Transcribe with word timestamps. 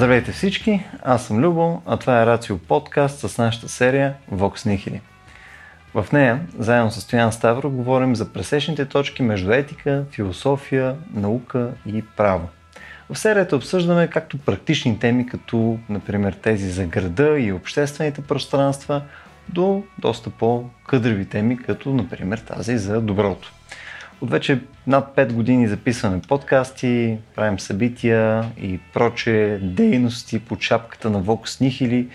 Здравейте 0.00 0.32
всички, 0.32 0.84
аз 1.02 1.26
съм 1.26 1.40
Любо, 1.40 1.82
а 1.86 1.96
това 1.96 2.22
е 2.22 2.26
Рацио 2.26 2.58
подкаст 2.58 3.18
с 3.18 3.38
нашата 3.38 3.68
серия 3.68 4.14
Vox 4.32 4.68
Nihili. 4.68 5.00
В 5.94 6.12
нея, 6.12 6.40
заедно 6.58 6.90
с 6.90 7.00
Стоян 7.00 7.32
Ставро, 7.32 7.70
говорим 7.70 8.16
за 8.16 8.32
пресечните 8.32 8.84
точки 8.84 9.22
между 9.22 9.52
етика, 9.52 10.04
философия, 10.10 10.96
наука 11.14 11.70
и 11.86 12.02
право. 12.16 12.48
В 13.10 13.18
серията 13.18 13.56
обсъждаме 13.56 14.06
както 14.06 14.38
практични 14.38 14.98
теми, 14.98 15.26
като 15.26 15.78
например 15.88 16.32
тези 16.32 16.70
за 16.70 16.84
града 16.84 17.38
и 17.38 17.52
обществените 17.52 18.20
пространства, 18.22 19.02
до 19.48 19.82
доста 19.98 20.30
по-къдреви 20.30 21.24
теми, 21.24 21.58
като 21.58 21.94
например 21.94 22.38
тази 22.38 22.78
за 22.78 23.00
доброто. 23.00 23.52
От 24.20 24.30
вече 24.30 24.60
над 24.86 25.16
5 25.16 25.32
години 25.32 25.68
записваме 25.68 26.20
подкасти, 26.28 27.18
правим 27.34 27.60
събития 27.60 28.44
и 28.62 28.78
проче 28.94 29.58
дейности 29.62 30.38
по 30.38 30.56
чапката 30.56 31.10
на 31.10 31.22
Vox 31.22 31.44
Nihili, 31.44 32.06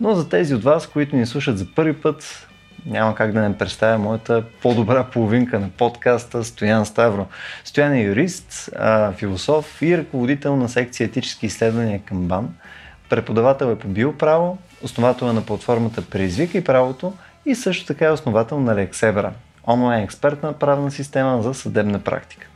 но 0.00 0.14
за 0.14 0.28
тези 0.28 0.54
от 0.54 0.62
вас, 0.62 0.86
които 0.86 1.16
ни 1.16 1.26
слушат 1.26 1.58
за 1.58 1.66
първи 1.74 1.92
път, 1.92 2.48
няма 2.86 3.14
как 3.14 3.32
да 3.32 3.48
не 3.48 3.58
представя 3.58 3.98
моята 3.98 4.44
по-добра 4.62 5.04
половинка 5.04 5.60
на 5.60 5.68
подкаста 5.68 6.44
Стоян 6.44 6.86
Ставро. 6.86 7.26
Стоян 7.64 7.92
е 7.92 8.02
юрист, 8.02 8.70
философ 9.16 9.82
и 9.82 9.98
ръководител 9.98 10.56
на 10.56 10.68
секция 10.68 11.04
етически 11.04 11.46
изследвания 11.46 12.00
към 12.04 12.28
БАН. 12.28 12.54
Преподавател 13.08 13.66
е 13.66 13.78
по 13.78 13.88
биоправо, 13.88 14.58
основател 14.82 15.26
е 15.26 15.32
на 15.32 15.46
платформата 15.46 16.02
Преизвика 16.02 16.58
и 16.58 16.64
правото 16.64 17.12
и 17.46 17.54
също 17.54 17.86
така 17.86 18.06
е 18.06 18.10
основател 18.10 18.60
на 18.60 18.74
Лексебра, 18.74 19.32
онлайн 19.68 20.04
експертна 20.04 20.52
правна 20.52 20.90
система 20.90 21.42
за 21.42 21.54
съдебна 21.54 21.98
практика. 21.98 22.46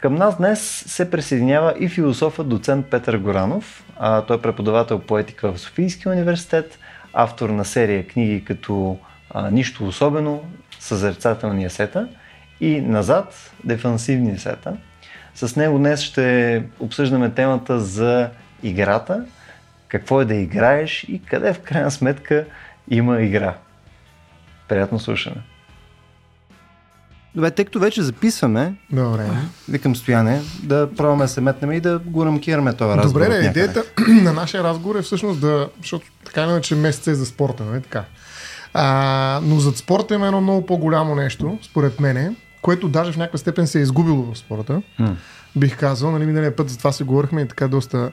Към 0.00 0.14
нас 0.14 0.36
днес 0.36 0.84
се 0.86 1.10
присъединява 1.10 1.74
и 1.78 1.88
философът 1.88 2.48
доцент 2.48 2.86
Петър 2.90 3.18
Горанов. 3.18 3.84
А, 3.98 4.22
той 4.22 4.36
е 4.36 4.40
преподавател 4.40 4.98
по 4.98 5.18
етика 5.18 5.52
в 5.52 5.58
Софийския 5.58 6.12
университет, 6.12 6.78
автор 7.12 7.50
на 7.50 7.64
серия 7.64 8.06
книги 8.06 8.44
като 8.44 8.98
а, 9.30 9.50
Нищо 9.50 9.86
особено, 9.86 10.44
Съзерцателния 10.78 11.70
сета 11.70 12.08
и 12.60 12.80
Назад, 12.80 13.52
Дефансивния 13.64 14.38
сета. 14.38 14.76
С 15.34 15.56
него 15.56 15.78
днес 15.78 16.00
ще 16.00 16.64
обсъждаме 16.80 17.30
темата 17.30 17.80
за 17.80 18.30
играта, 18.62 19.24
какво 19.88 20.20
е 20.20 20.24
да 20.24 20.34
играеш 20.34 21.04
и 21.04 21.22
къде 21.22 21.52
в 21.52 21.60
крайна 21.60 21.90
сметка 21.90 22.44
има 22.90 23.22
игра. 23.22 23.54
Приятно 24.68 24.98
слушане! 24.98 25.49
Добре, 27.34 27.50
тъй 27.50 27.64
като 27.64 27.80
вече 27.80 28.02
записваме, 28.02 28.74
Добре. 28.92 29.30
викам 29.68 29.96
стояне, 29.96 30.42
да 30.62 30.88
пробваме 30.96 31.24
да 31.24 31.28
се 31.28 31.40
метнем 31.40 31.72
и 31.72 31.80
да 31.80 31.98
го 31.98 32.26
рамкираме 32.26 32.72
този 32.72 32.98
разговор. 32.98 33.24
Добре, 33.24 33.38
не, 33.38 33.46
идеята 33.46 33.84
на 34.08 34.32
нашия 34.32 34.64
разговор 34.64 34.96
е 34.96 35.02
всъщност 35.02 35.40
да, 35.40 35.68
защото 35.80 36.06
така 36.24 36.42
иначе 36.42 36.74
месец 36.74 37.06
е 37.06 37.14
за 37.14 37.26
спорта, 37.26 37.64
нали 37.64 37.82
така. 37.82 38.04
А, 38.74 39.40
но 39.42 39.60
зад 39.60 39.76
спорта 39.76 40.14
има 40.14 40.26
едно 40.26 40.40
много 40.40 40.66
по-голямо 40.66 41.14
нещо, 41.14 41.58
според 41.62 42.00
мене, 42.00 42.32
което 42.62 42.88
даже 42.88 43.12
в 43.12 43.16
някаква 43.16 43.38
степен 43.38 43.66
се 43.66 43.78
е 43.78 43.82
изгубило 43.82 44.32
в 44.32 44.38
спорта. 44.38 44.82
М. 44.98 45.16
Бих 45.56 45.78
казал, 45.78 46.10
нали, 46.10 46.26
миналия 46.26 46.56
път 46.56 46.70
за 46.70 46.78
това 46.78 46.92
се 46.92 47.04
говорихме 47.04 47.40
и 47.40 47.48
така 47.48 47.68
доста 47.68 48.10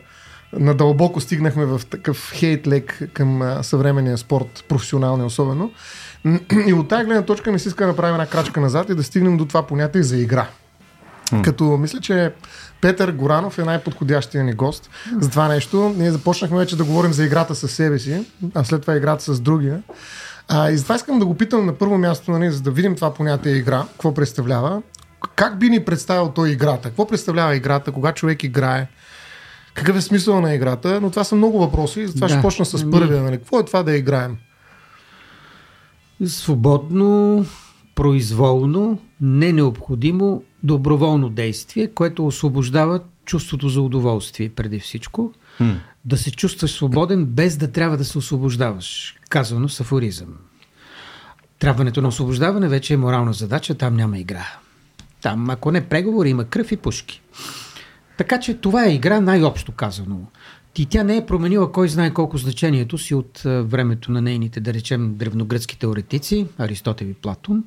надълбоко 0.54 1.22
стигнахме 1.22 1.66
в 1.66 1.82
такъв 1.90 2.32
хейт 2.34 2.68
лек 2.68 3.10
към 3.14 3.60
съвременния 3.62 4.18
спорт, 4.18 4.66
професионалния 4.68 5.26
особено. 5.26 5.72
И 6.68 6.74
от 6.74 6.88
тази 6.88 7.06
гледна 7.06 7.22
точка 7.22 7.52
ми 7.52 7.60
се 7.60 7.68
иска 7.68 7.84
да 7.84 7.88
направим 7.88 8.16
една 8.16 8.26
крачка 8.26 8.62
назад 8.62 8.90
и 8.90 8.96
да 8.96 9.04
стигнем 9.04 9.38
до 9.38 9.46
това 9.46 9.68
понятие 9.68 10.04
за 10.04 10.18
игра. 10.18 10.48
Като 11.44 11.64
мисля, 11.64 12.00
че 12.00 12.34
Петър 12.82 13.12
Горанов 13.12 13.60
е 13.60 13.64
най-подходящия 13.64 14.44
ни 14.44 14.54
гост 14.54 14.90
за 15.22 15.30
това 15.30 15.48
нещо. 15.48 15.96
Ние 15.98 16.12
започнахме 16.12 16.58
вече 16.58 16.78
да 16.78 16.84
говорим 16.84 17.14
за 17.14 17.26
играта 17.26 17.56
с 17.56 17.68
себе 17.68 18.00
си, 18.00 18.26
а 18.56 18.64
след 18.64 18.82
това 18.82 18.96
играта 18.96 19.34
с 19.34 19.40
другия. 19.40 19.82
А, 20.48 20.72
и 20.72 20.78
затова 20.78 20.96
искам 20.96 21.20
да 21.20 21.26
го 21.26 21.38
питам 21.38 21.66
на 21.66 21.74
първо 21.74 21.98
място, 21.98 22.32
нали, 22.32 22.52
за 22.52 22.62
да 22.62 22.72
видим 22.72 22.96
това 22.96 23.14
понятие 23.14 23.52
игра, 23.52 23.86
какво 23.92 24.14
представлява. 24.14 24.82
Как 25.36 25.60
би 25.60 25.70
ни 25.70 25.86
представил 25.86 26.30
той 26.30 26.50
играта? 26.50 26.90
Какво 26.90 27.08
представлява 27.08 27.56
играта, 27.56 27.92
кога 27.92 28.12
човек 28.12 28.44
играе? 28.44 28.88
Какъв 29.78 29.98
е 29.98 30.02
смисъл 30.02 30.42
на 30.42 30.54
играта? 30.54 31.02
Но 31.02 31.10
това 31.10 31.24
са 31.24 31.36
много 31.36 31.60
въпроси, 31.60 32.08
затова 32.08 32.28
Да. 32.28 32.34
ще 32.34 32.42
почна 32.42 32.66
с 32.66 32.82
Ами- 32.84 32.92
първия. 32.92 33.24
Нали? 33.24 33.38
Какво 33.38 33.60
е 33.60 33.66
това 33.66 33.84
да 33.84 33.96
играем? 33.96 34.38
Свободно, 36.26 37.46
произволно, 37.96 39.00
не 39.22 39.54
необходимо, 39.54 40.44
доброволно 40.64 41.30
действие, 41.30 41.88
което 41.88 42.28
освобождава 42.28 43.00
чувството 43.26 43.70
за 43.70 43.82
удоволствие 43.82 44.50
преди 44.50 44.80
всичко. 44.80 45.34
М. 45.60 45.76
Да 46.06 46.18
се 46.18 46.32
чувстваш 46.32 46.72
свободен, 46.72 47.26
без 47.26 47.58
да 47.58 47.72
трябва 47.72 47.98
да 47.98 48.06
се 48.06 48.18
освобождаваш. 48.18 49.16
Казано 49.30 49.70
с 49.70 49.80
афоризъм. 49.80 50.28
Трябването 51.60 52.02
на 52.02 52.08
освобождаване 52.08 52.68
вече 52.68 52.94
е 52.94 52.98
морална 52.98 53.34
задача, 53.34 53.76
там 53.76 53.96
няма 53.96 54.20
игра. 54.20 54.48
Там, 55.22 55.50
ако 55.50 55.72
не 55.72 55.82
преговори, 55.82 56.30
има 56.30 56.46
кръв 56.46 56.72
и 56.72 56.78
пушки. 56.78 57.22
Така 58.18 58.40
че 58.40 58.54
това 58.54 58.86
е 58.86 58.94
игра 58.94 59.22
най-общо 59.22 59.72
казано. 59.72 60.20
И 60.78 60.86
тя 60.86 61.04
не 61.04 61.18
е 61.18 61.26
променила 61.26 61.72
кой 61.72 61.90
знае 61.90 62.14
колко 62.14 62.38
значението 62.38 62.98
си 62.98 63.16
от 63.16 63.46
а, 63.46 63.64
времето 63.64 64.12
на 64.12 64.22
нейните, 64.22 64.60
да 64.60 64.74
речем, 64.74 65.16
древногръцки 65.16 65.80
теоретици, 65.80 66.48
Аристотел 66.58 67.06
и 67.06 67.14
Платон, 67.14 67.64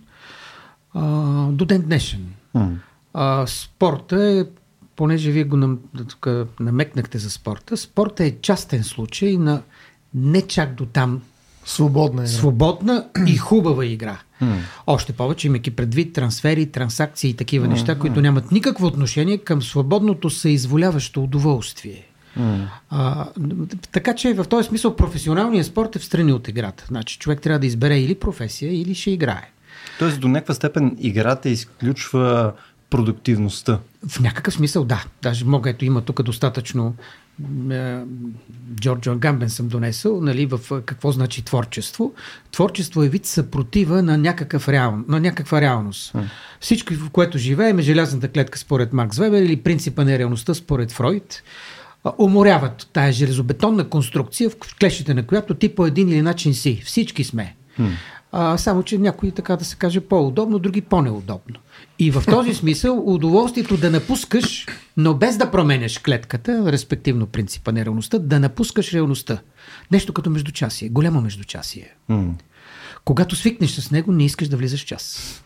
а, 0.95 1.03
до 1.47 1.65
ден 1.65 1.83
днешен. 1.83 2.27
М. 2.55 2.79
А, 3.15 3.47
спорта 3.47 4.25
е, 4.25 4.45
понеже 4.97 5.31
вие 5.31 5.45
го 5.45 5.57
нам, 5.57 5.79
тук 6.09 6.29
намекнахте 6.61 7.19
за 7.19 7.31
спорта, 7.31 7.77
спорта 7.77 8.25
е 8.25 8.37
частен 8.43 8.85
случай 8.85 9.37
на 9.37 9.63
не 10.15 10.43
чак 10.43 10.75
до 10.75 10.87
там 10.87 11.23
Свободна 11.71 12.23
игра. 12.23 12.33
свободна 12.33 13.07
и 13.27 13.37
хубава 13.37 13.85
игра. 13.85 14.19
Още 14.87 15.13
повече, 15.13 15.47
имайки 15.47 15.71
предвид 15.71 16.13
трансфери, 16.13 16.67
трансакции 16.67 17.31
и 17.31 17.35
такива 17.35 17.69
неща, 17.69 17.99
които 17.99 18.21
нямат 18.21 18.53
никакво 18.53 18.87
отношение 18.87 19.39
към 19.39 19.63
свободното 19.63 20.31
съизволяващо 20.31 21.23
удоволствие. 21.23 22.07
А, 22.91 23.27
така 23.93 24.15
че 24.15 24.35
в 24.35 24.45
този 24.45 24.69
смисъл 24.69 24.97
професионалният 24.97 25.67
спорт 25.67 25.97
е 25.97 25.99
в 25.99 26.05
страни 26.05 26.33
от 26.33 26.49
играта. 26.49 26.85
Значи 26.89 27.19
човек 27.19 27.41
трябва 27.41 27.59
да 27.59 27.67
избере 27.67 27.99
или 27.99 28.15
професия, 28.15 28.81
или 28.81 28.95
ще 28.95 29.11
играе. 29.11 29.51
Тоест 29.99 30.21
до 30.21 30.29
някаква 30.29 30.55
степен 30.55 30.97
играта 31.01 31.49
изключва 31.49 32.53
продуктивността. 32.91 33.79
В 34.09 34.21
някакъв 34.21 34.55
смисъл 34.55 34.85
да. 34.85 35.05
Даже 35.23 35.45
мога, 35.45 35.71
ето 35.71 35.85
има 35.85 36.01
тук 36.01 36.23
достатъчно 36.23 36.95
Джорджо 38.75 39.17
Гамбен 39.19 39.51
съм 39.51 39.69
донесъл, 39.69 40.21
нали, 40.21 40.47
в 40.47 40.61
е, 40.71 40.81
какво 40.87 41.13
значи 41.13 41.45
творчество. 41.45 42.13
Творчество 42.53 43.03
е 43.03 43.09
вид 43.09 43.27
съпротива 43.27 44.03
на, 44.03 44.19
някакъв 44.19 44.69
реал, 44.69 44.99
на 45.09 45.21
някаква 45.21 45.61
реалност. 45.61 46.15
Всичко, 46.61 46.95
в 46.95 47.11
което 47.11 47.39
живеем 47.39 47.79
е 47.79 47.83
желязната 47.83 48.29
клетка 48.29 48.59
според 48.59 48.93
Макс 48.93 49.19
Вебер 49.19 49.43
или 49.43 49.57
принципа 49.57 50.05
на 50.05 50.19
реалността 50.19 50.55
според 50.55 50.93
Фройд. 50.93 51.43
Уморяват 52.19 52.89
тая 52.93 53.13
железобетонна 53.13 53.89
конструкция, 53.89 54.51
в 54.51 54.57
клещите 54.81 55.15
на 55.15 55.27
която 55.27 55.55
ти 55.55 55.75
по 55.75 55.87
един 55.87 56.09
или 56.09 56.23
начин 56.23 56.55
си. 56.55 56.83
Всички 56.85 57.25
сме. 57.25 57.57
А, 58.33 58.59
само, 58.59 58.83
че 58.83 58.99
някои, 58.99 59.31
така 59.31 59.57
да 59.57 59.65
се 59.65 59.77
каже, 59.77 60.01
по-удобно, 60.01 60.59
други 60.59 60.81
по-неудобно. 60.81 61.57
И 62.01 62.11
в 62.11 62.25
този 62.27 62.55
смисъл 62.55 63.15
удоволствието 63.15 63.77
да 63.77 63.91
напускаш, 63.91 64.67
но 64.97 65.15
без 65.15 65.37
да 65.37 65.51
променяш 65.51 65.99
клетката, 65.99 66.73
респективно 66.73 67.27
принципа 67.27 67.73
на 67.73 67.85
реалността, 67.85 68.19
да 68.19 68.41
напускаш 68.41 68.95
реалността. 68.95 69.39
Нещо 69.93 70.13
като 70.13 70.31
междучасие, 70.31 70.89
голямо 70.89 71.21
междучасие. 71.21 71.95
М. 72.09 72.35
Когато 73.05 73.37
свикнеш 73.37 73.71
с 73.71 73.91
него, 73.91 74.13
не 74.13 74.25
искаш 74.25 74.49
да 74.49 74.57
влизаш 74.57 74.83
в 74.83 74.87
час. 74.87 75.43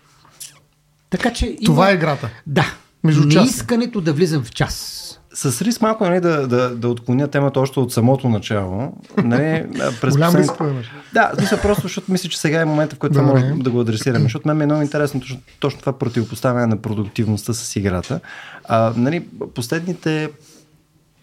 Така 1.10 1.32
че. 1.32 1.46
Има... 1.46 1.56
Това 1.64 1.90
е 1.90 1.94
играта. 1.94 2.30
Да. 2.46 2.74
Междучасие. 3.04 3.40
Неискането 3.40 4.00
да 4.00 4.12
влизам 4.12 4.44
в 4.44 4.50
час. 4.50 5.00
С 5.34 5.62
риск 5.62 5.80
малко 5.80 6.04
нали, 6.04 6.20
да, 6.20 6.48
да, 6.48 6.70
да 6.76 6.88
отклоня 6.88 7.28
темата 7.28 7.60
още 7.60 7.80
от 7.80 7.92
самото 7.92 8.28
начало. 8.28 8.92
Нали, 9.24 9.66
през 10.00 10.14
Голям 10.14 10.36
риск. 10.36 10.52
Да, 11.12 11.32
смисъл 11.38 11.58
просто, 11.58 11.82
защото 11.82 12.12
мисля, 12.12 12.28
че 12.28 12.40
сега 12.40 12.60
е 12.60 12.64
момента, 12.64 12.96
в 12.96 12.98
който 12.98 13.14
Добре. 13.14 13.26
може 13.26 13.46
да 13.46 13.70
го 13.70 13.80
адресираме. 13.80 14.22
Защото 14.22 14.48
мен 14.48 14.56
ми 14.56 14.62
е 14.62 14.66
много 14.66 14.82
интересно 14.82 15.20
точно, 15.20 15.40
точно 15.60 15.80
това 15.80 15.98
противопоставяне 15.98 16.66
на 16.66 16.76
продуктивността 16.76 17.52
с 17.52 17.76
играта. 17.76 18.20
А, 18.64 18.92
нали, 18.96 19.26
последните 19.54 20.30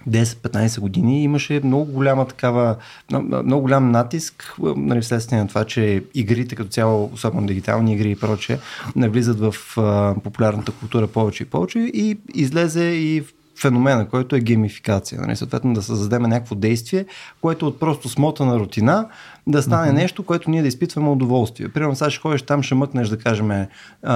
10-15 0.09 0.79
години 0.79 1.23
имаше 1.23 1.61
много 1.63 1.91
голяма 1.91 2.27
такава, 2.27 2.75
много, 3.11 3.61
голям 3.61 3.91
натиск, 3.91 4.55
нали, 4.59 5.01
вследствие 5.01 5.39
на 5.39 5.47
това, 5.47 5.65
че 5.65 6.03
игрите 6.13 6.55
като 6.55 6.69
цяло, 6.69 7.11
особено 7.13 7.47
дигитални 7.47 7.93
игри 7.93 8.11
и 8.11 8.15
прочее, 8.15 8.57
навлизат 8.95 9.39
в 9.39 9.55
а, 9.77 10.15
популярната 10.23 10.71
култура 10.71 11.07
повече 11.07 11.43
и 11.43 11.45
повече 11.45 11.79
и 11.79 12.17
излезе 12.35 12.83
и 12.83 13.23
феномена, 13.61 14.07
който 14.07 14.35
е 14.35 14.39
геймификация. 14.39 15.21
Нали? 15.21 15.35
Съответно 15.35 15.73
да 15.73 15.81
създадем 15.81 16.23
някакво 16.23 16.55
действие, 16.55 17.05
което 17.41 17.67
от 17.67 17.79
просто 17.79 18.09
смотана 18.09 18.59
рутина 18.59 19.07
да 19.47 19.61
стане 19.61 19.91
mm-hmm. 19.91 19.95
нещо, 19.95 20.23
което 20.23 20.49
ние 20.49 20.61
да 20.61 20.67
изпитваме 20.67 21.09
удоволствие. 21.09 21.69
Примерно 21.69 21.95
сега 21.95 22.09
ще 22.09 22.21
ходиш 22.21 22.41
там, 22.41 22.63
ще 22.63 22.75
мъкнеш 22.75 23.07
да 23.07 23.17
кажем 23.17 23.51
а, 23.51 23.67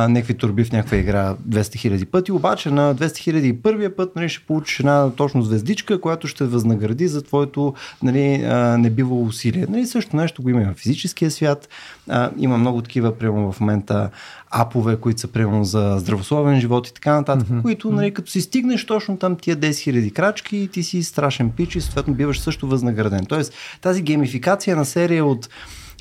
някакви 0.08 0.34
турби 0.34 0.64
в 0.64 0.72
някаква 0.72 0.98
игра 0.98 1.36
200 1.50 1.76
хиляди 1.76 2.06
пъти, 2.06 2.32
обаче 2.32 2.72
на 2.72 2.96
200 2.96 3.18
хиляди 3.18 3.48
и 3.48 3.62
първия 3.62 3.96
път 3.96 4.16
нали, 4.16 4.30
ще 4.30 4.46
получиш 4.46 4.80
една 4.80 5.10
точно 5.10 5.42
звездичка, 5.42 6.02
която 6.02 6.28
ще 6.28 6.44
възнагради 6.44 7.08
за 7.08 7.22
твоето 7.22 7.74
нали, 8.04 8.44
а, 8.44 8.78
небиво 8.78 9.26
усилие. 9.26 9.66
Нали, 9.70 9.86
също 9.86 10.16
нещо 10.16 10.42
го 10.42 10.50
има 10.50 10.62
и 10.62 10.66
в 10.66 10.74
физическия 10.74 11.32
свят. 11.32 11.70
А, 12.10 12.32
има 12.38 12.58
много 12.58 12.82
такива, 12.82 13.18
примерно 13.18 13.52
в 13.52 13.60
момента 13.60 14.10
апове, 14.50 14.96
които 14.96 15.20
са 15.20 15.28
примерно 15.28 15.64
за 15.64 15.96
здравословен 16.00 16.60
живот 16.60 16.88
и 16.88 16.94
така 16.94 17.14
нататък, 17.14 17.48
mm-hmm. 17.48 17.62
които 17.62 17.92
нали, 17.92 18.14
като 18.14 18.32
си 18.32 18.42
стигнеш 18.42 18.86
точно 18.86 19.18
там 19.18 19.36
тия 19.36 19.58
10 19.58 19.70
000 19.70 20.14
крачки, 20.14 20.70
ти 20.72 20.84
си 20.84 21.04
страшен 21.04 21.50
пич 21.50 21.76
и 21.76 21.82
съответно 21.82 22.14
биваш 22.14 22.40
също 22.40 22.68
възнаграден. 22.68 23.26
Тоест 23.26 23.54
тази 23.82 24.02
геймификация 24.02 24.76
на 24.76 24.86
серия 24.86 25.15
от 25.22 25.50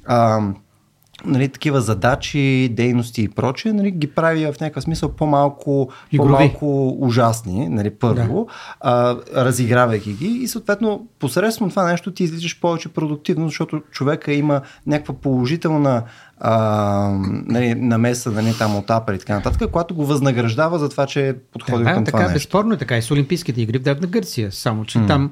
а, 0.06 0.40
нали, 1.24 1.48
такива 1.48 1.80
задачи, 1.80 2.68
дейности 2.72 3.22
и 3.22 3.28
прочее, 3.28 3.72
нали, 3.72 3.90
ги 3.90 4.06
прави 4.06 4.46
в 4.46 4.60
някакъв 4.60 4.82
смисъл 4.82 5.08
по-малко, 5.08 5.90
по-малко 6.16 6.96
ужасни, 7.00 7.68
нали, 7.68 7.90
първо, 7.90 8.46
да. 8.46 8.54
а, 8.80 9.16
разигравайки 9.44 10.12
ги 10.12 10.26
и 10.26 10.48
съответно 10.48 11.06
посредством 11.18 11.70
това 11.70 11.84
нещо 11.84 12.12
ти 12.12 12.24
излизаш 12.24 12.60
повече 12.60 12.88
продуктивно, 12.88 13.48
защото 13.48 13.82
човека 13.90 14.32
има 14.32 14.60
някаква 14.86 15.14
положителна 15.14 16.02
а, 16.38 17.18
нали, 17.46 17.74
намеса 17.74 18.30
нали, 18.30 18.54
там 18.58 18.76
от 18.76 18.90
Апа 18.90 19.14
и 19.14 19.18
така 19.18 19.34
нататък, 19.34 19.70
която 19.70 19.94
го 19.94 20.06
възнаграждава 20.06 20.78
за 20.78 20.88
това, 20.88 21.06
че 21.06 21.28
е 21.28 21.34
подходил 21.34 21.84
да, 21.84 21.94
към 21.94 22.04
така, 22.04 22.18
това 22.18 22.22
нещо. 22.22 22.34
Безспорно 22.34 22.74
е 22.74 22.76
така 22.76 22.96
и 22.96 23.02
с 23.02 23.10
Олимпийските 23.10 23.62
игри 23.62 23.78
в 23.78 23.82
Древна 23.82 24.06
Гърция, 24.06 24.52
само 24.52 24.84
че 24.84 24.98
mm. 24.98 25.06
там 25.06 25.30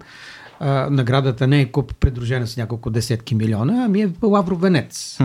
а, 0.63 0.91
наградата 0.91 1.47
не 1.47 1.61
е 1.61 1.67
куп 1.67 1.95
придружена 1.95 2.47
с 2.47 2.57
няколко 2.57 2.91
десетки 2.91 3.35
милиона, 3.35 3.85
ами 3.85 4.03
е 4.03 4.11
Лавров 4.23 4.61
венец. 4.61 5.19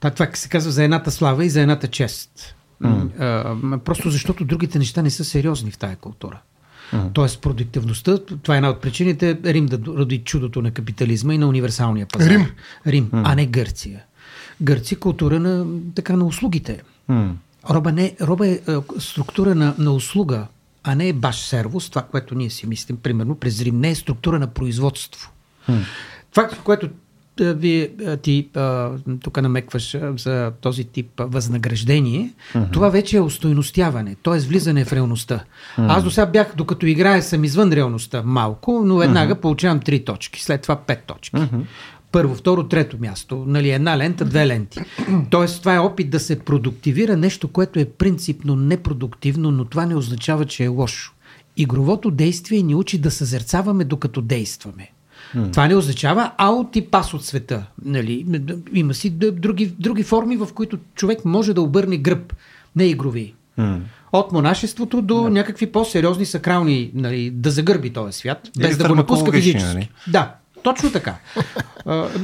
Та, 0.00 0.10
това 0.10 0.28
се 0.34 0.48
казва 0.48 0.72
за 0.72 0.84
едната 0.84 1.10
слава 1.10 1.44
и 1.44 1.50
за 1.50 1.60
едната 1.60 1.88
чест. 1.88 2.54
Mm. 2.82 3.20
А, 3.20 3.78
просто 3.78 4.10
защото 4.10 4.44
другите 4.44 4.78
неща 4.78 5.02
не 5.02 5.10
са 5.10 5.24
сериозни 5.24 5.70
в 5.70 5.78
тая 5.78 5.96
култура. 5.96 6.40
Mm. 6.92 7.12
Тоест 7.12 7.40
продуктивността, 7.40 8.18
това 8.18 8.54
е 8.54 8.56
една 8.56 8.70
от 8.70 8.80
причините 8.80 9.38
Рим 9.44 9.66
да 9.66 9.78
роди 9.86 10.18
чудото 10.18 10.62
на 10.62 10.70
капитализма 10.70 11.34
и 11.34 11.38
на 11.38 11.48
универсалния 11.48 12.06
пазар. 12.06 12.30
Рим. 12.30 12.46
Рим, 12.86 13.10
mm. 13.10 13.22
а 13.24 13.34
не 13.34 13.46
Гърция. 13.46 14.02
Гърци 14.60 14.96
култура 14.96 15.40
на, 15.40 15.66
така, 15.94 16.16
на 16.16 16.24
услугите. 16.24 16.82
Mm. 17.10 17.32
Роба, 17.70 17.92
не, 17.92 18.16
роба 18.20 18.48
е 18.48 18.60
структура 18.98 19.54
на, 19.54 19.74
на 19.78 19.92
услуга, 19.92 20.46
а 20.88 20.94
не 20.94 21.08
е 21.08 21.12
баш 21.12 21.36
сервус, 21.36 21.90
това, 21.90 22.02
което 22.02 22.34
ние 22.34 22.50
си 22.50 22.66
мислим, 22.66 22.96
примерно 22.96 23.34
през 23.34 23.62
Рим, 23.62 23.80
не 23.80 23.90
е 23.90 23.94
структура 23.94 24.38
на 24.38 24.46
производство. 24.46 25.30
Mm. 25.68 25.80
Това, 26.30 26.48
което 26.64 26.88
вие, 27.40 27.90
ти 28.22 28.48
тук 29.22 29.42
намекваш 29.42 29.96
за 30.16 30.52
този 30.60 30.84
тип 30.84 31.10
възнаграждение, 31.18 32.30
mm-hmm. 32.52 32.72
това 32.72 32.88
вече 32.88 33.16
е 33.16 33.20
устойностяване, 33.20 34.16
т.е. 34.22 34.38
влизане 34.38 34.84
в 34.84 34.92
реалността. 34.92 35.44
Mm-hmm. 35.76 35.86
Аз 35.88 36.04
до 36.04 36.10
сега 36.10 36.26
бях, 36.26 36.52
докато 36.56 36.86
играя, 36.86 37.22
съм 37.22 37.44
извън 37.44 37.72
реалността 37.72 38.22
малко, 38.24 38.82
но 38.84 38.96
веднага 38.96 39.34
mm-hmm. 39.34 39.40
получавам 39.40 39.80
три 39.80 40.04
точки, 40.04 40.42
след 40.42 40.62
това 40.62 40.76
пет 40.76 41.04
точки. 41.04 41.36
Mm-hmm. 41.36 41.62
Първо, 42.12 42.34
второ, 42.34 42.68
трето 42.68 42.96
място. 43.00 43.44
Нали, 43.46 43.70
една 43.70 43.98
лента, 43.98 44.24
две 44.24 44.46
ленти. 44.46 44.78
Тоест, 45.30 45.60
това 45.60 45.74
е 45.74 45.78
опит 45.78 46.10
да 46.10 46.20
се 46.20 46.38
продуктивира 46.38 47.16
нещо, 47.16 47.48
което 47.48 47.80
е 47.80 47.84
принципно 47.84 48.56
непродуктивно, 48.56 49.50
но 49.50 49.64
това 49.64 49.86
не 49.86 49.94
означава, 49.94 50.44
че 50.44 50.64
е 50.64 50.68
лошо. 50.68 51.12
Игровото 51.56 52.10
действие 52.10 52.62
ни 52.62 52.74
учи 52.74 52.98
да 52.98 53.10
съзерцаваме 53.10 53.84
докато 53.84 54.20
действаме. 54.20 54.90
Mm. 55.36 55.52
Това 55.52 55.68
не 55.68 55.74
означава 55.74 56.32
аут 56.38 56.76
и 56.76 56.86
пас 56.86 57.14
от 57.14 57.24
света. 57.24 57.66
Нали? 57.84 58.26
Има 58.72 58.94
си 58.94 59.10
други, 59.10 59.66
други 59.66 60.02
форми, 60.02 60.36
в 60.36 60.48
които 60.54 60.78
човек 60.94 61.24
може 61.24 61.54
да 61.54 61.62
обърне 61.62 61.96
гръб, 61.96 62.34
не 62.76 62.84
игрови. 62.84 63.34
Mm. 63.58 63.78
От 64.12 64.32
монашеството 64.32 65.02
до 65.02 65.28
някакви 65.28 65.66
по-сериозни 65.66 66.26
сакрални, 66.26 66.90
нали, 66.94 67.30
да 67.30 67.50
загърби 67.50 67.90
този 67.90 68.18
свят, 68.18 68.50
без 68.58 68.70
Или 68.70 68.78
да 68.78 68.88
го 68.88 68.94
напуска 68.94 69.32
физически. 69.32 69.74
Нали? 69.74 69.90
Да, 70.08 70.34
точно 70.74 70.92
така. 70.92 71.14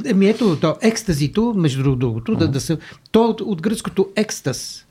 Еми 0.04 0.28
ето, 0.28 0.56
то, 0.60 0.76
екстазито, 0.82 1.54
между 1.56 1.96
другото, 1.96 2.34
да, 2.34 2.48
да 2.48 2.60
се, 2.60 2.78
то 3.10 3.24
от, 3.24 3.40
от 3.40 3.62
гръцкото 3.62 4.08
екстаз, 4.16 4.84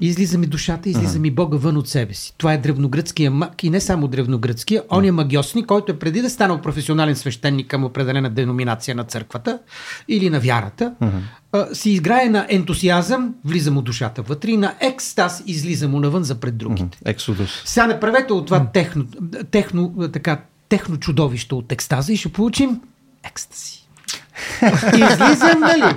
излиза 0.00 0.38
ми 0.38 0.46
душата, 0.46 0.88
излиза 0.88 1.18
ми 1.18 1.30
Бога 1.30 1.56
вън 1.56 1.76
от 1.76 1.88
себе 1.88 2.14
си. 2.14 2.34
Това 2.38 2.52
е 2.52 2.58
древногръцкия 2.58 3.30
маг 3.30 3.64
и 3.64 3.70
не 3.70 3.80
само 3.80 4.08
древногръцкия, 4.08 4.82
он 4.90 5.04
е 5.04 5.10
магиосник, 5.10 5.66
който 5.66 5.92
е 5.92 5.98
преди 5.98 6.22
да 6.22 6.30
станал 6.30 6.60
професионален 6.60 7.16
свещеник 7.16 7.66
към 7.66 7.84
определена 7.84 8.30
деноминация 8.30 8.94
на 8.94 9.04
църквата 9.04 9.58
или 10.08 10.30
на 10.30 10.40
вярата, 10.40 10.94
uh-huh. 11.02 11.72
си 11.74 11.90
играе 11.90 12.28
на 12.28 12.46
ентусиазъм, 12.48 13.34
влиза 13.44 13.70
му 13.70 13.82
душата 13.82 14.22
вътре 14.22 14.50
и 14.50 14.56
на 14.56 14.74
екстаз 14.80 15.42
излиза 15.46 15.88
му 15.88 16.00
навън 16.00 16.24
за 16.24 16.34
пред 16.34 16.56
другите. 16.56 16.98
Ексодус. 17.04 17.62
Сега 17.64 17.86
не 17.86 18.00
правете 18.00 18.32
от 18.32 18.46
това 18.46 18.66
техно, 18.66 19.06
техно, 19.50 19.94
така, 20.12 20.40
техно 20.74 20.96
чудовище 20.96 21.54
от 21.54 21.72
екстаза 21.72 22.12
и 22.12 22.16
ще 22.16 22.32
получим 22.32 22.80
екстази. 23.24 23.80
Излизам, 24.94 25.60
нали? 25.60 25.94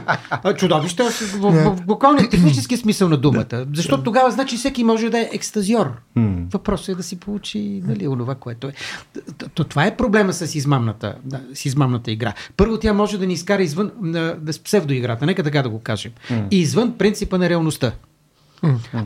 Чудовище 0.58 1.04
в, 1.04 1.10
в, 1.38 1.52
в 1.52 1.86
буквално 1.86 2.30
технически 2.30 2.78
смисъл 2.78 3.10
на 3.10 3.18
думата. 3.18 3.66
Защото 3.74 4.04
тогава, 4.04 4.32
значи, 4.32 4.58
всеки 4.58 4.84
може 4.84 5.10
да 5.10 5.20
е 5.20 5.30
екстазиор. 5.34 5.92
Въпросът 6.54 6.90
е 6.90 6.96
да 6.96 7.04
си 7.04 7.20
получи, 7.20 7.82
нали, 7.88 8.08
онова, 8.08 8.36
което 8.36 8.68
е. 8.68 8.74
То, 9.54 9.64
това 9.64 9.86
е 9.86 9.98
проблема 9.98 10.34
с 10.34 10.56
измамната, 10.56 11.16
да, 11.24 11.42
с 11.54 11.66
измамната 11.66 12.12
игра. 12.12 12.34
Първо, 12.58 12.78
тя 12.80 12.94
може 12.94 13.18
да 13.18 13.28
ни 13.28 13.34
изкара 13.34 13.64
извън 13.64 13.92
да, 14.02 14.38
псевдоиграта, 14.64 15.26
нека 15.26 15.44
така 15.44 15.62
да 15.62 15.70
го 15.70 15.80
кажем. 15.80 16.12
И 16.52 16.60
извън 16.60 16.98
принципа 16.98 17.38
на 17.38 17.50
реалността. 17.50 17.92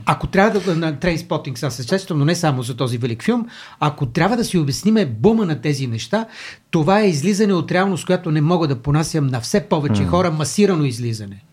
Ако 0.05 0.27
трябва 0.27 0.59
да 0.59 0.75
на 0.75 0.99
Трейнспотинг 0.99 1.57
са 1.57 1.67
естествено, 1.67 2.19
но 2.19 2.25
не 2.25 2.35
само 2.35 2.63
за 2.63 2.77
този 2.77 2.97
велик 2.97 3.23
филм, 3.23 3.47
ако 3.79 4.05
трябва 4.05 4.37
да 4.37 4.45
си 4.45 4.57
обясниме 4.57 5.05
бума 5.05 5.45
на 5.45 5.61
тези 5.61 5.87
неща, 5.87 6.25
това 6.71 7.01
е 7.01 7.09
излизане 7.09 7.53
от 7.53 7.71
реалност, 7.71 8.05
която 8.05 8.31
не 8.31 8.41
мога 8.41 8.67
да 8.67 8.81
понасям 8.81 9.27
на 9.27 9.41
все 9.41 9.67
повече 9.69 10.05
хора, 10.05 10.31
масирано 10.31 10.83
излизане. 10.83 11.43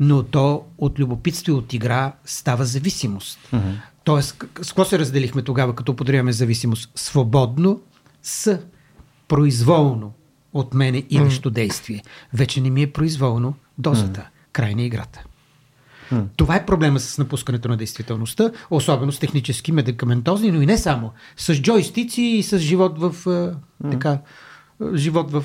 Но 0.00 0.22
то 0.22 0.64
от 0.78 0.98
любопитство 0.98 1.52
и 1.52 1.54
от 1.54 1.72
игра 1.72 2.12
става 2.24 2.64
зависимост. 2.64 3.38
Mm-hmm. 3.52 3.74
Тоест, 4.04 4.28
с 4.28 4.32
какво 4.32 4.84
се 4.84 4.98
разделихме 4.98 5.42
тогава, 5.42 5.74
като 5.74 5.92
употребяваме 5.92 6.32
зависимост? 6.32 6.90
Свободно 6.94 7.80
с 8.22 8.58
произволно 9.28 10.12
от 10.52 10.74
мене 10.74 11.02
и 11.10 11.18
нещо 11.18 11.50
действие. 11.50 12.02
Вече 12.32 12.60
не 12.60 12.70
ми 12.70 12.82
е 12.82 12.92
произволно 12.92 13.54
дозата. 13.78 14.28
Край 14.52 14.74
на 14.74 14.82
играта. 14.82 15.24
Това 16.36 16.56
е 16.56 16.66
проблема 16.66 17.00
с 17.00 17.18
напускането 17.18 17.68
на 17.68 17.76
действителността, 17.76 18.50
особено 18.70 19.12
с 19.12 19.18
технически 19.18 19.72
медикаментозни, 19.72 20.52
но 20.52 20.62
и 20.62 20.66
не 20.66 20.78
само. 20.78 21.10
С 21.36 21.54
джойстици 21.54 22.22
и 22.22 22.42
с 22.42 22.58
живот 22.58 22.98
в 22.98 23.14
mm. 23.24 23.90
така, 23.90 24.18
живот 24.94 25.30
в 25.30 25.44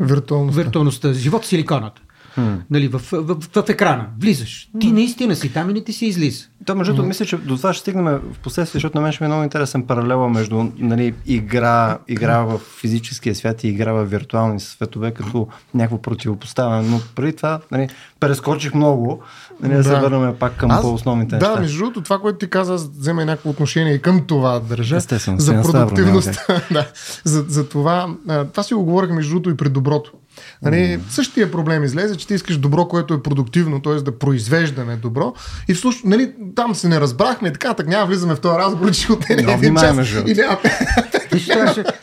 виртуалността. 0.00 0.62
виртуалността. 0.62 1.12
Живот 1.12 1.42
в 1.42 1.46
силиконата. 1.46 2.02
Hmm. 2.38 2.56
Нали, 2.70 2.88
в, 2.88 2.98
в, 2.98 3.36
в, 3.54 3.62
в 3.62 3.68
екрана. 3.68 4.06
Влизаш. 4.20 4.68
Ти 4.80 4.92
наистина 4.92 5.36
си 5.36 5.52
там 5.52 5.70
и 5.70 5.72
не 5.72 5.84
ти 5.84 5.92
си 5.92 6.06
излиза. 6.06 6.44
То, 6.66 6.74
между 6.74 6.92
другото, 6.92 7.08
мисля, 7.08 7.26
че 7.26 7.36
до 7.36 7.56
това 7.56 7.72
ще 7.72 7.80
стигнем 7.80 8.04
в 8.04 8.38
последствие, 8.38 8.78
защото 8.78 8.98
на 8.98 9.02
мен 9.02 9.12
ще 9.12 9.24
е 9.24 9.28
много 9.28 9.42
интересен 9.42 9.82
паралела 9.82 10.28
между 10.28 10.66
нали, 10.78 11.14
игра, 11.26 11.98
игра 12.08 12.38
в 12.38 12.58
физическия 12.58 13.34
свят 13.34 13.64
и 13.64 13.68
игра 13.68 13.92
в 13.92 14.04
виртуални 14.04 14.60
светове, 14.60 15.10
като 15.10 15.48
някакво 15.74 16.02
противопоставяне. 16.02 16.88
Но 16.88 17.00
преди 17.14 17.36
това 17.36 17.60
нали, 17.70 17.88
прескочих 18.20 18.74
много. 18.74 19.22
Нали, 19.60 19.72
да. 19.72 19.78
да 19.78 19.84
се 19.84 19.94
върнем 19.94 20.34
пак 20.38 20.56
към 20.56 20.70
аз, 20.70 20.82
по-основните 20.82 21.34
неща. 21.34 21.54
Да, 21.54 21.60
между 21.60 21.78
другото, 21.78 22.02
това, 22.02 22.18
което 22.18 22.38
ти 22.38 22.50
каза, 22.50 22.74
аз 22.74 22.88
взема 22.88 23.24
някакво 23.24 23.50
отношение 23.50 23.94
и 23.94 24.02
към 24.02 24.24
това 24.26 24.60
държа. 24.60 24.96
Естествено, 24.96 25.40
за 25.40 25.62
продуктивността. 25.62 26.62
да, 26.72 26.86
за, 27.24 27.44
за 27.48 27.68
това. 27.68 28.14
Това 28.50 28.62
си 28.62 28.74
го 28.74 28.84
говорих, 28.84 29.10
между 29.10 29.30
другото, 29.30 29.50
и 29.50 29.56
при 29.56 29.68
доброто. 29.68 30.12
Нали, 30.62 30.76
mm. 30.76 31.00
Същия 31.10 31.50
проблем 31.50 31.84
излезе, 31.84 32.16
че 32.16 32.26
ти 32.26 32.34
искаш 32.34 32.56
добро, 32.56 32.88
което 32.88 33.14
е 33.14 33.22
продуктивно, 33.22 33.82
т.е. 33.82 33.94
да 33.94 34.18
произвеждаме 34.18 34.96
добро. 34.96 35.34
И 35.68 35.74
в 35.74 35.78
случай, 35.78 36.00
нали, 36.04 36.32
там 36.56 36.74
се 36.74 36.88
не 36.88 37.00
разбрахме, 37.00 37.52
така, 37.52 37.74
така 37.74 37.90
няма 37.90 38.06
влизаме 38.06 38.34
в 38.34 38.40
този 38.40 38.58
разговор, 38.58 38.90
че 38.90 39.12
от 39.12 39.30
един 39.30 39.76
час. 39.76 39.96
И 40.26 40.34
няма... 40.34 40.58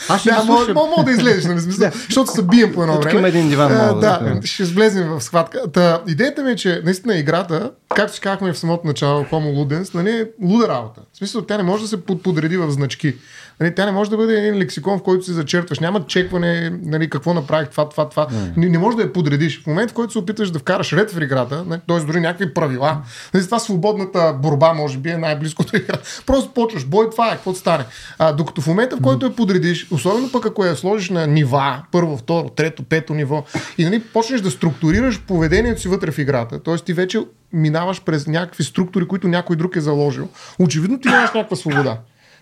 Аз 0.09 0.21
ще 0.21 0.31
мога, 0.45 0.73
мога 0.73 1.03
да 1.05 1.11
излезеш, 1.11 1.45
нали, 1.45 1.59
смисъл, 1.59 1.91
защото 2.05 2.31
се 2.31 2.43
бием 2.43 2.73
по 2.73 2.81
едно 2.81 3.01
време. 3.01 3.19
Има 3.19 3.27
един 3.27 3.49
диван. 3.49 3.71
Мога, 3.73 3.99
да, 3.99 4.19
да, 4.19 4.47
ще 4.47 4.63
влезем 4.63 5.07
в 5.07 5.21
схватка. 5.21 5.71
Та, 5.73 6.01
идеята 6.07 6.43
ми 6.43 6.51
е, 6.51 6.55
че 6.55 6.81
наистина 6.85 7.17
играта 7.17 7.71
както 7.95 8.13
си 8.13 8.21
казахме 8.21 8.53
в 8.53 8.57
самото 8.57 8.87
начало, 8.87 9.23
Homo 9.23 9.57
Ludens, 9.57 9.95
нали, 9.95 10.09
е 10.09 10.27
луда 10.41 10.67
работа. 10.67 11.01
В 11.13 11.17
смисъл, 11.17 11.41
тя 11.41 11.57
не 11.57 11.63
може 11.63 11.83
да 11.83 11.89
се 11.89 12.01
подреди 12.05 12.57
в 12.57 12.71
значки. 12.71 13.15
Нали, 13.61 13.75
тя 13.75 13.85
не 13.85 13.91
може 13.91 14.09
да 14.09 14.17
бъде 14.17 14.37
един 14.37 14.57
лексикон, 14.57 14.99
в 14.99 15.03
който 15.03 15.25
се 15.25 15.33
зачертваш. 15.33 15.79
Няма 15.79 16.05
чекване, 16.07 16.79
нали, 16.83 17.09
какво 17.09 17.33
направих 17.33 17.69
това, 17.69 17.89
това, 17.89 18.09
това. 18.09 18.27
Mm. 18.27 18.57
Не, 18.57 18.69
не 18.69 18.77
може 18.77 18.97
да 18.97 19.03
я 19.03 19.13
подредиш. 19.13 19.63
В 19.63 19.67
момента, 19.67 19.91
в 19.91 19.95
който 19.95 20.11
се 20.11 20.19
опиташ 20.19 20.51
да 20.51 20.59
вкараш 20.59 20.93
ред 20.93 21.11
в 21.11 21.21
играта, 21.23 21.63
нали, 21.67 21.81
т.е. 21.87 21.99
дори 21.99 22.19
някакви 22.19 22.53
правила, 22.53 22.97
нали, 23.33 23.45
това 23.45 23.59
свободната 23.59 24.33
борба, 24.41 24.73
може 24.73 24.97
би, 24.97 25.09
е 25.09 25.17
най-близкото 25.17 25.77
игра. 25.77 25.97
Просто 26.25 26.53
почваш, 26.53 26.85
бой, 26.85 27.09
това 27.09 27.27
е, 27.27 27.31
какво 27.31 27.53
стане. 27.53 27.85
А, 28.19 28.33
докато 28.33 28.61
в 28.61 28.67
момента, 28.67 28.97
в 28.97 29.01
който 29.01 29.25
я 29.25 29.35
подредиш, 29.35 29.87
особено 29.91 30.31
пък 30.31 30.45
ако 30.45 30.65
я 30.65 30.75
сложиш 30.75 31.09
на 31.09 31.27
нива, 31.27 31.83
първо, 31.91 32.17
второ, 32.17 32.49
трето, 32.49 32.83
пето 32.83 33.13
ниво, 33.13 33.43
и 33.77 33.85
нали, 33.85 33.99
почнеш 33.99 34.41
да 34.41 34.51
структурираш 34.51 35.21
поведението 35.21 35.81
си 35.81 35.87
вътре 35.87 36.11
в 36.11 36.17
играта, 36.17 36.63
т.е. 36.63 36.75
ти 36.75 36.93
вече 36.93 37.19
минаваш 37.53 38.01
през 38.01 38.27
някакви 38.27 38.63
структури, 38.63 39.07
които 39.07 39.27
някой 39.27 39.55
друг 39.55 39.75
е 39.75 39.81
заложил, 39.81 40.27
очевидно 40.59 40.99
ти 40.99 41.07
нямаш 41.07 41.31
някаква 41.33 41.57
свобода. 41.57 41.97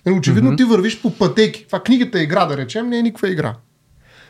Нали, 0.06 0.18
очевидно 0.18 0.52
mm-hmm. 0.52 0.58
ти 0.58 0.64
вървиш 0.64 1.02
по 1.02 1.18
пътеки. 1.18 1.68
Това 1.68 1.84
книгата 1.84 2.20
е 2.20 2.24
игра, 2.24 2.46
да 2.46 2.58
речем, 2.58 2.90
не 2.90 3.00
е 3.00 3.02
никаква 3.02 3.30
игра. 3.30 3.56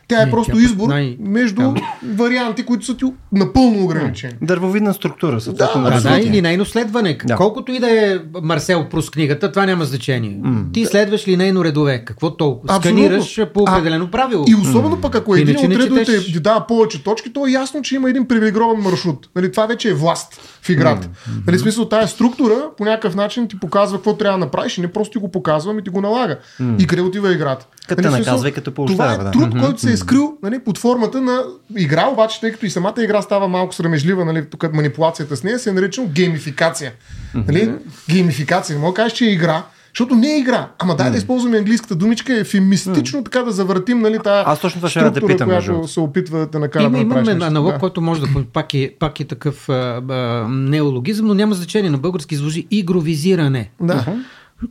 Тя 0.10 0.22
е 0.22 0.26
не, 0.26 0.32
просто 0.32 0.56
тя 0.56 0.62
избор 0.62 0.88
най- 0.90 1.18
между 1.20 1.62
да. 1.62 1.74
варианти, 2.04 2.66
които 2.66 2.86
са 2.86 2.98
ти 2.98 3.06
напълно 3.32 3.84
ограничени. 3.84 4.34
Дървовидна 4.42 4.94
структура. 4.94 5.42
Са 5.42 5.54
да, 5.54 5.72
да, 5.76 6.02
да, 6.02 6.20
или 6.20 6.42
нейно 6.42 6.66
следване. 6.66 7.18
Да. 7.26 7.36
Колкото 7.36 7.72
и 7.72 7.80
да 7.80 7.92
е 7.92 8.20
Марсел 8.42 8.90
Прус 8.90 9.10
книгата, 9.10 9.52
това 9.52 9.66
няма 9.66 9.86
значение. 9.86 10.40
Mm. 10.46 10.74
Ти 10.74 10.86
следваш 10.86 11.28
ли 11.28 11.38
нейно 11.38 11.64
редове? 11.64 12.06
Какво 12.06 12.38
толкова? 12.38 12.76
Абсолютно. 12.76 13.04
Сканираш 13.04 13.40
по 13.54 13.62
определено 13.62 14.06
а, 14.06 14.12
правило. 14.12 14.46
И 14.48 14.56
особено 14.56 14.98
mm. 14.98 15.02
пък 15.02 15.16
ако 15.16 15.36
един 15.36 15.58
от 15.58 15.64
редовете 15.64 16.06
четеш... 16.06 16.32
дава 16.32 16.68
повече 16.68 17.04
точки, 17.04 17.34
то 17.34 17.48
е 17.48 17.52
ясно, 17.52 17.82
че 17.82 17.96
има 17.96 18.10
един 18.10 18.28
привилегирован 18.28 18.82
маршрут. 18.82 19.30
Нали, 19.36 19.52
това 19.52 19.66
вече 19.66 19.90
е 19.90 19.94
власт 19.94 20.34
в 20.62 20.70
играта. 20.70 21.08
Mm-hmm. 21.08 21.48
Нали, 21.48 21.60
смисъл, 21.60 21.90
тая 21.90 22.08
структура 22.08 22.56
по 22.78 22.86
някакъв 22.86 23.16
начин 23.16 23.48
ти 23.48 23.60
показва 23.60 23.98
какво 23.98 24.14
трябва 24.14 24.40
да 24.40 24.46
направиш 24.46 24.78
и 24.78 24.82
не 24.82 24.88
просто 24.88 25.12
ти 25.12 25.18
го 25.18 25.32
показвам 25.32 25.80
и 25.80 25.84
ти 25.84 25.90
го 25.90 26.02
налага. 26.02 26.38
Mm. 26.62 26.84
И 26.84 26.88
къде 26.88 27.02
отива 27.02 27.34
играта. 27.34 27.68
Като 27.88 28.02
нали, 28.02 28.20
наказва 28.20 28.50
и 28.50 28.52
като 28.52 28.72
поощрява. 28.72 29.18
Това 29.18 29.30
е 29.30 29.32
труд, 29.32 29.62
който 29.62 29.82
се 29.82 29.92
е 29.94 29.98
скрил 30.00 30.38
нали, 30.44 30.60
под 30.60 30.78
формата 30.78 31.22
на 31.22 31.44
игра, 31.78 32.08
обаче, 32.08 32.40
тъй 32.40 32.52
като 32.52 32.66
и 32.66 32.70
самата 32.70 32.94
игра 33.04 33.22
става 33.22 33.48
малко 33.48 33.76
срамежлива, 33.76 34.26
нали, 34.26 34.46
тук 34.50 34.74
манипулацията 34.74 35.36
с 35.36 35.44
нея, 35.44 35.60
се 35.60 35.70
е 35.70 35.74
наричано 35.74 36.08
геймификация. 36.08 36.92
Нали? 37.34 37.74
Геймификация. 38.10 38.76
Не 38.76 38.82
мога 38.82 38.92
да 38.92 38.96
кажеш, 38.96 39.18
че 39.18 39.26
е 39.26 39.30
игра, 39.30 39.64
защото 39.94 40.16
не 40.16 40.34
е 40.34 40.38
игра. 40.38 40.70
Ама 40.80 40.96
дай 40.96 41.12
да 41.12 41.18
използваме 41.18 41.58
английската 41.58 41.96
думичка, 41.96 42.40
ефемистично 42.40 43.24
така 43.24 43.40
да 43.40 43.52
завъртим 43.52 44.00
нали, 44.00 44.20
тази 44.20 44.44
Аз 44.48 44.60
точно 44.60 44.80
това 44.80 44.90
ще 44.90 45.00
да 45.00 45.28
питам, 45.28 45.48
която 45.50 45.72
между. 45.72 45.88
се 45.88 46.00
опитва 46.00 46.46
да 46.46 46.60
накара 46.60 46.84
Има, 46.84 46.92
да 46.92 47.00
Имаме 47.00 47.46
аналог, 47.46 47.74
да. 47.74 47.80
който 47.80 48.02
може 48.02 48.22
да 48.22 48.28
пак 48.54 48.74
е, 48.74 48.94
пак 49.00 49.20
е 49.20 49.26
такъв 49.26 49.70
а, 49.70 50.02
а, 50.10 50.48
неологизъм, 50.50 51.28
но 51.28 51.34
няма 51.34 51.56
значение. 51.56 51.90
На 51.90 51.98
български 51.98 52.36
звучи 52.36 52.68
игровизиране. 52.72 53.72
Да. 53.82 53.94
Uh-huh. 53.94 54.24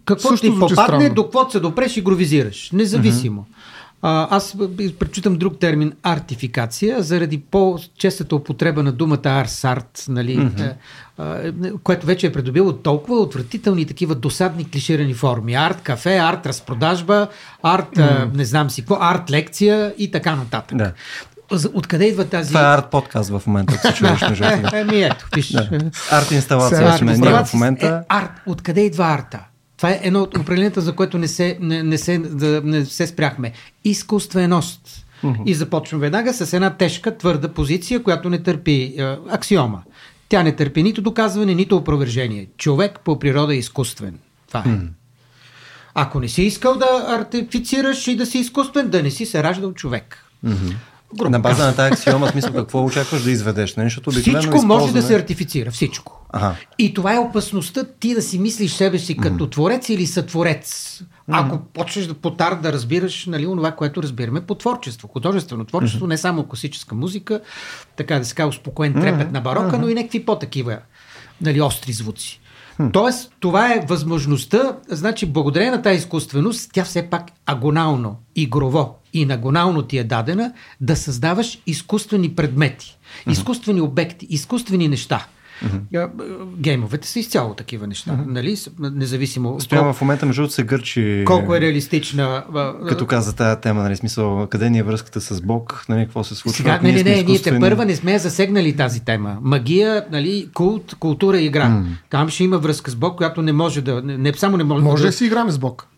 Какво 0.05 0.29
Също 0.29 0.53
ти 0.53 0.59
попадне, 0.61 1.11
до 1.11 1.25
какво 1.25 1.51
се 1.51 1.61
допреш, 1.61 1.97
игровизираш. 1.97 2.71
Независимо. 2.73 3.47
Uh-huh. 3.51 3.58
А, 4.03 4.37
аз 4.37 4.57
предпочитам 4.79 5.37
друг 5.37 5.59
термин 5.59 5.93
артификация, 6.03 7.03
заради 7.03 7.41
по-честата 7.41 8.37
употреба 8.37 8.83
на 8.83 8.93
думата 8.93 9.21
арсарт, 9.25 10.05
нали, 10.09 10.39
mm-hmm. 10.39 10.75
а, 11.19 11.53
което 11.83 12.07
вече 12.07 12.27
е 12.27 12.33
придобило 12.33 12.73
толкова 12.73 13.21
отвратителни 13.21 13.87
такива 13.87 14.15
досадни 14.15 14.71
клиширани 14.71 15.15
форми. 15.15 15.55
Арт 15.55 15.81
кафе, 15.81 16.17
арт 16.17 16.47
разпродажба, 16.47 17.29
арт 17.63 17.97
mm-hmm. 17.97 18.35
не 18.35 18.45
знам 18.45 18.71
си 18.71 18.83
какво, 18.83 18.99
арт 19.01 19.31
лекция 19.31 19.95
и 19.99 20.11
така 20.11 20.37
нататък. 20.37 20.79
Да. 20.79 20.93
Откъде 21.75 22.05
идва 22.05 22.25
тази... 22.25 22.49
Това 22.49 22.73
е 22.73 22.75
арт 22.75 22.91
подкаст 22.91 23.31
в 23.31 23.43
момента, 23.47 23.75
ако 23.75 23.87
се 23.87 23.95
чуеш 23.95 24.21
между 24.21 24.45
Еми 24.77 25.03
ето, 25.03 25.27
виж. 25.35 25.55
Арт 26.11 26.31
инсталация 26.31 26.99
сме 26.99 27.17
ние 27.17 27.45
в 27.45 27.55
момента. 27.55 27.87
Е, 27.87 28.15
арт. 28.17 28.31
Откъде 28.47 28.81
идва 28.81 29.05
арта? 29.05 29.41
Това 29.79 29.91
е 29.91 30.01
едно 30.03 30.23
от 30.23 30.39
определенията, 30.39 30.81
за 30.81 30.93
което 30.93 31.19
не 31.19 31.29
се, 31.29 31.59
не, 31.61 31.83
не 31.83 31.99
се, 31.99 32.19
да, 32.19 32.63
не 32.65 32.85
се 32.85 33.07
спряхме. 33.07 33.53
Изкуственост. 33.85 35.05
Uh-huh. 35.25 35.45
И 35.47 35.55
започвам 35.55 36.01
веднага 36.01 36.35
с 36.35 36.53
една 36.53 36.71
тежка, 36.71 37.19
твърда 37.19 37.49
позиция, 37.49 38.03
която 38.03 38.31
не 38.31 38.43
търпи 38.43 38.95
е, 38.99 39.17
аксиома. 39.29 39.83
Тя 40.29 40.43
не 40.43 40.57
търпи 40.57 40.83
нито 40.83 41.03
доказване, 41.03 41.55
нито 41.55 41.77
опровержение. 41.77 42.47
Човек 42.57 43.01
по 43.05 43.19
природа 43.19 43.55
е 43.55 43.59
изкуствен. 43.59 44.19
Това 44.49 44.61
е. 44.61 44.63
Uh-huh. 44.63 44.89
Ако 45.95 46.21
не 46.21 46.29
си 46.29 46.43
искал 46.43 46.75
да 46.75 47.07
артифицираш 47.09 48.07
и 48.07 48.17
да 48.17 48.27
си 48.27 48.39
изкуствен, 48.39 48.89
да 48.89 49.03
не 49.03 49.11
си 49.11 49.27
се 49.27 49.43
раждал 49.43 49.73
човек. 49.73 50.25
Uh-huh. 50.47 50.75
Грубо. 51.17 51.31
На 51.31 51.41
база 51.41 51.67
на 51.67 51.75
тази 51.75 51.93
аксиома, 51.93 52.29
смисъл, 52.29 52.53
какво 52.53 52.85
очакваш 52.85 53.23
да 53.23 53.31
изведеш? 53.31 53.77
Не? 53.77 53.85
Защото 53.85 54.11
всичко 54.11 54.31
използваме... 54.39 54.75
може 54.75 54.93
да 54.93 55.03
се 55.03 55.17
артифицира, 55.17 55.71
всичко. 55.71 56.25
Ага. 56.31 56.55
И 56.79 56.95
това 56.95 57.15
е 57.15 57.19
опасността 57.19 57.85
ти 58.01 58.15
да 58.15 58.23
си 58.23 58.39
мислиш 58.39 58.73
себе 58.73 58.99
си 58.99 59.17
като 59.17 59.47
mm. 59.47 59.51
творец 59.53 59.89
или 59.89 60.07
сътворец. 60.07 60.99
Mm. 61.03 61.07
Ако 61.29 61.59
почнеш 61.59 62.07
да 62.07 62.15
потар 62.15 62.55
да 62.55 62.73
разбираш 62.73 63.27
нали, 63.27 63.45
това, 63.45 63.73
което 63.73 64.03
разбираме 64.03 64.41
по 64.41 64.55
творчество. 64.55 65.09
Художествено 65.09 65.65
творчество, 65.65 66.07
mm. 66.07 66.09
не 66.09 66.19
само 66.19 66.45
класическа 66.45 66.95
музика, 66.95 67.41
така 67.97 68.19
да 68.19 68.25
се 68.25 68.35
казва 68.35 68.49
успокоен 68.49 68.95
трепет 68.95 69.29
mm. 69.29 69.33
на 69.33 69.41
барока, 69.41 69.77
mm. 69.77 69.79
но 69.79 69.89
и 69.89 69.95
някакви 69.95 70.25
по-такива 70.25 70.79
нали, 71.41 71.61
остри 71.61 71.93
звуци. 71.93 72.41
Тоест, 72.93 73.33
това 73.41 73.75
е 73.75 73.85
възможността, 73.89 74.77
значи, 74.89 75.27
благодарение 75.27 75.71
на 75.71 75.83
тази 75.83 75.99
изкуственост, 75.99 76.71
тя 76.73 76.85
все 76.85 77.11
пак 77.11 77.31
агонално, 77.47 78.17
игрово 78.37 78.98
и 79.13 79.27
нагонално 79.27 79.83
ти 79.83 79.99
е 79.99 80.05
дадена 80.05 80.53
да 80.81 80.97
създаваш 80.97 81.59
изкуствени 81.67 82.35
предмети, 82.35 82.99
изкуствени 83.31 83.81
обекти, 83.81 84.27
изкуствени 84.31 84.89
неща. 84.89 85.27
Mm-hmm. 85.65 86.11
Геймовете 86.57 87.09
са 87.09 87.19
изцяло 87.19 87.55
такива 87.55 87.87
неща, 87.87 88.11
mm-hmm. 88.11 88.27
нали? 88.27 88.57
Независимо. 88.79 89.61
Стоява 89.61 89.93
в 89.93 90.01
момента, 90.01 90.27
между 90.27 90.49
се 90.49 90.63
гърчи. 90.63 91.25
Колко 91.27 91.55
е 91.55 91.61
реалистична. 91.61 92.45
Като 92.89 93.07
каза 93.07 93.37
тази 93.37 93.61
тема, 93.61 93.83
нали? 93.83 93.97
Смисъл, 93.97 94.47
къде 94.47 94.71
ни 94.71 94.79
е 94.79 94.83
връзката 94.83 95.21
с 95.21 95.41
Бог, 95.41 95.85
нали? 95.89 96.05
Какво 96.05 96.25
се 96.25 96.35
случва? 96.35 96.57
Сега, 96.57 96.81
не, 96.83 96.93
не, 96.93 97.03
не, 97.03 97.23
ние 97.23 97.43
те 97.43 97.61
първа 97.61 97.85
не 97.85 97.97
сме 97.97 98.19
засегнали 98.19 98.77
тази 98.77 99.01
тема. 99.01 99.39
Магия, 99.43 100.07
нали? 100.13 100.49
Култ, 100.55 100.95
култура 100.99 101.41
игра. 101.41 101.67
Mm-hmm. 101.67 102.11
Там 102.11 102.29
ще 102.29 102.45
има 102.45 102.59
връзка 102.59 102.91
с 102.91 102.97
Бог, 102.97 103.17
която 103.17 103.43
не 103.43 103.53
може 103.53 103.81
да. 103.81 104.03
Не, 104.03 104.19
не 104.19 104.33
само 104.33 104.57
не 104.57 104.65
може. 104.65 104.85
Може 104.85 105.03
да, 105.03 105.09
да 105.09 105.13
си 105.13 105.27
играме 105.27 105.51
с 105.51 105.59
Бог. 105.59 105.89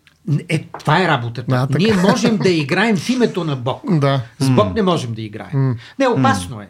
Е, 0.49 0.65
това 0.79 1.03
е 1.03 1.09
работата. 1.09 1.67
Да, 1.67 1.79
Ние 1.79 1.95
можем 1.95 2.37
да 2.37 2.51
играем 2.51 2.97
в 2.97 3.09
името 3.11 3.45
на 3.45 3.57
Бог. 3.57 3.83
Да. 3.99 4.23
С 4.39 4.51
Бог 4.51 4.75
не 4.75 4.83
можем 4.83 5.15
да 5.15 5.23
играем. 5.23 5.51
Mm. 5.53 5.77
Не, 5.99 6.09
опасно 6.09 6.61
е. 6.61 6.69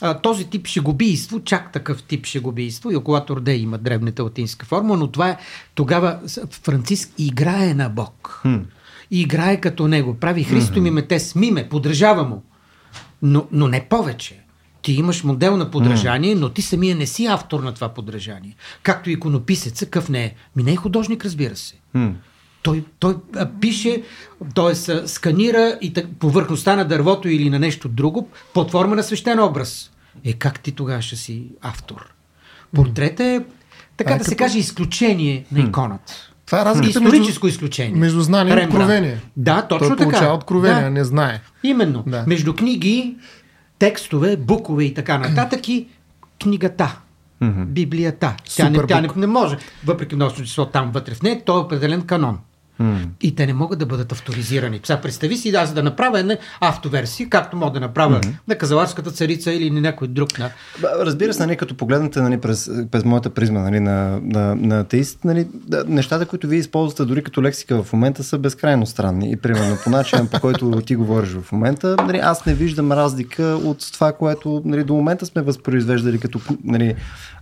А, 0.00 0.18
този 0.18 0.44
тип 0.44 0.66
шегубийство, 0.66 1.40
чак 1.40 1.72
такъв 1.72 2.02
тип 2.02 2.26
шегубийство, 2.26 2.90
и 2.90 2.96
околато 2.96 3.32
Орде 3.32 3.56
има 3.56 3.78
древната 3.78 4.22
латинска 4.22 4.66
форма, 4.66 4.96
но 4.96 5.08
това 5.08 5.28
е 5.28 5.36
тогава 5.74 6.18
Франциск 6.50 7.10
играе 7.18 7.74
на 7.74 7.88
Бог. 7.88 8.42
Mm. 8.44 8.62
И 9.10 9.20
играе 9.20 9.60
като 9.60 9.88
него. 9.88 10.14
Прави 10.14 10.44
Христо 10.44 10.78
mm-hmm. 10.78 10.82
ми 10.82 10.90
мете, 10.90 11.20
смиме, 11.20 11.68
подражава 11.68 12.24
му. 12.24 12.42
Но, 13.22 13.46
но 13.52 13.68
не 13.68 13.88
повече. 13.88 14.40
Ти 14.82 14.92
имаш 14.92 15.24
модел 15.24 15.56
на 15.56 15.70
подражание, 15.70 16.36
mm. 16.36 16.38
но 16.38 16.48
ти 16.48 16.62
самия 16.62 16.96
не 16.96 17.06
си 17.06 17.26
автор 17.26 17.60
на 17.60 17.74
това 17.74 17.88
подражание. 17.88 18.56
Както 18.82 19.10
иконописеца, 19.10 19.86
къв 19.86 20.08
не 20.08 20.24
е. 20.24 20.34
Ми 20.56 20.62
не 20.62 20.72
е 20.72 20.76
художник, 20.76 21.24
разбира 21.24 21.56
се. 21.56 21.74
Mm. 21.96 22.12
Той, 22.64 22.84
той 22.98 23.14
а, 23.36 23.48
пише, 23.60 24.02
т.е. 24.54 24.74
сканира 25.08 25.78
и 25.80 25.92
так, 25.92 26.06
повърхността 26.18 26.76
на 26.76 26.84
дървото 26.84 27.28
или 27.28 27.50
на 27.50 27.58
нещо 27.58 27.88
друго 27.88 28.28
под 28.54 28.70
форма 28.70 28.96
на 28.96 29.02
свещен 29.02 29.40
образ. 29.40 29.90
Е, 30.24 30.32
как 30.32 30.60
ти 30.60 30.72
тогава 30.72 31.02
ще 31.02 31.16
си 31.16 31.46
автор? 31.62 32.12
Портрета 32.74 33.24
е, 33.24 33.40
така 33.96 34.14
а, 34.14 34.18
да 34.18 34.24
се 34.24 34.36
каже, 34.36 34.58
изключение 34.58 35.44
на 35.52 35.60
иконата. 35.60 36.12
Това 36.46 36.60
е 36.60 36.64
разликата 36.64 36.98
Историческо 36.98 37.46
между, 37.46 37.54
изключение. 37.54 37.96
Между 37.96 38.20
знание 38.20 38.62
и 38.62 38.66
откровение. 38.66 39.20
Да, 39.36 39.62
точно 39.62 39.88
Той 39.88 39.96
така. 39.96 40.10
получава 40.10 40.34
откровение, 40.34 40.82
да. 40.82 40.90
не 40.90 41.04
знае. 41.04 41.40
Именно. 41.62 42.04
Да. 42.06 42.24
Между 42.26 42.54
книги, 42.54 43.16
текстове, 43.78 44.36
букове 44.36 44.84
и 44.84 44.94
така 44.94 45.18
нататък 45.18 45.68
и 45.68 45.88
книгата. 46.42 46.96
Библията. 47.66 48.36
Тя, 48.56 48.70
не, 48.70 48.86
тя 48.86 49.00
не, 49.00 49.08
не 49.16 49.26
може, 49.26 49.56
въпреки 49.84 50.14
множество 50.14 50.44
число 50.44 50.66
там 50.66 50.90
вътре 50.92 51.14
в 51.14 51.22
нея, 51.22 51.42
то 51.44 51.56
е 51.56 51.60
определен 51.60 52.02
канон. 52.02 52.38
Mm. 52.80 53.06
И 53.22 53.34
те 53.34 53.46
не 53.46 53.52
могат 53.52 53.78
да 53.78 53.86
бъдат 53.86 54.12
авторизирани. 54.12 54.80
Сега 54.84 55.00
представи 55.00 55.36
си 55.36 55.48
аз 55.48 55.72
да 55.72 55.82
направя 55.82 56.20
една 56.20 56.36
автоверсия, 56.60 57.28
както 57.28 57.56
мога 57.56 57.72
да 57.72 57.80
направя 57.80 58.20
mm-hmm. 58.20 58.34
на 58.48 58.54
Казаларската 58.54 59.10
царица 59.10 59.52
или 59.52 59.70
на 59.70 59.80
някой 59.80 60.08
друг. 60.08 60.38
На... 60.38 60.50
Разбира 60.82 61.34
се, 61.34 61.46
нали, 61.46 61.56
като 61.56 61.74
погледнете 61.74 62.20
нали, 62.20 62.40
през, 62.40 62.70
през 62.90 63.04
моята 63.04 63.30
призма 63.30 63.60
нали, 63.60 63.80
на, 63.80 64.20
на, 64.22 64.54
на 64.54 64.80
атеист, 64.80 65.24
нали, 65.24 65.46
да, 65.52 65.84
нещата, 65.88 66.26
които 66.26 66.48
вие 66.48 66.58
използвате 66.58 67.04
дори 67.04 67.22
като 67.22 67.42
лексика 67.42 67.82
в 67.82 67.92
момента 67.92 68.24
са 68.24 68.38
безкрайно 68.38 68.86
странни. 68.86 69.30
И 69.30 69.36
примерно 69.36 69.76
по 69.84 69.90
начин, 69.90 70.28
по 70.28 70.40
който 70.40 70.80
ти 70.80 70.96
говориш 70.96 71.30
в 71.30 71.52
момента, 71.52 71.96
нали, 72.06 72.18
аз 72.22 72.46
не 72.46 72.54
виждам 72.54 72.92
разлика 72.92 73.42
от 73.42 73.92
това, 73.92 74.12
което 74.12 74.62
нали, 74.64 74.84
до 74.84 74.94
момента 74.94 75.26
сме 75.26 75.42
възпроизвеждали 75.42 76.18
като 76.18 76.40
нали, 76.64 76.94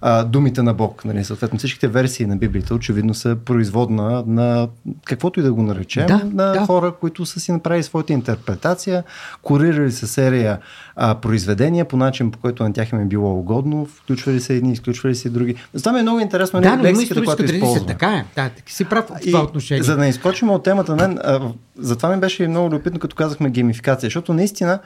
а, 0.03 0.25
думите 0.25 0.63
на 0.63 0.75
Бог. 0.75 1.05
Нали, 1.05 1.25
съответно 1.25 1.59
всичките 1.59 1.89
версии 1.89 2.27
на 2.27 2.37
Библията 2.37 2.75
очевидно 2.75 3.15
са 3.15 3.37
производна 3.45 4.25
на 4.27 4.69
какво 5.05 5.23
каквото 5.23 5.41
и 5.41 5.43
да 5.43 5.53
го 5.53 5.63
наречем, 5.63 6.07
Да, 6.07 6.21
на 6.33 6.53
да. 6.53 6.67
хора, 6.67 6.95
които 7.01 7.27
са 7.27 7.41
си 7.41 7.53
направили 7.53 7.83
своята 7.83 8.13
интерпретация, 8.13 9.05
курирали 9.43 9.93
са 9.93 10.07
серия 10.07 10.59
а, 10.97 11.15
произведения 11.15 11.85
по 11.89 11.97
начин, 11.97 12.31
по 12.31 12.39
който 12.39 12.63
на 12.63 12.73
тях 12.73 12.93
им 12.93 13.01
е 13.01 13.05
било 13.05 13.39
угодно, 13.39 13.87
включвали 13.87 14.41
се 14.41 14.57
едни, 14.57 14.73
изключвали 14.73 15.15
се 15.15 15.31
други. 15.31 15.55
Затова 15.75 15.93
ми 15.93 15.99
е 15.99 16.03
много 16.03 16.21
интересно 16.21 16.61
Да, 16.61 16.71
нали, 16.71 16.83
но 16.83 16.89
има 16.89 16.99
лексиката, 16.99 17.25
която 17.25 17.45
използваме. 17.45 17.87
Така 17.87 18.09
е. 18.11 18.25
Да, 18.35 18.51
си 18.67 18.85
прав 18.85 19.05
в 19.09 19.21
това 19.21 19.43
отношение. 19.43 19.83
За 19.83 19.97
да 19.97 20.03
не 20.03 20.09
изкочим 20.09 20.51
от 20.51 20.63
темата, 20.63 20.97
мен, 20.97 21.19
а, 21.25 21.41
затова 21.79 22.15
ми 22.15 22.21
беше 22.21 22.49
много 22.49 22.67
любопитно, 22.67 22.99
като 22.99 23.17
казахме 23.17 23.51
геймификация, 23.51 24.07
защото 24.07 24.35
наистина 24.35 24.79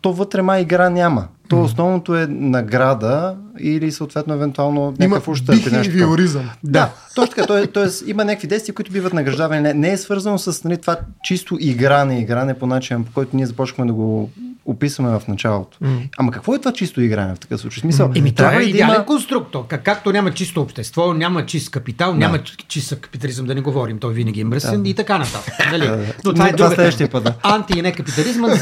то 0.00 0.12
вътре 0.12 0.42
май 0.42 0.60
игра 0.60 0.90
няма. 0.90 1.28
То 1.48 1.62
основното 1.62 2.16
е 2.16 2.26
награда 2.26 3.36
или 3.60 3.92
съответно 3.92 4.34
евентуално 4.34 4.80
Има 4.80 4.94
някакъв 4.98 5.28
ущърп. 5.28 5.48
нещо 5.48 5.64
такова. 5.70 5.82
бихевиоризъм. 5.82 6.50
Да, 6.64 6.90
точно 7.14 7.34
така. 7.34 7.46
Тоест, 7.46 7.72
тоест, 7.72 8.04
има 8.06 8.24
някакви 8.24 8.48
действия, 8.48 8.74
които 8.74 8.92
биват 8.92 9.12
награждавани. 9.12 9.60
Не, 9.60 9.74
не 9.74 9.92
е 9.92 9.96
свързано 9.96 10.38
с 10.38 10.64
нали, 10.64 10.76
това 10.78 10.96
чисто 11.24 11.56
игране, 11.60 12.20
игране 12.20 12.54
по 12.54 12.66
начин, 12.66 13.04
по 13.04 13.12
който 13.12 13.36
ние 13.36 13.46
започнахме 13.46 13.86
да 13.86 13.92
го 13.92 14.30
описваме 14.64 15.18
в 15.18 15.28
началото. 15.28 15.78
Ама 16.18 16.32
какво 16.32 16.54
е 16.54 16.58
това 16.58 16.72
чисто 16.72 17.00
игране 17.00 17.34
в 17.34 17.38
такъв 17.38 17.60
случай? 17.60 17.80
Смисъл, 17.80 18.12
Еми, 18.14 18.34
това 18.34 18.54
е 18.54 18.60
ли 18.60 18.70
идеален 18.70 19.04
конструктор. 19.04 19.66
Как, 19.66 19.84
както 19.84 20.12
няма 20.12 20.30
чисто 20.30 20.62
общество, 20.62 21.14
няма 21.14 21.46
чист 21.46 21.70
капитал, 21.70 22.14
няма 22.14 22.38
чист 22.68 22.96
капитализъм, 22.96 23.46
да 23.46 23.54
не 23.54 23.60
говорим, 23.60 23.98
той 23.98 24.14
винаги 24.14 24.40
е 24.40 24.44
мръсен 24.44 24.86
и 24.86 24.94
така 24.94 25.18
нататък. 25.18 25.54
Нали? 25.72 25.88
Но 26.24 26.32
това 26.32 26.48
е 26.48 26.52
Това 26.52 26.52
друга 26.52 26.74
следващия 26.74 27.10
път, 27.10 27.24
да. 27.24 27.34
Анти 27.42 27.78
и 27.78 27.82
не 27.82 27.92
капитализма 27.92 28.48
ни 28.48 28.54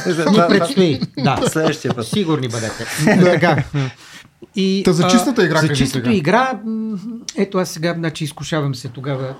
предстои. 0.49 1.01
Да. 1.19 1.41
Следващия 1.49 1.95
път. 1.95 2.07
Сигурни 2.07 2.49
бъдете. 2.49 2.85
така. 3.25 3.65
И, 4.57 4.83
Та 4.85 4.93
за 4.93 5.09
чистата 5.09 5.45
игра 5.45 5.57
За 5.59 5.69
чистата 5.69 6.05
сега. 6.05 6.17
игра, 6.17 6.53
ето 7.37 7.59
аз 7.59 7.69
сега, 7.69 7.95
значи, 7.95 8.25
изкушавам 8.25 8.75
се 8.75 8.89
тогава. 8.89 9.35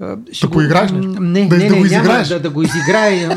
а, 0.00 0.16
ще 0.32 0.46
Да 0.46 0.50
поиграеш 0.52 0.90
нещо? 0.90 1.08
м, 1.10 1.20
Не, 1.20 1.48
Без 1.48 1.58
не, 1.58 1.68
да 1.68 1.74
не, 1.74 1.80
го 1.80 1.86
няма 1.86 1.96
изиграеш? 2.02 2.28
да, 2.28 2.40
да 2.40 2.50
го 2.50 2.62
изиграе. 2.62 3.28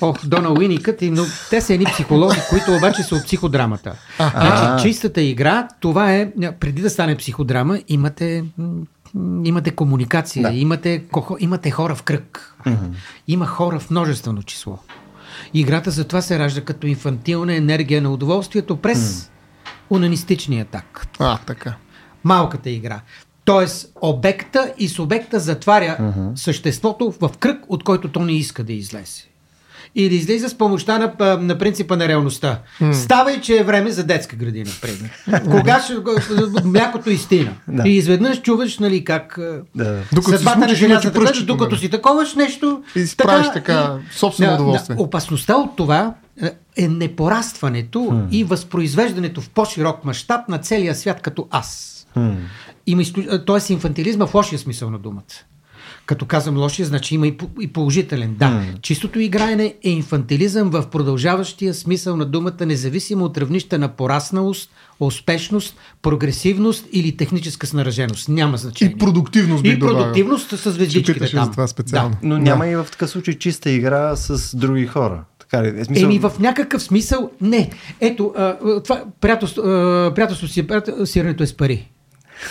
Ох, 0.00 0.26
Дона 0.26 0.52
Уиникът, 0.52 1.02
и- 1.02 1.10
но 1.10 1.22
те 1.50 1.60
са 1.60 1.74
едни 1.74 1.86
психологи, 1.86 2.36
които 2.50 2.74
обаче 2.74 3.02
са 3.02 3.14
от 3.14 3.24
психодрамата. 3.24 3.94
Значи, 4.18 4.82
чистата 4.82 5.20
игра, 5.20 5.68
това 5.80 6.12
е, 6.12 6.30
преди 6.60 6.82
да 6.82 6.90
стане 6.90 7.16
психодрама, 7.16 7.78
имате, 7.88 8.44
имате 9.44 9.70
комуникация, 9.70 10.42
Да. 10.42 10.52
имате, 10.52 11.04
имате 11.40 11.70
хора 11.70 11.94
в 11.94 12.02
кръг. 12.02 12.56
Има 13.28 13.46
хора 13.46 13.80
в 13.80 13.90
множествено 13.90 14.42
число. 14.42 14.78
Играта 15.54 15.90
затова 15.90 16.22
се 16.22 16.38
ражда 16.38 16.60
като 16.60 16.86
инфантилна 16.86 17.54
енергия 17.54 18.02
на 18.02 18.10
удоволствието 18.12 18.76
през 18.76 19.30
унанистичния 19.90 20.64
такт. 20.64 21.08
А, 21.18 21.38
така. 21.38 21.74
Малката 22.24 22.70
игра. 22.70 23.00
Тоест, 23.44 23.92
обекта 24.00 24.72
и 24.78 24.88
субекта 24.88 25.40
затваря 25.40 25.96
съществото 26.36 27.14
в 27.20 27.30
кръг, 27.40 27.64
от 27.68 27.84
който 27.84 28.08
то 28.08 28.20
не 28.20 28.32
иска 28.32 28.64
да 28.64 28.72
излезе. 28.72 29.22
Или 29.96 30.14
излиза 30.14 30.48
с 30.48 30.54
помощта 30.54 30.98
на, 31.18 31.36
на 31.36 31.58
принципа 31.58 31.96
на 31.96 32.08
реалността. 32.08 32.58
Ставай, 32.92 33.40
че 33.40 33.56
е 33.56 33.64
време 33.64 33.90
за 33.90 34.04
детска 34.04 34.36
градина, 34.36 34.70
например. 34.74 35.10
Кога 35.50 35.80
ще, 35.80 35.94
млякото 36.64 37.10
изтина. 37.10 37.52
Да. 37.68 37.88
И 37.88 37.96
изведнъж 37.96 38.40
чуваш, 38.40 38.78
нали, 38.78 39.04
как 39.04 39.38
Да. 39.74 40.00
Докато 40.12 40.38
си 40.38 40.44
съдбата 40.44 40.58
на 40.72 40.86
иначе 40.86 41.12
пръстчето, 41.12 41.46
докато 41.46 41.70
нали? 41.70 41.80
си 41.80 41.90
таковаш 41.90 42.34
нещо. 42.34 42.82
И 42.96 43.06
си 43.06 43.16
правиш 43.16 43.46
така 43.54 43.98
собствено 44.12 44.50
на- 44.50 44.56
удоволствие. 44.56 44.96
на- 44.96 45.02
Опасността 45.02 45.56
от 45.56 45.76
това 45.76 46.14
е, 46.76 46.88
непорастването 46.88 48.22
и 48.30 48.44
възпроизвеждането 48.44 49.40
в 49.40 49.50
по-широк 49.50 50.04
мащаб 50.04 50.48
на 50.48 50.58
целия 50.58 50.94
свят 50.94 51.20
като 51.20 51.48
аз. 51.50 51.90
Има 52.86 53.02
изклю... 53.02 53.22
Тоест 53.46 53.70
инфантилизма 53.70 54.26
в 54.26 54.34
лошия 54.34 54.58
смисъл 54.58 54.90
на 54.90 54.98
думата. 54.98 55.22
Като 56.06 56.26
казвам 56.26 56.56
лошия, 56.56 56.86
значи 56.86 57.14
има 57.14 57.26
и, 57.26 57.36
по- 57.36 57.50
и 57.60 57.66
положителен. 57.68 58.34
Да, 58.38 58.62
чистото 58.82 59.20
играене 59.20 59.74
е 59.82 59.90
инфантилизъм 59.90 60.70
в 60.70 60.86
продължаващия 60.86 61.74
смисъл 61.74 62.16
на 62.16 62.24
думата, 62.24 62.66
независимо 62.66 63.24
от 63.24 63.38
равнища 63.38 63.78
на 63.78 63.88
порасналост, 63.88 64.70
успешност, 65.00 65.76
прогресивност 66.02 66.86
или 66.92 67.16
техническа 67.16 67.66
снараженост. 67.66 68.28
Няма 68.28 68.56
значение. 68.56 68.94
И 68.94 68.98
продуктивност 68.98 69.62
бих 69.62 69.72
И 69.72 69.76
добавил. 69.76 69.98
продуктивност 69.98 70.50
с 70.50 70.58
Ще 70.58 70.70
звездичките 70.70 71.30
там. 71.30 71.44
за 71.44 71.50
това 71.50 71.66
специално. 71.66 72.16
Но 72.22 72.38
няма 72.38 72.68
и 72.68 72.76
в 72.76 72.86
такъв 72.90 73.10
случай 73.10 73.34
чиста 73.34 73.70
игра 73.70 74.16
с 74.16 74.56
други 74.56 74.86
хора. 74.86 75.24
Така 75.38 75.62
ли? 75.62 75.80
Е, 75.80 75.84
смисъл... 75.84 76.04
Еми 76.04 76.18
в 76.18 76.32
някакъв 76.40 76.82
смисъл 76.82 77.30
не. 77.40 77.70
Ето, 78.00 78.32
а, 78.36 78.56
това 78.80 79.04
приятелство, 79.20 79.62
а, 79.62 80.12
приятелство 80.14 80.48
си 80.48 80.60
е 80.60 80.66
приятел, 80.66 81.06
сирането 81.06 81.42
е 81.42 81.46
с 81.46 81.56
пари. 81.56 81.90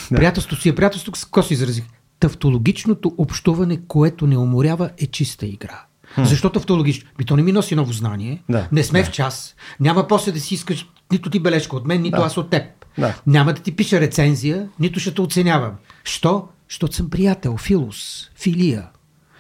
Приятелство 0.10 0.55
си 0.55 0.69
е 0.69 0.75
приятелство, 0.75 1.12
с 1.15 1.25
какво 1.25 1.43
се 1.43 1.53
изразих? 1.53 1.83
Тавтологичното 2.23 3.15
общуване, 3.17 3.79
което 3.87 4.27
не 4.27 4.37
уморява, 4.37 4.89
е 4.97 5.07
чиста 5.07 5.45
игра. 5.45 5.85
Защо 6.17 6.49
тавтологично? 6.49 7.09
Би 7.17 7.25
то 7.25 7.35
не 7.35 7.41
ми 7.43 7.51
носи 7.51 7.75
ново 7.75 7.93
знание. 7.93 8.43
Да. 8.49 8.67
Не 8.71 8.83
сме 8.83 9.03
в 9.03 9.11
час. 9.11 9.55
Няма 9.79 10.07
после 10.07 10.31
да 10.31 10.39
си 10.39 10.53
искаш 10.53 10.87
нито 11.11 11.29
ти 11.29 11.39
бележка 11.39 11.75
от 11.75 11.85
мен, 11.85 12.01
нито 12.01 12.21
аз 12.21 12.38
от 12.38 12.49
теб. 12.49 12.63
Да. 12.97 13.15
Няма 13.27 13.53
да 13.53 13.62
ти 13.62 13.75
пиша 13.75 13.99
рецензия, 13.99 14.69
нито 14.79 14.99
ще 14.99 15.13
те 15.13 15.21
оценявам. 15.21 15.71
Що? 16.03 16.47
Защото 16.69 16.95
съм 16.95 17.09
приятел, 17.09 17.57
филос, 17.57 18.29
филия. 18.36 18.88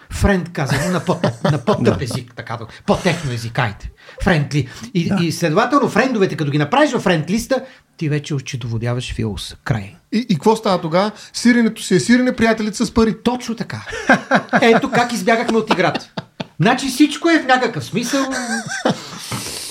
Френд 0.09 0.51
казано 0.53 0.91
на, 0.91 1.05
по, 1.05 1.19
на 1.51 1.65
по-тъп 1.65 2.01
език, 2.01 2.33
така 2.35 2.57
да, 2.57 2.67
по-техно 2.85 3.31
език, 3.31 3.59
айде. 3.59 3.91
Френдли. 4.23 4.67
И, 4.93 5.11
и 5.21 5.31
следователно, 5.31 5.89
френдовете, 5.89 6.35
като 6.35 6.51
ги 6.51 6.57
направиш 6.57 6.91
в 6.91 6.99
френд 6.99 7.29
листа, 7.29 7.61
ти 7.97 8.09
вече 8.09 8.33
очетоводяваш 8.33 9.13
филоса. 9.13 9.55
Край. 9.63 9.95
И, 10.11 10.25
и 10.29 10.33
какво 10.33 10.55
става 10.55 10.81
тогава? 10.81 11.11
Сиренето 11.33 11.83
си 11.83 11.95
е 11.95 11.99
сирене, 11.99 12.35
приятелите 12.35 12.85
с 12.85 12.93
пари. 12.93 13.15
Точно 13.23 13.55
така. 13.55 13.85
Ето 14.61 14.91
как 14.91 15.13
избягахме 15.13 15.57
от 15.57 15.73
играта. 15.73 16.09
Значи 16.61 16.87
всичко 16.87 17.29
е 17.29 17.39
в 17.39 17.45
някакъв 17.45 17.85
смисъл. 17.85 18.25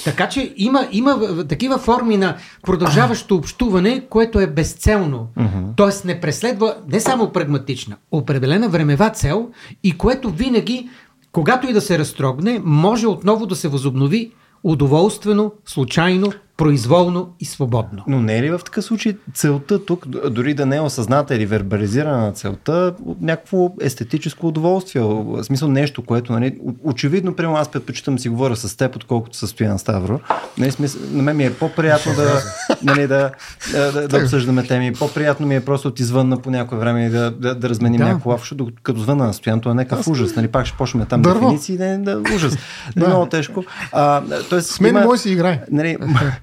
Така 0.05 0.29
че 0.29 0.55
има, 0.57 0.89
има 0.93 1.45
такива 1.49 1.79
форми 1.79 2.17
на 2.17 2.37
продължаващо 2.63 3.37
общуване, 3.37 4.07
което 4.11 4.41
е 4.41 4.47
безцелно. 4.47 5.29
Тоест 5.77 6.05
не 6.05 6.21
преследва 6.21 6.77
не 6.89 7.01
само 7.01 7.33
прагматична, 7.33 7.97
определена 8.11 8.69
времева 8.69 9.11
цел 9.11 9.49
и 9.83 9.99
което 9.99 10.31
винаги, 10.31 10.89
когато 11.33 11.67
и 11.67 11.73
да 11.73 11.81
се 11.81 11.99
разтрогне, 11.99 12.61
може 12.65 13.07
отново 13.07 13.47
да 13.47 13.57
се 13.57 13.69
възобнови 13.69 14.33
удоволствено, 14.63 15.53
случайно, 15.65 16.33
произволно 16.57 17.35
и 17.41 17.45
свободно. 17.45 18.05
Но 18.07 18.21
не 18.21 18.39
е 18.39 18.43
ли 18.43 18.51
в 18.51 18.61
такъв 18.65 18.85
случай 18.85 19.17
целта 19.35 19.85
тук, 19.85 20.07
дори 20.09 20.55
да 20.55 20.67
не 20.67 20.77
е 20.77 20.81
осъзната 20.81 21.35
или 21.35 21.47
вербализирана 21.47 22.19
на 22.19 22.33
целта, 22.33 22.95
някакво 23.21 23.73
естетическо 23.81 24.49
удоволствие, 24.49 25.03
в 25.03 25.45
смисъл 25.45 25.69
нещо, 25.69 26.03
което, 26.03 26.33
нали, 26.33 26.59
очевидно, 26.85 27.35
примерно 27.37 27.57
аз 27.57 27.69
предпочитам 27.69 28.15
да 28.15 28.23
си 28.23 28.29
говоря 28.29 28.57
с 28.57 28.77
теб, 28.77 28.97
отколкото 28.97 29.37
с 29.37 29.47
Стоян 29.49 29.79
Ставро. 29.79 30.21
Нали, 30.59 30.71
смисъл, 30.71 31.01
на 31.11 31.23
мен 31.23 31.37
ми 31.37 31.45
е 31.45 31.55
по-приятно 31.55 32.15
да, 32.15 32.43
нали, 32.83 33.07
да, 33.07 33.31
да, 33.73 33.93
да, 33.93 34.09
да 34.09 34.19
обсъждаме 34.19 34.67
теми, 34.67 34.93
по-приятно 34.93 35.47
ми 35.47 35.57
е 35.57 35.65
просто 35.65 35.89
от 35.89 36.01
извънна 36.01 36.39
по 36.39 36.51
някое 36.51 36.79
време 36.79 37.09
да, 37.09 37.31
да, 37.31 37.55
да 37.55 37.69
разменим 37.69 37.99
Да. 37.99 38.05
някакво 38.05 38.31
лафо, 38.31 38.41
защото 38.43 38.69
като 38.83 39.01
звънна 39.01 39.27
на 39.27 39.35
Стоян, 39.35 39.61
това 39.61 39.73
е 39.73 39.75
някакъв 39.75 40.09
ужас. 40.09 40.37
Нали, 40.37 40.49
пак 40.49 40.67
ще 40.67 40.77
почнем 40.77 41.07
там 41.07 41.23
Дърво. 41.23 41.41
дефиниции, 41.41 41.77
да, 41.77 41.99
да, 41.99 42.35
ужас. 42.35 42.59
Да. 42.97 43.07
Много 43.07 43.27
тежко. 43.27 43.65
А, 43.93 44.23
тоест, 44.51 44.69
С 44.71 44.81
мен 44.81 44.95
не 44.95 45.05
може 45.05 45.21
си 45.23 45.31
играе. 45.33 45.63
нали, 45.71 45.97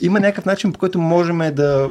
има 0.00 0.20
някакъв 0.20 0.44
начин, 0.44 0.72
по 0.72 0.78
който 0.78 0.98
можем 0.98 1.38
да 1.38 1.90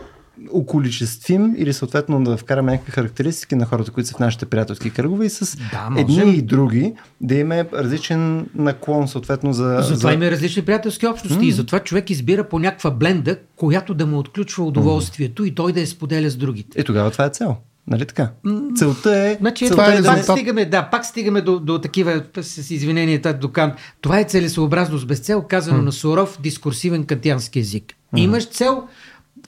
околичествим 0.52 1.56
или 1.58 1.74
съответно 1.74 2.24
да 2.24 2.38
вкараме 2.38 2.72
някакви 2.72 2.92
характеристики 2.92 3.56
на 3.56 3.66
хората, 3.66 3.92
които 3.92 4.10
са 4.10 4.16
в 4.16 4.20
нашите 4.20 4.46
приятелски 4.46 4.90
кръгове 4.90 5.26
и 5.26 5.30
с 5.30 5.58
Да, 5.72 5.90
можем. 5.90 6.20
едни 6.20 6.36
и 6.36 6.42
други 6.42 6.94
да 7.22 7.36
има 7.36 7.66
различен 7.74 8.48
наклон 8.56 9.08
съответно 9.08 9.54
за... 9.54 9.80
Затова 9.82 10.10
за... 10.10 10.14
има 10.14 10.32
различни 10.32 10.62
приятелски 10.62 11.08
общности 11.08 11.46
и 11.46 11.52
затова 11.52 11.80
човек 11.80 12.10
избира 12.10 12.44
по 12.44 12.60
някаква 12.60 12.92
бленда, 12.92 13.38
която 13.56 13.94
да 13.94 14.06
му 14.06 14.18
отключва 14.18 14.66
удоволствието 14.66 15.46
и 15.46 15.56
той 15.56 15.74
да 15.74 15.80
я 15.80 15.88
споделя 15.88 16.30
с 16.30 16.36
другите. 16.36 16.82
Е, 16.82 16.84
тогава 16.84 17.12
това 17.12 17.26
е 17.26 17.30
цел. 17.30 17.56
Нали 17.88 18.06
така? 18.06 18.32
Целта 18.76 19.18
е... 19.18 19.38
Значи, 19.40 19.68
целта 19.68 19.84
това 19.84 19.94
е 19.94 20.02
да 20.02 20.08
пак 20.08 20.18
резултат. 20.18 20.38
стигаме, 20.38 20.66
да, 20.66 20.90
пак 20.90 21.06
стигаме 21.06 21.42
до, 21.42 21.60
до 21.60 21.80
такива, 21.80 22.24
с 22.42 22.72
извинение, 22.72 23.20
до 23.20 23.52
Кант. 23.52 23.74
Това 24.02 24.20
е 24.20 24.24
целесообразност 24.24 25.08
без 25.08 25.20
цел, 25.20 25.42
казано 25.42 25.82
на 25.82 25.92
суров 25.92 26.38
дискурсивен 26.42 27.06
кантиански 27.06 27.60
език. 27.60 27.94
Имаш 28.16 28.50
цел 28.50 28.84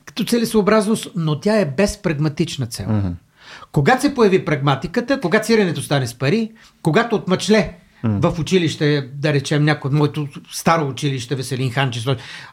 като 0.05 0.23
целесообразност, 0.23 1.07
но 1.15 1.39
тя 1.39 1.59
е 1.59 1.65
безпрагматична 1.65 2.65
цел. 2.65 2.87
Когато 3.71 4.01
се 4.01 4.13
появи 4.13 4.45
прагматиката, 4.45 5.19
когато 5.21 5.45
сиренето 5.45 5.81
стане 5.81 6.07
с 6.07 6.13
пари, 6.13 6.51
когато 6.81 7.15
от 7.15 7.27
мъчле 7.27 7.73
в 8.03 8.39
училище, 8.39 9.09
да 9.13 9.33
речем 9.33 9.65
някой 9.65 9.89
от 9.89 9.93
моето 9.93 10.27
старо 10.51 10.87
училище, 10.87 11.35
Веселин 11.35 11.71
Ханчес, 11.71 12.05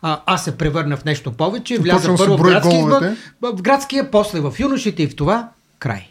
а, 0.03 0.21
аз 0.27 0.45
се 0.45 0.57
превърна 0.57 0.97
в 0.97 1.05
нещо 1.05 1.33
повече, 1.33 1.79
вляза 1.79 2.11
да 2.13 2.17
първо 2.17 2.37
в 2.37 2.43
градски 2.43 2.77
избор, 2.77 3.03
в 3.43 3.63
градския, 3.63 4.11
после 4.11 4.41
в 4.41 4.55
юношите 4.59 5.03
и 5.03 5.07
в 5.07 5.17
това 5.17 5.49
край. 5.83 6.09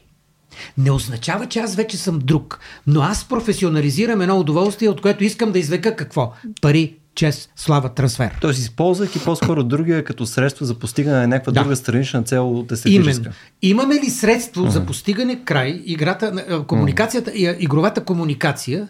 Не 0.77 0.91
означава, 0.91 1.45
че 1.45 1.59
аз 1.59 1.75
вече 1.75 1.97
съм 1.97 2.19
друг, 2.19 2.59
но 2.87 3.01
аз 3.01 3.25
професионализирам 3.29 4.21
едно 4.21 4.39
удоволствие, 4.39 4.89
от 4.89 5.01
което 5.01 5.23
искам 5.23 5.51
да 5.51 5.59
извлека 5.59 5.95
какво? 5.95 6.33
Пари, 6.61 6.95
чест, 7.15 7.49
слава, 7.55 7.93
трансфер. 7.93 8.37
Тоест, 8.41 8.59
използвайки 8.59 9.19
по-скоро 9.19 9.63
другия 9.63 10.03
като 10.03 10.25
средство 10.25 10.65
за 10.65 10.79
постигане 10.79 11.17
на 11.17 11.27
някаква 11.27 11.51
Да. 11.51 11.61
друга 11.61 11.75
странична 11.75 12.23
цел 12.23 12.59
от 12.59 12.71
естетическа. 12.71 13.11
Именно. 13.11 13.33
Имаме 13.61 13.95
ли 13.95 14.09
средство 14.09 14.69
за 14.69 14.85
постигане 14.85 15.43
край, 15.45 15.81
играта, 15.85 16.45
а, 16.49 16.63
комуникацията, 16.63 17.31
а, 17.31 17.55
игровата 17.59 18.03
комуникация, 18.03 18.87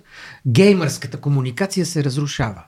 геймърската 0.47 1.17
комуникация 1.17 1.85
се 1.85 2.03
разрушава. 2.03 2.63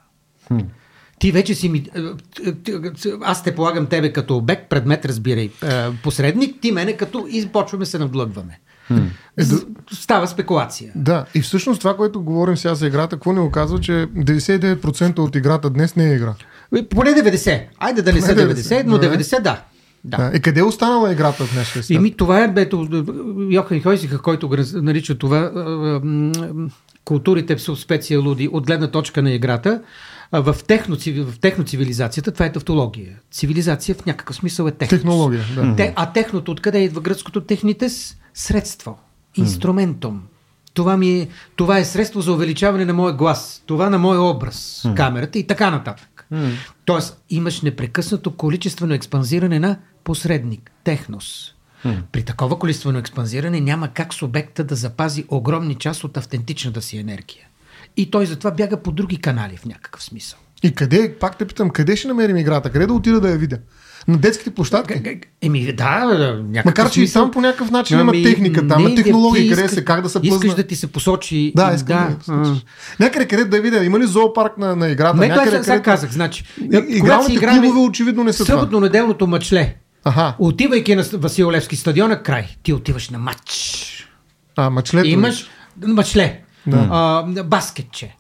Ти 1.20 1.32
вече 1.32 1.56
си 1.56 1.70
ми... 1.70 1.86
а, 1.96 2.16
т- 2.44 2.54
т- 2.64 3.18
Аз 3.22 3.44
те 3.44 3.56
полагам 3.56 3.86
тебе 3.86 4.14
като 4.14 4.38
обект, 4.38 4.70
предмет, 4.70 5.06
разбирай, 5.06 5.50
посредник, 6.04 6.56
ти 6.62 6.72
мене 6.72 6.94
като 6.94 7.28
и 7.32 7.48
почваме 7.48 7.86
се 7.86 8.00
надлъгваме. 8.00 8.60
Става 9.92 10.28
спекулация. 10.28 10.92
Да, 10.96 11.26
и 11.36 11.42
всъщност 11.42 11.80
това, 11.80 11.96
което 11.98 12.22
говорим 12.22 12.58
сега 12.58 12.76
за 12.76 12.88
играта, 12.88 13.16
какво 13.16 13.34
ни 13.34 13.40
оказва, 13.40 13.80
че 13.80 13.92
99% 13.92 15.20
от 15.20 15.36
играта 15.36 15.70
днес 15.70 15.96
не 15.96 16.12
е 16.12 16.16
игра. 16.16 16.34
Е, 16.76 16.86
Поне 16.86 17.10
90. 17.10 17.62
Айде 17.78 18.02
да 18.02 18.14
не 18.14 18.22
са 18.22 18.36
Поне 18.36 18.56
90, 18.56 18.84
но 18.86 18.92
добре. 18.92 19.18
90 19.18 19.42
да. 19.42 19.62
Да. 20.04 20.18
Да. 20.18 20.32
Е, 20.34 20.40
къде 20.40 20.60
е 20.60 20.64
останала 20.64 21.12
играта 21.12 21.46
в 21.46 21.54
днешния 21.54 21.84
свят? 21.84 21.98
Еми, 21.98 22.14
това 22.18 22.44
е 22.44 22.48
бето, 22.48 22.88
Йохан 23.50 23.82
Хойсиха, 23.82 24.22
който 24.22 24.50
го 24.50 24.56
нарича 24.74 25.16
това 25.18 25.52
културите 27.06 27.58
са 27.58 27.76
специя 27.76 28.20
луди 28.20 28.50
от 28.52 28.66
гледна 28.68 28.88
точка 28.88 29.22
на 29.22 29.32
играта. 29.32 29.82
В, 30.34 30.56
техно, 30.68 30.98
в 31.26 31.40
техноцивилизацията 31.40 32.32
това 32.32 32.46
е 32.46 32.52
тавтология. 32.52 33.20
Цивилизация 33.32 33.96
в 33.96 34.06
някакъв 34.06 34.36
смисъл 34.36 34.68
е 34.68 34.72
технос. 34.72 35.00
Технология, 35.00 35.44
да. 35.56 35.76
Те, 35.76 35.94
а 35.96 36.12
техното, 36.12 36.52
откъде 36.52 36.80
идва 36.80 37.02
гръцкото 37.02 37.42
технитес? 37.42 38.18
Средство. 38.34 39.00
Инструментум. 39.36 40.22
Това, 40.74 40.98
ми 40.98 41.10
е, 41.10 41.28
това 41.56 41.78
е 41.78 41.86
средство 41.86 42.22
за 42.22 42.34
увеличаване 42.34 42.86
на 42.86 42.94
моя 42.94 43.14
глас, 43.14 43.64
това 43.66 43.90
на 43.90 43.98
моя 43.98 44.22
образ, 44.22 44.86
камерата 44.96 45.40
и 45.40 45.48
така 45.48 45.72
нататък. 45.72 46.28
Тоест, 46.86 47.24
имаш 47.30 47.62
непрекъснато 47.62 48.36
количествено 48.36 48.94
експанзиране 48.94 49.60
на 49.60 49.78
посредник, 50.04 50.72
технос. 50.84 51.56
При 52.12 52.24
такова 52.24 52.60
количествено 52.60 53.00
експанзиране 53.00 53.62
няма 53.62 53.88
как 53.88 54.14
субекта 54.14 54.64
да 54.64 54.76
запази 54.76 55.26
огромни 55.30 55.76
част 55.76 56.04
от 56.04 56.18
автентичната 56.18 56.82
си 56.82 56.98
енергия. 56.98 57.48
И 57.98 58.12
той 58.12 58.26
затова 58.26 58.52
бяга 58.52 58.78
по 58.78 58.92
други 58.92 59.18
канали 59.18 59.58
в 59.58 59.66
някакъв 59.66 60.04
смисъл. 60.04 60.40
И 60.64 60.72
къде, 60.76 61.14
пак 61.20 61.38
те 61.38 61.46
питам, 61.46 61.70
къде 61.70 61.96
ще 61.96 62.08
намерим 62.08 62.38
играта? 62.38 62.70
Къде 62.70 62.86
да 62.88 62.94
отида 62.94 63.22
да 63.22 63.30
я 63.30 63.38
видя? 63.38 63.58
На 64.08 64.18
детските 64.18 64.52
площадки? 64.52 65.02
Еми, 65.42 65.74
да, 65.74 66.06
някакъв 66.50 66.66
Макар, 66.66 66.92
че 66.92 67.02
и 67.02 67.08
смисъл. 67.08 67.22
там 67.22 67.32
по 67.32 67.42
някакъв 67.42 67.72
начин 67.72 68.00
има 68.00 68.12
Ами, 68.12 68.24
техника, 68.24 68.68
там 68.68 68.84
не, 68.84 68.90
има 68.90 69.04
технологии, 69.04 69.50
къде 69.50 69.70
се, 69.70 69.86
как 69.86 70.02
да 70.02 70.10
се 70.10 70.22
плъзна. 70.22 70.36
Искаш 70.36 70.54
да 70.54 70.68
ти 70.68 70.76
се 70.76 70.88
посочи. 70.88 71.54
Да, 71.56 71.72
искам 71.76 72.18
да, 72.28 72.34
а. 72.34 72.56
Някъде 73.00 73.28
къде 73.28 73.46
да 73.46 73.62
видя? 73.62 73.84
Има 73.84 74.00
ли 74.00 74.08
зоопарк 74.08 74.58
на, 74.58 74.76
на 74.76 74.90
играта? 74.90 75.14
Това 75.14 75.28
някъде, 75.28 75.64
сега 75.64 75.82
казах. 75.82 76.12
Значи, 76.12 76.44
И- 76.62 76.86
Игралните 76.88 77.34
играем 77.34 77.62
клубове 77.62 77.80
очевидно 77.80 78.24
не 78.24 78.34
са 78.34 78.46
съботно-неделното 78.46 79.28
мачле, 79.28 79.76
Аха. 80.04 80.36
отивайки 80.40 80.96
на 80.96 81.04
Васил 81.14 81.52
Левски 81.52 81.76
стадиона, 81.76 82.24
край. 82.24 82.48
Ти 82.64 82.74
отиваш 82.74 83.10
на 83.10 83.18
матч. 83.20 84.10
А, 84.56 84.70
мачлето. 84.70 85.08
ли? 85.08 85.12
Имаш 85.12 85.48
мачле, 85.88 86.42
Да. 86.68 86.88
а, 86.92 87.44
баскетче. 87.44 88.16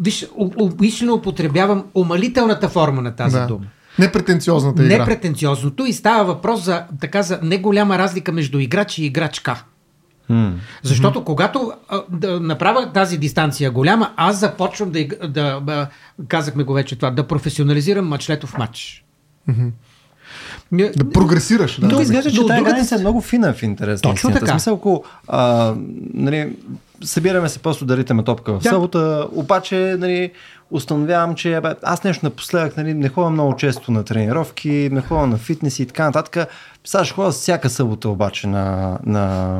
Виж, 0.00 0.26
умишлено 0.36 1.14
употребявам 1.14 1.84
умалителната 1.94 2.68
форма 2.68 3.02
на 3.02 3.16
тази 3.16 3.38
да. 3.38 3.46
дума. 3.46 3.64
Непретенциозната 3.98 4.84
игра. 4.84 4.98
Непретенциозното 4.98 5.86
и 5.86 5.92
става 5.92 6.24
въпрос 6.24 6.64
за, 6.64 6.84
така, 7.00 7.22
за 7.22 7.38
неголяма 7.42 7.98
разлика 7.98 8.32
между 8.32 8.58
играч 8.58 8.98
и 8.98 9.04
играчка. 9.04 9.64
Защото 10.82 11.24
когато 11.24 11.72
а, 11.88 12.02
да 12.08 12.40
направя 12.40 12.92
тази 12.92 13.18
дистанция 13.18 13.70
голяма, 13.70 14.12
аз 14.16 14.40
започвам 14.40 14.90
да, 14.90 15.06
да, 15.28 15.60
да 15.60 15.88
казахме 16.28 16.64
го 16.64 16.72
вече 16.72 16.96
това, 16.96 17.10
да 17.10 17.26
професионализирам 17.26 18.08
мачлето 18.08 18.46
в 18.46 18.58
матч. 18.58 19.04
Не- 20.72 20.90
Да 20.96 21.10
прогресираш. 21.10 21.80
Да. 21.80 21.88
То 21.88 22.00
изглежда, 22.00 22.30
че 22.30 22.46
тази 22.46 22.62
граница 22.62 22.94
е 22.94 22.98
много 22.98 23.20
фина 23.20 23.52
в 23.52 23.62
интерес. 23.62 24.00
Точно 24.00 24.30
така. 24.32 24.46
В 24.46 24.50
смисъл, 24.50 24.74
ако 24.74 25.04
а, 25.28 25.74
нали, 26.14 26.52
събираме 27.02 27.48
се 27.48 27.58
просто 27.58 27.84
да 27.84 27.96
ритаме 27.96 28.24
топка 28.24 28.52
в 28.52 28.58
Да. 28.58 28.68
събота, 28.68 29.28
обаче 29.32 29.96
нали, 29.98 30.30
установявам, 30.70 31.34
че 31.34 31.60
бе, 31.62 31.74
аз 31.82 32.04
нещо 32.04 32.26
напоследък 32.26 32.76
нали, 32.76 32.94
не 32.94 33.08
ходя 33.08 33.30
много 33.30 33.56
често 33.56 33.92
на 33.92 34.04
тренировки, 34.04 34.88
не 34.92 35.00
ходя 35.00 35.26
на 35.26 35.36
фитнес 35.36 35.78
и 35.78 35.86
така 35.86 36.04
нататък. 36.04 36.48
Сега 36.84 37.04
ще 37.04 37.14
ходя 37.14 37.30
всяка 37.30 37.70
събота 37.70 38.08
обаче 38.08 38.46
на, 38.46 38.98
на, 39.06 39.58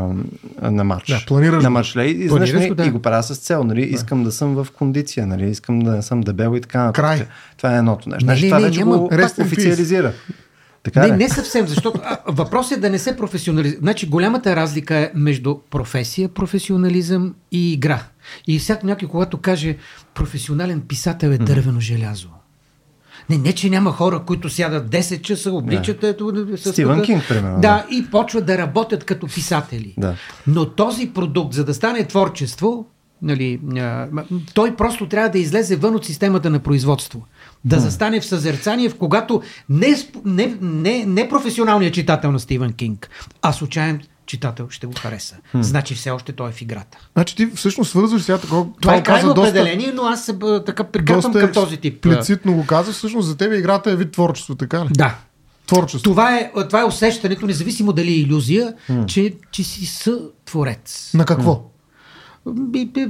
на 0.62 0.84
матч. 0.84 1.06
Да, 1.06 1.20
планираш 1.26 1.64
на 1.64 1.70
матч. 1.70 1.96
И, 1.96 2.00
и, 2.00 2.28
Планираш 2.28 2.50
знаеш, 2.50 2.68
го, 2.68 2.74
да. 2.74 2.82
да. 2.82 2.88
и 2.88 2.92
го 2.92 3.02
правя 3.02 3.22
с 3.22 3.36
цел. 3.36 3.64
Нали, 3.64 3.82
искам 3.82 4.24
да 4.24 4.32
съм 4.32 4.54
в 4.54 4.66
кондиция, 4.78 5.26
нали, 5.26 5.50
искам 5.50 5.78
да 5.78 5.90
не 5.90 6.02
съм 6.02 6.20
дебел 6.20 6.56
и 6.56 6.60
така 6.60 6.84
нататък. 6.84 7.04
Край. 7.04 7.26
Това 7.56 7.74
е 7.74 7.78
едното 7.78 8.08
нещо. 8.08 8.26
Не, 8.26 8.32
Значи, 8.32 8.42
не, 8.42 8.48
това 8.48 8.60
не, 8.60 8.66
вече 8.66 8.78
няма- 8.78 8.98
го 8.98 9.10
официализира. 9.40 10.12
Така 10.90 11.06
Не, 11.06 11.12
ли? 11.12 11.16
не 11.16 11.28
съвсем, 11.28 11.66
защото 11.66 12.00
а, 12.04 12.18
въпрос 12.26 12.70
е 12.70 12.76
да 12.76 12.90
не 12.90 12.98
се 12.98 13.16
професионализира. 13.16 13.78
Значи 13.80 14.06
голямата 14.08 14.56
разлика 14.56 14.96
е 14.96 15.10
между 15.14 15.56
професия, 15.70 16.28
професионализъм 16.28 17.34
и 17.52 17.72
игра. 17.72 18.02
И 18.46 18.58
всяко 18.58 18.86
някой, 18.86 19.08
когато 19.08 19.38
каже 19.38 19.76
професионален 20.14 20.80
писател 20.80 21.28
е 21.28 21.38
дървено 21.38 21.80
желязо. 21.80 22.28
Не, 23.30 23.38
не, 23.38 23.52
че 23.52 23.70
няма 23.70 23.92
хора, 23.92 24.22
които 24.26 24.50
сядат 24.50 24.90
10 24.90 25.20
часа, 25.20 25.52
обличат 25.52 26.04
ето... 26.04 26.46
с 26.56 26.72
Стивън 26.72 27.02
Кинг, 27.02 27.24
примерно, 27.28 27.60
Да, 27.60 27.86
и 27.90 28.06
почват 28.10 28.46
да 28.46 28.58
работят 28.58 29.04
като 29.04 29.26
писатели. 29.26 29.94
Да. 29.98 30.14
Но 30.46 30.70
този 30.70 31.10
продукт, 31.10 31.54
за 31.54 31.64
да 31.64 31.74
стане 31.74 32.04
творчество, 32.06 32.86
нали, 33.22 33.60
а, 33.76 34.08
той 34.54 34.76
просто 34.76 35.08
трябва 35.08 35.28
да 35.28 35.38
излезе 35.38 35.76
вън 35.76 35.94
от 35.94 36.04
системата 36.04 36.50
на 36.50 36.58
производство. 36.58 37.26
Да 37.68 37.80
застане 37.80 38.20
в 38.20 38.26
съзерцание, 38.26 38.88
в 38.88 38.94
когато 38.94 39.42
не, 39.68 39.96
не, 40.24 40.56
не, 40.60 41.04
не 41.06 41.28
професионалният 41.28 41.94
читател 41.94 42.32
на 42.32 42.40
Стивън 42.40 42.72
Кинг, 42.72 43.10
а 43.42 43.52
случайен 43.52 44.00
читател 44.26 44.66
ще 44.70 44.86
го 44.86 44.92
хареса. 45.00 45.36
Значи 45.54 45.94
все 45.94 46.10
още 46.10 46.32
той 46.32 46.48
е 46.48 46.52
в 46.52 46.62
играта. 46.62 46.98
Значи 47.14 47.36
ти 47.36 47.46
всъщност 47.54 47.90
свързваш 47.90 48.22
сега 48.22 48.38
такова. 48.38 48.66
Това 48.80 48.94
е 48.94 49.02
каза 49.02 49.20
крайно 49.20 49.30
определение, 49.30 49.92
но 49.94 50.02
аз 50.02 50.24
се 50.24 50.38
така 50.66 50.84
прикърпвам 50.84 51.32
към 51.32 51.52
този 51.52 51.76
тип. 51.76 52.06
а, 52.06 52.08
Плецитно 52.08 52.54
го 52.54 52.66
каза. 52.66 52.92
Всъщност 52.92 53.28
за 53.28 53.36
тебе 53.36 53.56
играта 53.56 53.90
е 53.90 53.96
вид 53.96 54.12
творчество, 54.12 54.54
така 54.54 54.84
ли? 54.84 54.88
Да. 54.90 55.18
Творчество. 55.66 56.10
Това 56.10 56.36
е, 56.38 56.52
това 56.68 56.80
е 56.80 56.84
усещането, 56.84 57.46
независимо 57.46 57.92
дали 57.92 58.12
е 58.12 58.16
илюзия, 58.16 58.74
че, 59.06 59.34
че 59.50 59.64
си 59.64 59.86
сътворец. 59.86 61.10
На 61.14 61.24
какво? 61.24 61.54
Би- 61.54 61.60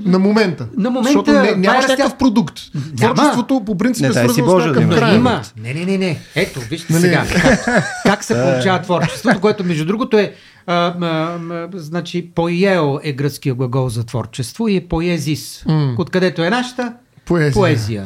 На 0.04 0.18
момента. 0.18 0.68
На 0.76 0.90
момента, 0.90 1.08
Защото 1.08 1.32
не, 1.32 1.48
е 1.48 1.54
нямаш 1.54 1.84
растя- 1.84 1.88
някакъв 1.88 2.16
продукт. 2.16 2.54
Творчеството 2.96 3.62
по 3.66 3.78
принцип 3.78 4.02
Не, 4.02 4.08
е 4.08 4.12
свързано 4.12 4.50
с 4.50 4.54
някакъв 4.56 4.88
край. 4.90 5.16
има. 5.16 5.42
Не, 5.56 5.74
не, 5.74 5.84
не, 5.84 5.98
не. 5.98 6.18
Ето, 6.34 6.60
вижте 6.60 6.92
Нали? 6.92 7.02
сега. 7.02 7.24
Как, 7.32 7.64
как 8.04 8.24
се 8.24 8.34
получава 8.34 8.82
творчеството, 8.82 9.40
което 9.40 9.64
между 9.64 9.84
другото 9.84 10.18
е. 10.18 10.34
А, 10.66 10.74
а, 10.74 11.06
а, 11.50 11.68
значи, 11.74 12.30
поел 12.34 12.98
е 13.02 13.12
гръцкия 13.12 13.54
глагол 13.54 13.88
за 13.88 14.04
творчество 14.04 14.68
и 14.68 14.76
е 14.76 14.80
поезис. 14.80 15.62
М. 15.66 15.94
Откъдето 15.98 16.42
е 16.42 16.50
нашата? 16.50 16.92
Поезия. 17.24 17.52
Поезия. 17.52 18.04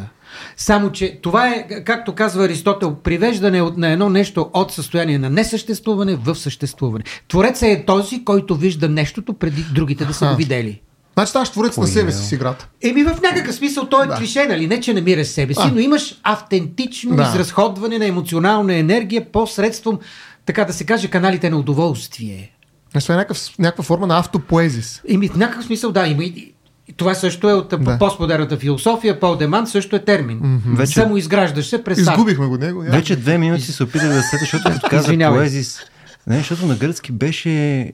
Само, 0.56 0.92
че 0.92 1.18
това 1.22 1.48
е, 1.48 1.84
както 1.84 2.12
казва 2.12 2.44
Аристотел, 2.44 2.94
привеждане 2.94 3.62
от, 3.62 3.76
на 3.76 3.88
едно 3.88 4.08
нещо 4.08 4.50
от 4.52 4.72
състояние 4.72 5.18
на 5.18 5.30
несъществуване 5.30 6.14
в 6.16 6.34
съществуване. 6.34 7.04
Творецът 7.28 7.62
е 7.62 7.84
този, 7.86 8.24
който 8.24 8.56
вижда 8.56 8.88
нещото 8.88 9.34
преди 9.34 9.64
другите 9.74 10.04
да 10.04 10.14
са 10.14 10.26
го 10.26 10.36
видели. 10.36 10.80
Значи 11.14 11.30
ставаш 11.30 11.50
творец 11.50 11.76
на 11.76 11.86
себе 11.86 12.12
си 12.12 12.26
с 12.26 12.32
играта. 12.32 12.68
Еми 12.82 13.02
в 13.02 13.18
някакъв 13.22 13.54
смисъл 13.54 13.86
той 13.86 14.04
е 14.04 14.08
Да. 14.08 14.14
клише, 14.14 14.46
нали? 14.46 14.66
Не, 14.66 14.80
че 14.80 14.94
намираш 14.94 15.26
себе 15.26 15.54
си, 15.54 15.60
А. 15.62 15.70
но 15.74 15.78
имаш 15.80 16.14
автентично 16.22 17.16
Да. 17.16 17.22
изразходване 17.22 17.98
на 17.98 18.06
емоционална 18.06 18.74
енергия 18.74 19.32
посредством, 19.32 19.98
така 20.46 20.64
да 20.64 20.72
се 20.72 20.84
каже, 20.84 21.08
каналите 21.08 21.50
на 21.50 21.56
удоволствие. 21.56 22.50
Значи 22.92 23.04
това 23.04 23.14
е 23.14 23.18
някакъв, 23.18 23.58
някаква 23.58 23.84
форма 23.84 24.06
на 24.06 24.18
автопоезис. 24.18 25.02
Еми 25.08 25.28
в 25.28 25.36
някакъв 25.36 25.64
смисъл, 25.64 25.92
да, 25.92 26.06
има 26.06 26.24
и 26.24 26.52
това 26.96 27.14
също 27.14 27.48
е 27.48 27.54
от 27.54 27.74
Да. 27.80 27.98
постмодерната 27.98 28.56
философия. 28.56 29.20
Пол 29.20 29.36
Деман 29.36 29.66
също 29.66 29.96
е 29.96 29.98
термин. 29.98 30.40
Mm-hmm. 30.40 30.76
Вече- 30.76 30.92
Самоизграждаш 30.92 31.66
се 31.66 31.84
през. 31.84 31.98
Изгубихме 31.98 32.46
го 32.46 32.56
него. 32.56 32.84
я. 32.84 32.90
Вече 32.90 33.16
две 33.16 33.38
минути 33.38 33.62
се 33.62 33.82
опитах 33.82 34.08
да 34.08 34.22
сета, 34.22 34.36
защото 34.40 34.64
като 34.64 34.88
каза 34.88 35.16
поезис. 35.18 35.80
Не, 36.26 36.38
защото 36.38 36.66
на 36.66 36.74
гръцки 36.76 37.12
беше, 37.12 37.50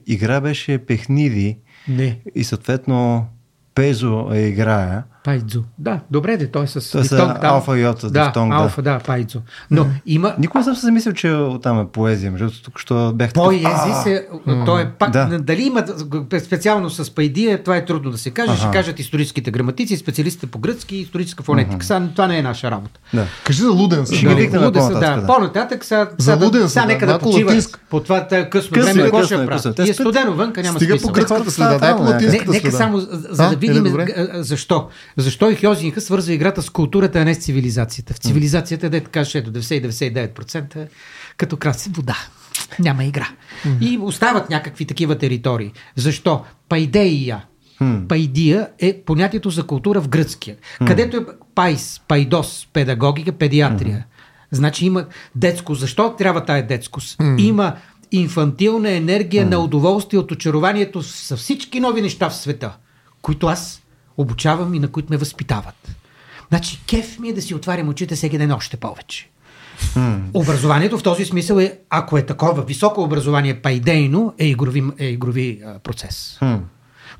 игра 0.07 0.41
беше 0.41 0.77
пехниди 0.77 1.57
Не. 1.87 2.19
и 2.35 2.43
съответно 2.43 3.27
пезо 3.75 4.29
е 4.33 4.39
играя. 4.39 5.03
Пайдзо. 5.23 5.59
Да, 5.77 5.99
добре, 6.11 6.37
де, 6.37 6.47
той 6.47 6.63
е 6.63 6.67
с 6.67 6.73
Той 6.73 6.81
са 6.83 6.99
дифтонг 7.15 7.41
там. 7.41 7.53
алфа 7.53 7.77
и 7.77 7.81
йота, 7.81 8.09
да, 8.09 8.23
дифтонг, 8.23 8.51
да. 8.51 8.57
алфа, 8.57 8.81
да, 8.81 8.99
пайдзо. 8.99 9.39
Но 9.71 9.85
има, 10.05 10.35
Никога 10.39 10.59
не 10.59 10.63
съм 10.63 10.75
се 10.75 10.81
замислил, 10.81 11.13
че 11.13 11.31
оттам 11.31 11.79
е 11.79 11.87
поезия. 11.87 12.31
Между 12.31 12.45
другото, 12.45 12.63
тук 12.63 12.79
що 12.79 13.11
бях 13.15 13.33
Поези 13.33 13.63
«А, 13.65 13.93
се, 13.93 14.27
то 14.65 14.79
е 14.79 14.91
пак, 14.91 15.11
Да. 15.11 15.25
да. 15.25 15.39
дали 15.39 15.63
има 15.63 15.83
специално 16.39 16.89
с 16.89 17.15
пайдия, 17.15 17.63
това 17.63 17.75
е 17.75 17.85
трудно 17.85 18.11
да 18.11 18.17
се 18.17 18.31
каже, 18.31 18.53
ще 18.53 18.63
Аха. 18.63 18.71
кажат 18.71 18.99
историческите 18.99 19.51
граматици, 19.51 19.97
специалистите 19.97 20.47
по 20.47 20.59
гръцки 20.59 20.95
и 20.95 21.01
историческа 21.01 21.43
фонетика. 21.43 21.85
Сега, 21.85 22.01
това 22.07 22.27
не 22.27 22.37
е 22.37 22.41
наша 22.41 22.71
работа. 22.71 22.99
Да. 23.13 23.25
Кажи 23.43 23.61
за 23.61 23.71
луден 23.71 24.05
Ще 24.05 24.15
ги 24.17 24.25
Да. 24.25 24.35
викнем 24.35 24.63
Луде 24.63 24.81
са, 24.81 24.89
да. 24.89 25.23
По-нататък, 25.27 25.85
сега, 25.85 26.09
За 26.17 26.35
луден 26.35 26.69
са, 26.69 26.85
нека 26.85 26.99
да. 26.99 27.05
да 27.05 27.11
Малко 27.11 27.25
почива. 27.25 27.47
латинско. 27.47 27.79
По 27.89 27.99
това 27.99 28.27
тъй 28.27 28.49
късно, 28.49 28.81
време, 28.83 29.01
е, 29.01 29.03
какво 29.03 29.23
ще 29.23 29.35
е, 29.35 29.45
правят? 29.45 29.79
е. 29.79 29.83
И 29.83 29.89
е 29.89 29.93
студено 29.93 30.33
вънка, 30.33 30.61
няма 30.63 30.79
Стига 30.79 30.91
смисъл. 30.91 31.07
по 31.07 31.13
гръцката 31.13 31.51
следа. 31.51 31.97
нека 32.47 32.71
само, 32.71 32.99
за, 32.99 33.17
да 33.39 33.53
е, 33.53 33.55
видим 33.55 33.97
защо. 34.33 34.87
Защо 35.21 35.49
и 35.49 35.55
Хьозинха 35.55 36.01
свързва 36.01 36.33
играта 36.33 36.61
с 36.61 36.69
културата, 36.69 37.19
а 37.19 37.25
не 37.25 37.33
с 37.33 37.37
цивилизацията? 37.37 38.13
В 38.13 38.17
цивилизацията, 38.17 38.89
де 38.89 39.01
така 39.01 39.25
ще 39.25 39.41
до 39.41 39.51
90-99% 39.51 40.75
е 40.75 40.87
като 41.37 41.57
краси 41.57 41.89
вода. 41.89 42.17
Няма 42.79 43.03
игра. 43.05 43.29
И 43.81 43.97
остават 44.01 44.49
някакви 44.49 44.85
такива 44.85 45.17
територии. 45.17 45.71
Защо? 45.95 46.43
Пайдеия. 46.69 47.45
Пайдия 48.07 48.67
е 48.79 49.01
понятието 49.05 49.49
за 49.49 49.63
култура 49.63 50.01
в 50.01 50.07
гръцкия. 50.07 50.55
Където 50.87 51.17
е 51.17 51.25
пайс, 51.55 52.01
пайдос, 52.07 52.67
педагогика, 52.73 53.31
педиатрия. 53.31 54.05
Значи 54.51 54.85
има 54.85 55.05
детско. 55.35 55.75
Защо 55.75 56.15
трябва 56.15 56.45
тая 56.45 56.67
детскост? 56.67 57.17
Има 57.37 57.75
инфантилна 58.11 58.91
енергия 58.91 59.45
на 59.45 59.59
удоволствие 59.59 60.19
от 60.19 60.31
очарованието 60.31 61.03
с 61.03 61.37
всички 61.37 61.79
нови 61.79 62.01
неща 62.01 62.29
в 62.29 62.35
света, 62.35 62.77
които 63.21 63.47
аз 63.47 63.81
обучавам 64.21 64.73
и 64.73 64.79
на 64.79 64.87
които 64.87 65.07
ме 65.09 65.17
възпитават. 65.17 65.95
Значи, 66.49 66.81
кеф 66.87 67.19
ми 67.19 67.29
е 67.29 67.33
да 67.33 67.41
си 67.41 67.55
отварям 67.55 67.89
очите 67.89 68.15
всеки 68.15 68.37
ден 68.37 68.51
още 68.51 68.77
повече. 68.77 69.29
Образованието 70.33 70.97
в 70.97 71.03
този 71.03 71.25
смисъл 71.25 71.57
е, 71.57 71.79
ако 71.89 72.17
е 72.17 72.25
такова 72.25 72.61
високо 72.61 73.03
образование, 73.03 73.61
пайдейно, 73.61 74.33
е 74.37 74.45
игрови, 74.45 74.83
е 74.99 75.05
игрови 75.05 75.61
а, 75.65 75.79
процес. 75.79 76.39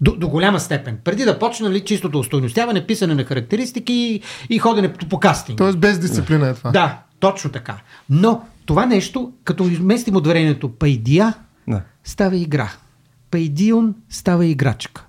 До, 0.02 0.16
до 0.16 0.28
голяма 0.30 0.60
степен. 0.60 0.98
Преди 1.04 1.26
да 1.26 1.40
почне 1.40 1.70
нали, 1.70 1.86
чистото 1.86 2.20
устойностяване, 2.20 2.88
писане 2.88 3.16
на 3.16 3.24
характеристики 3.24 3.94
и, 3.94 4.22
и 4.56 4.60
ходене 4.60 4.94
по, 4.94 5.10
по 5.10 5.20
кастинг. 5.20 5.58
Тоест 5.58 5.78
без 5.78 6.00
дисциплина 6.00 6.50
е 6.50 6.54
това. 6.54 6.72
Да, 6.72 7.00
точно 7.20 7.52
така. 7.52 7.78
Но 8.10 8.42
това 8.66 8.86
нещо, 8.86 9.32
като 9.44 9.64
изместим 9.64 10.16
ударението 10.16 10.70
пайдия, 10.76 11.34
Да. 11.68 11.82
става 12.04 12.36
игра. 12.38 12.72
Пайдион 13.32 13.96
става 14.10 14.46
играчка. 14.46 15.06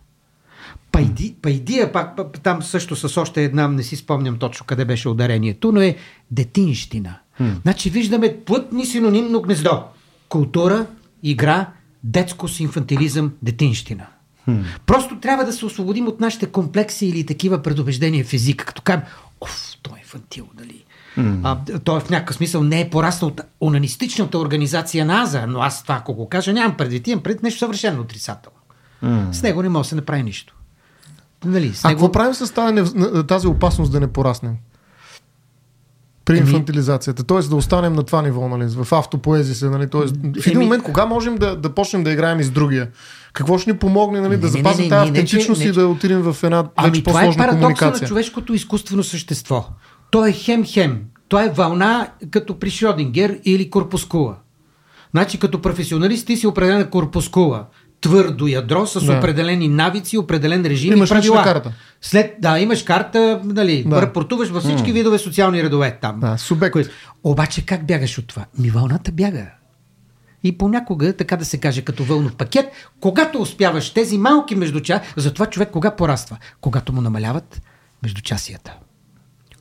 Пайди, 1.01 1.35
пайдия, 1.43 1.93
пак, 1.93 2.17
пак 2.17 2.41
там 2.41 2.63
също 2.63 2.97
с 2.97 3.21
още 3.21 3.45
една, 3.45 3.69
не 3.69 3.83
си 3.83 3.97
спомням 3.97 4.37
точно 4.39 4.67
къде 4.67 4.85
беше 4.85 5.09
ударението, 5.09 5.73
но 5.73 5.81
е 5.81 5.97
детинщина. 6.31 7.19
Значи 7.63 7.91
виждаме 7.91 8.37
плътни 8.47 8.87
синонимно 8.87 9.43
гнездо. 9.43 9.83
Култура, 10.29 10.87
игра, 11.23 11.67
детскост, 12.05 12.61
инфантилизъм, 12.61 13.33
детинщина. 13.43 14.07
Просто 14.87 15.21
трябва 15.21 15.45
да 15.45 15.53
се 15.53 15.67
освободим 15.67 16.09
от 16.09 16.21
нашите 16.21 16.47
комплекси 16.47 17.07
или 17.07 17.27
такива 17.27 17.63
предубеждения 17.63 18.25
в 18.25 18.33
езика, 18.33 18.65
като 18.65 18.83
кажем, 18.83 19.03
оф, 19.41 19.77
той 19.83 19.99
е 19.99 20.01
инфантил, 20.01 20.47
нали? 20.59 20.85
А, 21.43 21.59
той 21.85 22.01
в 22.01 22.11
някакъв 22.11 22.37
смисъл 22.37 22.63
не 22.63 22.81
е 22.81 22.91
пораснал 22.91 23.31
от 23.31 23.41
онанистичната 23.61 24.39
организация 24.39 25.07
на 25.07 25.23
Аза, 25.23 25.47
но 25.47 25.61
аз 25.61 25.83
това, 25.83 25.95
ако 25.95 26.15
го 26.15 26.29
кажа, 26.29 26.53
нямам 26.53 26.77
предвид, 26.77 27.09
имам 27.09 27.23
предвид 27.23 27.43
нещо 27.43 27.59
съвършено 27.59 28.01
отрицателно. 28.01 28.57
С 29.33 29.43
него 29.43 29.63
не 29.63 29.69
може 29.69 29.87
да 29.87 29.89
се 29.89 29.95
направи 29.95 30.23
нищо. 30.23 30.55
Нали, 31.45 31.75
с 31.75 31.85
А 31.85 31.89
него... 31.89 31.99
какво 31.99 32.13
правим 32.13 32.35
с 32.35 32.55
тази, 32.55 32.95
тази 33.29 33.47
опасност 33.47 33.93
да 33.93 34.01
не 34.01 34.07
пораснем? 34.07 34.55
При 36.25 36.35
Еми- 36.35 36.41
инфантилизацията. 36.41 37.25
Тоест 37.25 37.51
да 37.51 37.57
останем 37.57 37.93
на 37.93 38.03
това 38.03 38.23
ниво, 38.23 38.49
нали? 38.49 38.69
В 38.69 38.93
автопоезия 38.93 39.55
се, 39.55 39.71
нали? 39.71 39.89
Тоест, 39.89 40.17
в 40.17 40.47
един 40.47 40.53
Еми- 40.53 40.65
момент, 40.65 40.83
кога 40.85 41.07
можем 41.07 41.37
да, 41.37 41.57
да 41.57 41.75
почнем 41.75 42.05
да 42.05 42.11
играем 42.11 42.41
и 42.41 42.45
с 42.45 42.51
другия? 42.51 42.89
Какво 43.33 43.59
ще 43.59 43.73
ни 43.73 43.79
помогне, 43.79 44.21
нали? 44.21 44.31
Не, 44.31 44.37
Да 44.37 44.47
не, 44.47 44.53
запазим 44.53 44.85
не, 44.85 44.89
тази 44.89 45.11
не, 45.11 45.19
автентичност 45.19 45.65
и 45.65 45.73
да 45.73 45.87
отидем 45.89 46.23
в 46.23 46.37
една 46.43 46.65
Ами 46.77 46.91
вече 46.91 47.05
това 47.05 47.23
е 47.23 47.27
по-сложна 47.27 47.51
парадокса 47.51 47.91
на 47.91 48.09
човешкото 48.09 48.55
изкуствено 48.55 49.03
същество. 49.05 49.69
То 50.11 50.27
е 50.27 50.33
хем-хем. 50.33 51.03
То 51.29 51.41
е 51.41 51.49
вълна 51.49 52.09
като 52.31 52.59
при 52.59 52.71
Шродингер 52.71 53.41
или 53.45 53.71
корпускула. 53.71 54.37
Значи 55.11 55.39
като 55.39 55.63
професионалист 55.63 56.27
ти 56.27 56.37
си 56.37 56.47
определена 56.47 56.91
корпускула. 56.91 57.67
Твърдо 58.01 58.47
ядро 58.47 58.87
с 58.87 59.05
Да. 59.07 59.13
определени 59.13 59.69
навици, 59.69 60.19
определен 60.19 60.63
режим 60.65 60.93
Имаш 60.93 61.09
и 61.09 61.13
правила. 61.13 61.43
карта. 61.45 61.73
След, 62.01 62.35
да, 62.39 62.59
имаш 62.59 62.83
карта, 62.83 63.41
нали, 63.45 63.85
Да. 63.87 64.03
рапортуваш 64.03 64.49
във 64.49 64.63
всички 64.63 64.93
видове 64.93 65.19
социални 65.19 65.63
редове 65.63 65.99
там. 66.01 66.21
Да, 66.21 66.39
субект. 66.39 66.73
Кои- 66.73 66.85
Обаче 67.25 67.67
как 67.67 67.87
бягаш 67.87 68.19
от 68.19 68.27
това? 68.27 68.45
Ми 68.59 68.71
вълната 68.71 69.13
бяга. 69.13 69.47
И 70.45 70.59
понякога, 70.59 71.13
така 71.13 71.37
да 71.37 71.45
се 71.45 71.59
каже, 71.59 71.83
като 71.83 72.05
вълнов 72.05 72.35
пакет, 72.35 72.67
когато 73.01 73.43
успяваш 73.43 73.91
тези 73.91 74.19
малки 74.19 74.55
междуча, 74.55 75.01
затова 75.17 75.47
човек 75.47 75.71
кога 75.71 75.91
пораства? 75.91 76.37
Когато 76.61 76.93
му 76.93 77.01
намаляват 77.01 77.63
междучасията. 78.03 78.73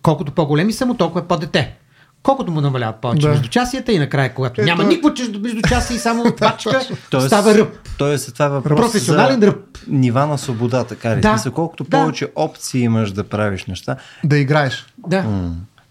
Колкото 0.02 0.32
по-големи 0.32 0.74
са 0.74 0.86
му, 0.86 0.94
толкова 0.94 1.22
е 1.22 1.28
по-дете. 1.28 1.78
Колкото 2.24 2.52
му 2.52 2.62
намаляват 2.62 2.96
повече 2.96 3.22
Да. 3.22 3.30
междучасията 3.30 3.92
и 3.92 4.00
накрая, 4.00 4.34
когато 4.34 4.62
Ето- 4.62 4.66
няма 4.66 4.84
никакво 4.84 5.14
чуждо 5.14 5.40
междучасие 5.40 5.96
и 5.96 6.00
само 6.00 6.24
пачка, 6.40 6.82
Тоест, 7.10 7.28
става 7.28 7.56
ръб. 7.56 7.74
Тоест, 7.98 8.34
това 8.34 8.46
е 8.46 8.50
въпрос 8.50 8.78
Професионален 8.78 9.40
за 9.40 9.48
ръб. 9.48 9.78
нива 9.88 10.28
на 10.28 10.38
свобода, 10.38 10.84
така 10.84 11.10
ли? 11.10 11.16
Да. 11.16 11.22
Да. 11.22 11.30
Смисъл, 11.30 11.52
колкото 11.52 11.84
Да. 11.84 11.90
повече 11.90 12.28
опции 12.36 12.82
имаш 12.82 13.12
да 13.12 13.24
правиш 13.24 13.66
неща. 13.66 13.96
Да 14.24 14.38
играеш. 14.38 14.86
Да. 15.08 15.24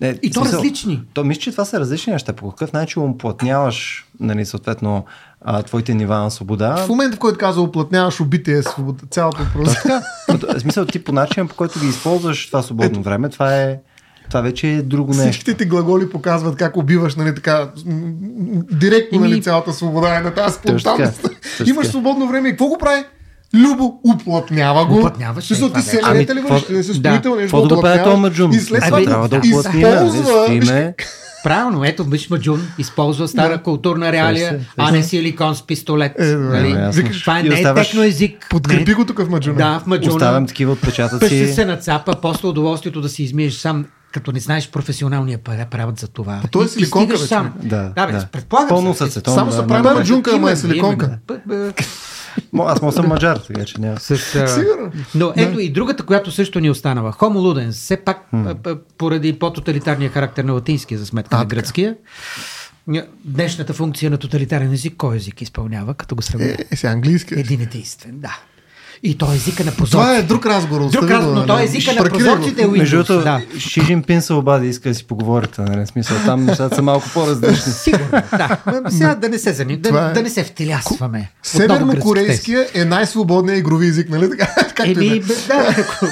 Не, 0.00 0.18
И 0.22 0.30
то 0.30 0.40
различни. 0.42 1.02
То 1.14 1.24
мисля, 1.24 1.40
че 1.40 1.50
това 1.52 1.64
са 1.64 1.80
различни 1.80 2.12
неща. 2.12 2.32
По 2.32 2.50
какъв 2.50 2.72
начин 2.72 3.02
уплътняваш, 3.02 4.06
нали, 4.20 4.46
съответно, 4.46 5.04
а, 5.40 5.62
твоите 5.62 5.94
нива 5.94 6.18
на 6.18 6.30
свобода. 6.30 6.76
В 6.76 6.88
момента, 6.88 7.16
в 7.16 7.20
който 7.20 7.38
казва, 7.38 7.62
оплътняваш 7.62 8.20
убития 8.20 8.62
свобода, 8.62 9.04
цялото 9.10 9.38
просто. 9.54 9.74
Така, 9.82 10.02
в 10.28 10.60
смисъл 10.60 10.84
ти 10.86 11.04
по 11.04 11.12
начин, 11.12 11.48
по 11.48 11.54
който 11.54 11.80
ги 11.80 11.86
използваш 11.86 12.46
това 12.46 12.62
свободно 12.62 13.02
време, 13.02 13.28
това 13.28 13.56
е 13.56 13.78
това 14.28 14.40
вече 14.40 14.68
е 14.68 14.82
друго 14.82 15.10
нещо. 15.12 15.22
Всичките 15.22 15.54
ти 15.54 15.64
глаголи 15.64 16.10
показват 16.10 16.56
как 16.56 16.76
убиваш, 16.76 17.16
нали, 17.16 17.34
така, 17.34 17.70
директно, 18.72 19.20
нали, 19.20 19.42
цялата 19.42 19.72
свобода 19.72 20.16
е 20.16 20.20
на 20.20 20.34
тази 20.34 20.54
спонтанност. 20.54 21.28
Имаш 21.66 21.86
свободно 21.86 22.28
време 22.28 22.48
и 22.48 22.52
какво 22.52 22.66
го 22.66 22.78
прави? 22.78 23.04
Любо 23.54 24.00
уплътнява 24.04 24.86
го. 24.86 24.98
Уплътняваш, 24.98 25.50
е, 25.50 25.54
ти 25.54 25.60
това 25.60 25.82
се 25.82 25.96
ли 25.96 26.00
Ами, 26.04 26.24
вършиш? 26.24 26.42
какво- 26.42 26.72
Не 26.72 26.82
се 26.82 26.92
да. 26.92 26.98
строител, 26.98 27.34
нещо 27.34 27.56
Какво 27.56 27.66
да 27.66 27.74
уплътняваш 27.74 28.04
този 28.04 28.20
маджун? 28.20 28.52
И 28.52 28.58
след 28.58 28.82
Абе, 28.82 28.88
това 28.88 29.04
трябва 29.04 29.28
да 29.28 29.40
го 29.40 29.46
уплътни, 29.48 29.80
използва. 29.80 30.24
Стоиме. 30.24 30.94
Правилно, 31.44 31.84
ето 31.84 32.04
виж 32.04 32.30
Маджун, 32.30 32.62
използва 32.78 33.28
стара 33.28 33.56
Да. 33.56 33.62
културна 33.62 34.12
реалия, 34.12 34.48
се, 34.50 34.60
а 34.76 34.90
не 34.90 35.02
силикон 35.02 35.54
с 35.54 35.62
пистолет. 35.62 36.12
Е, 36.18 36.26
да, 36.26 36.38
нали? 36.38 36.72
да, 36.72 36.78
ясно. 36.78 37.02
Това 37.20 37.38
е, 37.38 37.42
не 37.42 37.60
е 37.60 37.74
техно 37.74 38.02
език. 38.02 38.46
Подкрепи 38.50 38.90
не, 38.90 38.94
го 38.94 39.04
тук 39.04 39.18
в 39.18 39.28
маджуна. 39.30 39.56
Да, 39.56 39.80
в 39.84 39.86
Маджуна. 39.86 40.14
Оставям 40.14 40.46
такива 40.46 40.72
отпечатъци. 40.72 41.46
се 41.46 41.64
нацапа, 41.64 42.14
после 42.22 42.48
удоволствието 42.48 43.00
да 43.00 43.08
си 43.08 43.22
измиеш 43.22 43.54
сам, 43.54 43.84
като 44.12 44.32
не 44.32 44.40
знаеш 44.40 44.70
професионалния 44.70 45.38
пара- 45.38 45.66
правят 45.70 45.98
за 45.98 46.08
това. 46.08 46.42
то 46.50 46.62
е 46.62 46.68
силиконка, 46.68 47.12
бе, 47.12 47.18
сам. 47.18 47.54
Да, 47.62 47.92
да, 47.96 48.06
бе, 48.06 48.12
да. 48.12 48.26
предполагам. 48.26 48.68
Пълно 48.68 48.94
се. 48.94 48.98
с 48.98 49.06
ацетон. 49.06 49.34
Само 49.34 49.50
да, 49.50 49.56
са 49.56 49.62
да, 49.62 49.68
прави 49.68 49.82
да. 49.82 49.94
маджунка, 49.94 50.30
ама 50.34 50.50
е 50.50 50.56
силиконка. 50.56 51.18
Аз 52.58 52.82
мога 52.82 52.92
съм 52.92 53.08
маджар, 53.08 53.36
така 53.36 53.64
че 53.64 53.80
няма. 53.80 54.00
С, 54.00 54.10
а... 54.10 54.48
Сигурно. 54.48 54.92
Но 55.14 55.32
ето 55.36 55.60
и 55.60 55.72
другата, 55.72 56.06
която 56.06 56.30
също 56.30 56.60
ни 56.60 56.70
останала. 56.70 57.12
Homo 57.12 57.38
ludens, 57.38 57.70
все 57.70 57.96
пак 57.96 58.28
а, 58.32 58.76
поради 58.98 59.38
по-тоталитарния 59.38 60.10
характер 60.10 60.44
на 60.44 60.52
латинския 60.52 60.98
за 60.98 61.06
сметка 61.06 61.36
А, 61.36 61.38
на 61.38 61.44
гръцкия. 61.44 61.96
Днешната 63.24 63.72
функция 63.72 64.10
на 64.10 64.18
тоталитарен 64.18 64.72
език, 64.72 64.94
кой 64.96 65.16
език 65.16 65.40
изпълнява, 65.42 65.94
като 65.94 66.14
го 66.14 66.22
сравня? 66.22 66.46
Е, 66.46 66.56
е, 66.70 66.76
сега 66.76 66.92
английски. 66.92 67.34
Един 67.36 67.60
единствен, 67.60 68.18
да. 68.18 68.38
И 69.02 69.18
то 69.18 69.32
е 69.32 69.36
езика 69.36 69.64
на 69.64 69.70
Това 69.70 69.76
прозорците. 69.78 70.16
е 70.16 70.22
друг 70.22 70.46
разговор. 70.46 70.80
Друг 70.82 71.02
разговор, 71.04 71.34
го, 71.34 71.40
но 71.40 71.46
то 71.46 71.58
е 71.58 71.64
езика 71.64 71.92
на 71.94 72.04
прозорците 72.04 72.62
е. 72.62 72.66
Между 72.66 72.96
другото, 72.96 73.20
да. 73.20 73.40
Ши 73.58 73.80
Жинпин 73.80 74.22
се 74.22 74.32
обади, 74.32 74.68
иска 74.68 74.88
да 74.88 74.94
си 74.94 75.04
поговорите, 75.04 75.60
нали? 75.60 75.86
Смисъл, 75.86 76.16
там 76.18 76.44
нещата 76.44 76.74
са 76.74 76.82
малко 76.82 77.08
по-различни. 77.14 77.72
Сигурно, 77.72 78.08
да. 78.10 78.56
Ма, 78.82 78.90
Сега 78.90 79.14
да 79.14 79.28
не 79.28 79.38
се 79.38 79.52
заним, 79.52 79.82
Това 79.82 80.00
да, 80.00 80.10
е- 80.10 80.12
да 80.12 80.22
не 80.22 80.30
се 80.30 80.44
втилясваме. 80.44 81.30
Севернокорейския 81.42 82.66
е 82.74 82.84
най-свободният 82.84 83.58
игрови 83.58 83.86
език, 83.86 84.08
нали 84.10 84.30
така? 84.30 84.48
Е. 84.80 84.90
Еми, 84.90 85.20
бе, 85.20 85.34
да, 85.48 85.74
ако- 85.78 86.06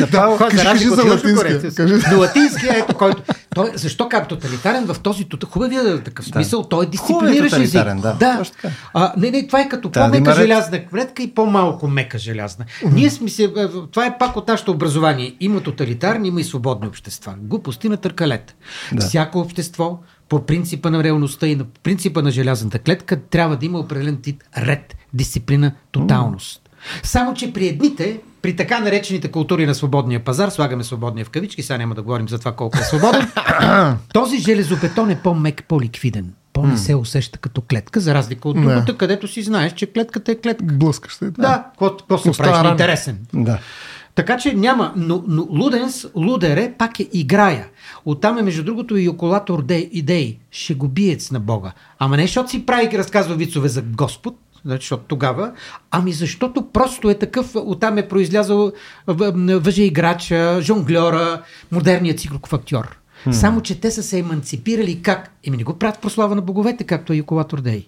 Направо, 0.00 0.36
Кой, 0.36 0.48
кажи- 0.48 0.58
за 0.58 0.64
кажи 0.64 0.88
за 0.88 1.04
латинския, 1.04 1.74
кажи. 1.74 2.14
Латинския, 2.14 2.78
ето 2.78 2.94
който. 2.94 3.22
Той, 3.54 3.70
защо 3.74 4.08
как 4.08 4.28
тоталитарен 4.28 4.84
в 4.86 4.96
този 5.00 5.26
хубавия 5.48 6.02
такъв 6.02 6.24
смисъл? 6.24 6.64
Той 6.64 6.84
е 6.84 6.88
дисциплиниращ 6.88 7.56
език. 7.56 7.72
тоталитарен, 7.72 8.00
да. 8.00 8.12
да. 8.12 8.42
А, 8.94 9.12
не, 9.16 9.30
не, 9.30 9.46
това 9.46 9.60
е 9.60 9.68
като 9.68 9.88
да 9.88 10.00
по-мека 10.00 10.34
желязна 10.34 10.86
клетка 10.86 11.22
и 11.22 11.34
по-малко 11.34 11.88
мека 11.88 12.18
желязна. 12.18 12.64
Ние 12.92 13.10
сме 13.10 13.28
се, 13.28 13.44
е, 13.44 13.48
това 13.90 14.06
е 14.06 14.18
пак 14.18 14.36
от 14.36 14.48
нашето 14.48 14.70
образование. 14.70 15.36
Има 15.40 15.60
тоталитарни, 15.60 16.28
има 16.28 16.40
и 16.40 16.44
свободни 16.44 16.88
общества. 16.88 17.34
Глупости 17.38 17.88
на 17.88 17.96
търкалет. 17.96 18.54
Да. 18.92 19.06
Всяко 19.06 19.38
общество 19.38 19.98
по 20.28 20.46
принципа 20.46 20.90
на 20.90 21.04
реалността 21.04 21.46
и 21.46 21.56
на 21.56 21.64
принципа 21.82 22.22
на 22.22 22.30
желязната 22.30 22.78
клетка 22.78 23.20
трябва 23.20 23.56
да 23.56 23.66
има 23.66 23.78
определен 23.78 24.16
тип 24.22 24.42
ред, 24.58 24.96
дисциплина, 25.14 25.72
тоталност. 25.92 26.70
Само, 27.02 27.34
че 27.34 27.52
при 27.52 27.66
едните, 27.66 28.20
при 28.48 28.56
така 28.56 28.80
наречените 28.80 29.28
култури 29.28 29.66
на 29.66 29.74
свободния 29.74 30.20
пазар, 30.20 30.48
слагаме 30.48 30.84
свободния 30.84 31.24
в 31.24 31.30
кавички, 31.30 31.62
сега 31.62 31.78
няма 31.78 31.94
да 31.94 32.02
говорим 32.02 32.28
за 32.28 32.38
това 32.38 32.52
колко 32.52 32.78
е 32.78 32.82
свободен, 32.82 33.28
този 34.12 34.38
железобетон 34.38 35.10
е 35.10 35.20
по-мек, 35.22 35.64
по-ликвиден. 35.68 36.32
По-не 36.52 36.76
се 36.76 36.94
усеща 36.94 37.38
като 37.38 37.60
клетка, 37.60 38.00
за 38.00 38.14
разлика 38.14 38.48
от 38.48 38.60
другата, 38.60 38.96
където 38.96 39.28
си 39.28 39.42
знаеш, 39.42 39.72
че 39.72 39.86
клетката 39.86 40.32
е 40.32 40.34
клетка. 40.34 40.64
Блъскаш 40.64 41.14
се. 41.14 41.30
Да, 41.30 41.64
какво 41.70 41.96
какво 41.96 42.18
се 42.18 42.42
правиш 42.42 42.70
интересен. 42.70 43.18
Да. 43.34 43.58
Така 44.14 44.36
че 44.36 44.54
няма, 44.54 44.92
но, 44.96 45.24
но 45.28 45.46
Луденс, 45.50 46.06
Лудере 46.14 46.72
пак 46.78 47.00
е 47.00 47.08
играя. 47.12 47.66
Оттам 48.04 48.38
е 48.38 48.42
между 48.42 48.64
другото 48.64 48.96
и 48.96 49.08
околатор 49.08 49.62
де, 49.62 49.88
идеи, 49.92 50.38
шегобиец 50.50 51.30
на 51.30 51.40
Бога. 51.40 51.72
Ама 51.98 52.16
не 52.16 52.22
защото 52.22 52.50
си 52.50 52.66
прави 52.66 52.88
и 52.92 52.98
разказва 52.98 53.34
вицове 53.34 53.68
за 53.68 53.82
Господ, 53.82 54.36
защото 54.68 55.04
тогава, 55.04 55.52
ами 55.90 56.12
защото 56.12 56.70
просто 56.72 57.10
е 57.10 57.14
такъв, 57.14 57.50
оттам 57.54 57.98
е 57.98 58.08
произлязал 58.08 58.72
въже 59.06 59.82
играча, 59.82 60.58
жонглера, 60.62 61.42
модерният 61.72 62.20
циклоков 62.20 62.52
актьор. 62.52 62.98
Hmm. 63.26 63.30
Само, 63.30 63.60
че 63.60 63.80
те 63.80 63.90
са 63.90 64.02
се 64.02 64.18
еманципирали 64.18 65.02
как? 65.02 65.30
Еми 65.46 65.56
не 65.56 65.64
го 65.64 65.78
правят 65.78 66.00
прослава 66.00 66.34
на 66.34 66.42
боговете, 66.42 66.84
както 66.84 67.12
е 67.12 67.16
Юколатор 67.16 67.60
Дей. 67.60 67.86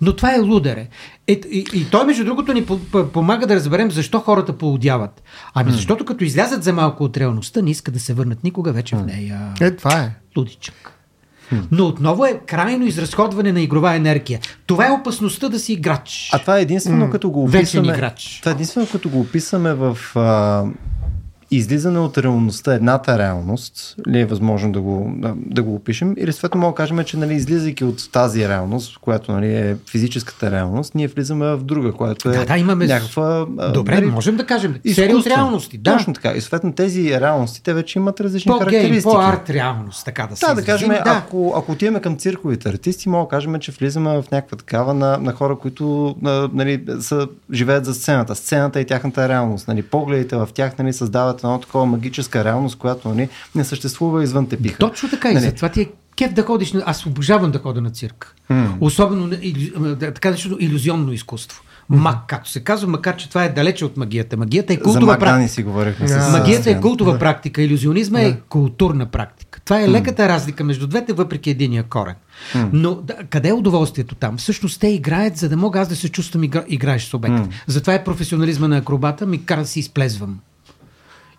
Но 0.00 0.16
това 0.16 0.34
е 0.34 0.38
лудере. 0.38 0.88
Е, 1.26 1.32
и, 1.32 1.64
и 1.74 1.90
той, 1.90 2.06
между 2.06 2.24
другото, 2.24 2.52
ни 2.52 2.66
помага 3.12 3.46
да 3.46 3.54
разберем 3.54 3.90
защо 3.90 4.20
хората 4.20 4.58
поудяват. 4.58 5.22
Ами 5.54 5.72
защото 5.72 6.04
като 6.04 6.24
излязат 6.24 6.62
за 6.62 6.72
малко 6.72 7.04
от 7.04 7.16
реалността, 7.16 7.62
не 7.62 7.70
искат 7.70 7.94
да 7.94 8.00
се 8.00 8.14
върнат 8.14 8.44
никога 8.44 8.72
вече 8.72 8.96
в 8.96 9.06
нея. 9.06 9.54
Е, 9.60 9.70
това 9.70 10.00
е. 10.00 10.14
Лудичък. 10.36 10.95
Но 11.70 11.86
отново 11.86 12.26
е 12.26 12.40
крайно 12.46 12.86
изразходване 12.86 13.52
на 13.52 13.60
игрова 13.60 13.94
енергия. 13.94 14.40
Това 14.66 14.86
е 14.86 14.90
опасността 14.90 15.48
да 15.48 15.58
си 15.58 15.72
играч. 15.72 16.30
А 16.32 16.38
това 16.38 16.58
е 16.58 16.62
единствено 16.62 17.10
като 17.10 17.30
го 17.30 17.44
описваме. 17.44 17.92
играч. 17.92 18.38
Това 18.40 18.52
е 18.52 18.54
единствено 18.54 18.86
като 18.92 19.08
го 19.08 19.20
описаме 19.20 19.74
в 19.74 19.98
а, 20.14 20.64
излизане 21.50 21.98
от 21.98 22.18
реалността, 22.18 22.74
едната 22.74 23.18
реалност, 23.18 23.96
ли 24.08 24.20
е 24.20 24.26
възможно 24.26 24.72
да 24.72 24.80
го, 24.80 25.12
да, 25.16 25.34
да 25.36 25.62
го 25.62 25.74
опишем, 25.74 26.14
или 26.18 26.32
съответно 26.32 26.60
мога 26.60 26.72
да 26.72 26.76
кажем, 26.76 27.04
че 27.04 27.16
нали, 27.16 27.34
излизайки 27.34 27.84
от 27.84 28.12
тази 28.12 28.48
реалност, 28.48 28.98
която 28.98 29.32
нали, 29.32 29.54
е 29.56 29.76
физическата 29.90 30.50
реалност, 30.50 30.94
ние 30.94 31.08
влизаме 31.08 31.46
в 31.46 31.64
друга, 31.64 31.92
която 31.92 32.28
е 32.28 32.32
да, 32.32 32.44
да, 32.44 32.58
имаме... 32.58 32.86
някаква... 32.86 33.46
Добре, 33.74 33.94
нали, 33.94 34.06
можем 34.06 34.36
да 34.36 34.46
кажем. 34.46 34.74
Серия 34.94 35.16
от 35.16 35.26
реалности. 35.26 35.78
Да. 35.78 35.96
Точно 35.96 36.14
така. 36.14 36.32
И 36.32 36.40
съответно 36.40 36.72
тези 36.72 37.20
реалности, 37.20 37.62
те 37.62 37.74
вече 37.74 37.98
имат 37.98 38.20
различни 38.20 38.50
по 38.50 38.58
характеристики. 38.58 39.02
По-арт 39.02 39.50
реалност, 39.50 40.04
така 40.04 40.26
да 40.26 40.36
се 40.36 40.46
Да, 40.46 40.54
да 40.54 40.64
кажем, 40.64 40.88
да. 40.88 41.02
ако, 41.04 41.54
ако 41.56 41.72
отиваме 41.72 42.00
към 42.00 42.16
цирковите 42.16 42.68
артисти, 42.68 43.08
мога 43.08 43.24
да 43.24 43.28
кажем, 43.28 43.58
че 43.58 43.72
влизаме 43.72 44.22
в 44.22 44.24
някаква 44.32 44.56
такава 44.56 44.94
на, 44.94 45.18
на 45.18 45.32
хора, 45.32 45.56
които 45.56 46.16
нали, 46.52 46.84
са, 47.00 47.28
живеят 47.52 47.84
за 47.84 47.94
сцената. 47.94 48.34
Сцената 48.34 48.80
е 48.80 48.84
тяхната 48.84 49.28
реалност. 49.28 49.68
Нали, 49.68 49.82
погледите 49.82 50.36
в 50.36 50.48
тях 50.54 50.78
нали, 50.78 50.92
създават 50.92 51.42
създават 51.46 51.58
една 51.58 51.60
такова 51.60 51.86
магическа 51.86 52.44
реалност, 52.44 52.78
която 52.78 53.08
нали, 53.08 53.28
не 53.54 53.64
съществува 53.64 54.22
извън 54.22 54.46
тепиха. 54.46 54.78
Точно 54.78 55.08
така 55.10 55.28
нали? 55.28 55.38
и 55.38 55.40
затова 55.40 55.68
ти 55.68 55.80
е 55.80 55.88
кеф 56.16 56.32
да 56.32 56.42
ходиш. 56.42 56.74
Аз 56.86 57.06
обожавам 57.06 57.50
да 57.50 57.58
ходя 57.58 57.80
на 57.80 57.90
цирк. 57.90 58.34
Mm. 58.50 58.68
Особено 58.80 59.30
така 59.98 60.32
защото 60.32 60.56
иллюзионно 60.60 61.12
изкуство. 61.12 61.62
Мак, 61.88 62.18
както 62.26 62.50
се 62.50 62.60
казва, 62.60 62.88
макар 62.88 63.16
че 63.16 63.28
това 63.28 63.44
е 63.44 63.48
далече 63.48 63.84
от 63.84 63.96
магията. 63.96 64.36
Магията 64.36 64.72
е 64.72 64.76
култова 64.76 65.18
практика. 65.18 65.48
си 65.48 65.62
говорихме. 65.62 66.08
Yeah. 66.08 66.38
Магията 66.38 66.70
е 66.70 66.80
култова 66.80 67.14
yeah. 67.14 67.18
практика, 67.18 67.62
иллюзионизма 67.62 68.18
yeah. 68.18 68.32
е 68.32 68.40
културна 68.48 69.06
практика. 69.06 69.60
Това 69.64 69.82
е 69.82 69.88
леката 69.88 70.22
mm. 70.22 70.28
разлика 70.28 70.64
между 70.64 70.86
двете, 70.86 71.12
въпреки 71.12 71.50
единия 71.50 71.82
корен. 71.82 72.14
Mm. 72.54 72.68
Но 72.72 72.94
да, 72.94 73.14
къде 73.30 73.48
е 73.48 73.52
удоволствието 73.52 74.14
там? 74.14 74.36
Всъщност 74.36 74.80
те 74.80 74.88
играят, 74.88 75.36
за 75.36 75.48
да 75.48 75.56
мога 75.56 75.80
аз 75.80 75.88
да 75.88 75.96
се 75.96 76.08
чувствам 76.08 76.44
игра, 76.44 76.64
играеш 76.68 77.04
с 77.04 77.14
обект. 77.14 77.34
Mm. 77.34 77.48
Затова 77.66 77.94
е 77.94 78.04
професионализма 78.04 78.68
на 78.68 78.76
акробата, 78.76 79.26
ми 79.26 79.44
кара 79.44 79.60
да 79.60 79.66
си 79.66 79.80
изплезвам. 79.80 80.38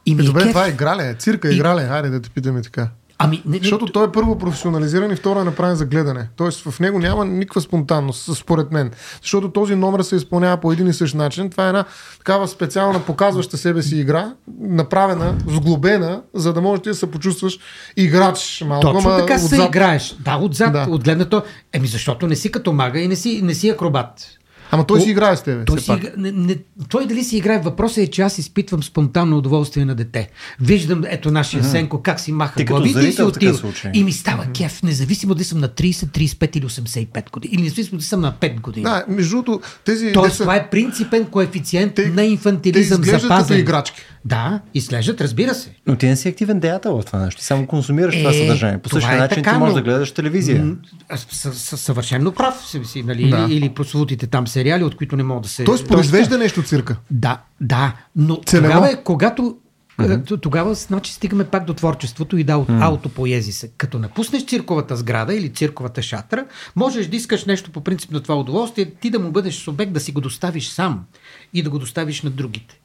И 0.07 0.15
ми 0.15 0.23
е, 0.23 0.25
Добре, 0.25 0.41
кеф... 0.41 0.49
това 0.49 0.65
е 0.65 0.69
играле, 0.69 1.15
цирка, 1.19 1.53
играле, 1.53 1.83
и... 1.83 1.87
хайде 1.87 2.09
да 2.09 2.21
те 2.21 2.29
питаме 2.29 2.61
така. 2.61 2.87
Ами, 3.19 3.41
не, 3.45 3.51
не, 3.51 3.59
Защото 3.59 3.85
той 3.85 4.05
е 4.07 4.11
първо 4.11 4.37
професионализиран 4.37 5.11
и 5.11 5.15
второ 5.15 5.39
е 5.39 5.43
направен 5.43 5.75
за 5.75 5.85
гледане. 5.85 6.27
Тоест 6.35 6.69
в 6.69 6.79
него 6.79 6.99
няма 6.99 7.25
никаква 7.25 7.61
спонтанност, 7.61 8.37
според 8.37 8.71
мен. 8.71 8.91
Защото 9.21 9.51
този 9.51 9.75
номер 9.75 10.01
се 10.01 10.15
изпълнява 10.15 10.57
по 10.57 10.71
един 10.71 10.87
и 10.87 10.93
същ 10.93 11.15
начин. 11.15 11.49
Това 11.49 11.65
е 11.65 11.67
една 11.67 11.85
такава 12.17 12.47
специална 12.47 12.99
показваща 12.99 13.57
себе 13.57 13.81
си 13.81 13.97
игра, 13.97 14.33
направена, 14.61 15.35
сглобена, 15.47 16.21
за 16.33 16.53
да 16.53 16.61
можеш 16.61 16.83
ти 16.83 16.89
да 16.89 16.95
се 16.95 17.11
почувстваш 17.11 17.59
играч 17.97 18.63
малко. 18.67 18.93
Точно 18.93 19.09
ама, 19.09 19.19
така 19.19 19.39
се 19.39 19.63
играеш. 19.63 20.15
Да, 20.19 20.37
отзад, 20.41 20.73
да. 20.73 20.87
от 20.89 21.03
гледната. 21.03 21.43
Еми 21.73 21.87
защото 21.87 22.27
не 22.27 22.35
си 22.35 22.51
като 22.51 22.73
мага 22.73 22.99
и 22.99 23.07
не 23.07 23.15
си, 23.15 23.41
не 23.43 23.53
си 23.53 23.69
акробат. 23.69 24.36
Ама 24.71 24.85
той 24.85 24.99
О, 24.99 25.01
си 25.01 25.09
играе 25.09 25.35
с 25.35 25.43
тебе. 25.43 25.65
Той, 25.65 25.79
си, 25.79 25.91
не, 26.17 26.31
не, 26.31 26.57
той 26.89 27.07
дали 27.07 27.23
си 27.23 27.37
играе, 27.37 27.59
въпросът 27.59 27.97
е, 27.97 28.07
че 28.07 28.21
аз 28.21 28.37
изпитвам 28.37 28.83
спонтанно 28.83 29.37
удоволствие 29.37 29.85
на 29.85 29.95
дете. 29.95 30.29
Виждам, 30.61 31.03
ето 31.07 31.31
нашия 31.31 31.63
mm-hmm. 31.63 31.71
Сенко, 31.71 32.01
как 32.01 32.19
си 32.19 32.31
маха 32.31 32.63
главите 32.63 32.99
и 32.99 33.11
си 33.11 33.21
отива. 33.21 33.73
И 33.93 34.03
ми 34.03 34.11
става 34.11 34.43
mm-hmm. 34.43 34.57
кеф, 34.57 34.83
независимо 34.83 35.33
дали 35.33 35.43
съм 35.43 35.59
на 35.59 35.69
30, 35.69 35.91
35 35.91 36.57
или 36.57 36.65
85 36.65 37.31
години. 37.31 37.53
Или 37.53 37.61
независимо 37.61 37.97
дали 37.97 38.05
съм 38.05 38.21
на 38.21 38.33
5 38.33 38.61
години. 38.61 38.83
Да, 38.83 39.05
между 39.07 39.35
другото, 39.35 39.61
тези. 39.85 40.13
Тоест, 40.13 40.33
деца... 40.33 40.43
това 40.43 40.55
е 40.55 40.69
принципен 40.69 41.25
коефициент 41.25 41.93
те, 41.93 42.09
на 42.09 42.23
инфантилизъм 42.23 43.01
те 43.01 43.19
запазен. 43.19 43.43
като 43.43 43.53
играчки. 43.53 44.01
Да, 44.27 44.59
изглеждат, 44.73 45.21
разбира 45.21 45.53
се. 45.55 45.69
Но 45.87 45.95
ти 45.95 46.07
не 46.07 46.15
си 46.15 46.27
активен 46.27 46.59
деятел 46.59 47.01
в 47.01 47.05
това 47.05 47.19
нещо. 47.19 47.39
Ти 47.39 47.45
само 47.45 47.67
консумираш 47.67 48.15
е, 48.15 48.19
това 48.19 48.33
съдържание. 48.33 48.77
По 48.77 48.89
същия 48.89 49.15
е 49.15 49.17
начин 49.17 49.35
така, 49.43 49.51
ти 49.51 49.59
можеш 49.59 49.75
но... 49.75 49.81
да 49.81 49.81
гледаш 49.81 50.11
телевизия. 50.11 50.75
Съвършено 51.15 52.31
прав 52.31 52.65
си, 52.83 53.03
нали? 53.03 53.29
Да. 53.29 53.37
Или, 53.49 53.55
или 53.55 53.69
прословутите 53.69 54.27
там 54.27 54.47
сериали, 54.57 54.83
от 54.83 54.95
които 54.95 55.15
не 55.15 55.23
мога 55.23 55.41
да 55.41 55.49
се. 55.49 55.63
Тоест 55.63 55.87
произвежда 55.87 56.37
нещо 56.37 56.63
цирка. 56.63 56.95
Да, 57.11 57.41
да. 57.61 57.93
Но 58.15 58.41
Целево? 58.45 58.67
тогава 58.67 58.91
е, 58.91 59.03
когато 59.03 59.57
Mm-hmm. 59.99 60.41
Тогава 60.41 60.73
значи, 60.75 61.13
стигаме 61.13 61.43
пак 61.43 61.65
до 61.65 61.73
творчеството 61.73 62.37
и 62.37 62.43
да, 62.43 62.57
от 62.57 62.67
mm-hmm. 62.67 62.85
аутопоези 62.85 63.51
се. 63.51 63.71
Като 63.77 63.99
напуснеш 63.99 64.45
цирковата 64.45 64.95
сграда 64.95 65.35
или 65.35 65.49
цирковата 65.49 66.01
шатра, 66.01 66.45
можеш 66.75 67.07
да 67.07 67.15
искаш 67.15 67.45
нещо 67.45 67.71
по 67.71 67.81
принцип 67.81 68.11
на 68.11 68.21
това 68.21 68.35
удоволствие, 68.35 68.85
ти 68.85 69.09
да 69.09 69.19
му 69.19 69.31
бъдеш 69.31 69.55
субект, 69.55 69.93
да 69.93 69.99
си 69.99 70.11
го 70.11 70.21
доставиш 70.21 70.69
сам 70.69 71.05
и 71.53 71.63
да 71.63 71.69
го 71.69 71.79
доставиш 71.79 72.21
на 72.21 72.29
другите. 72.29 72.79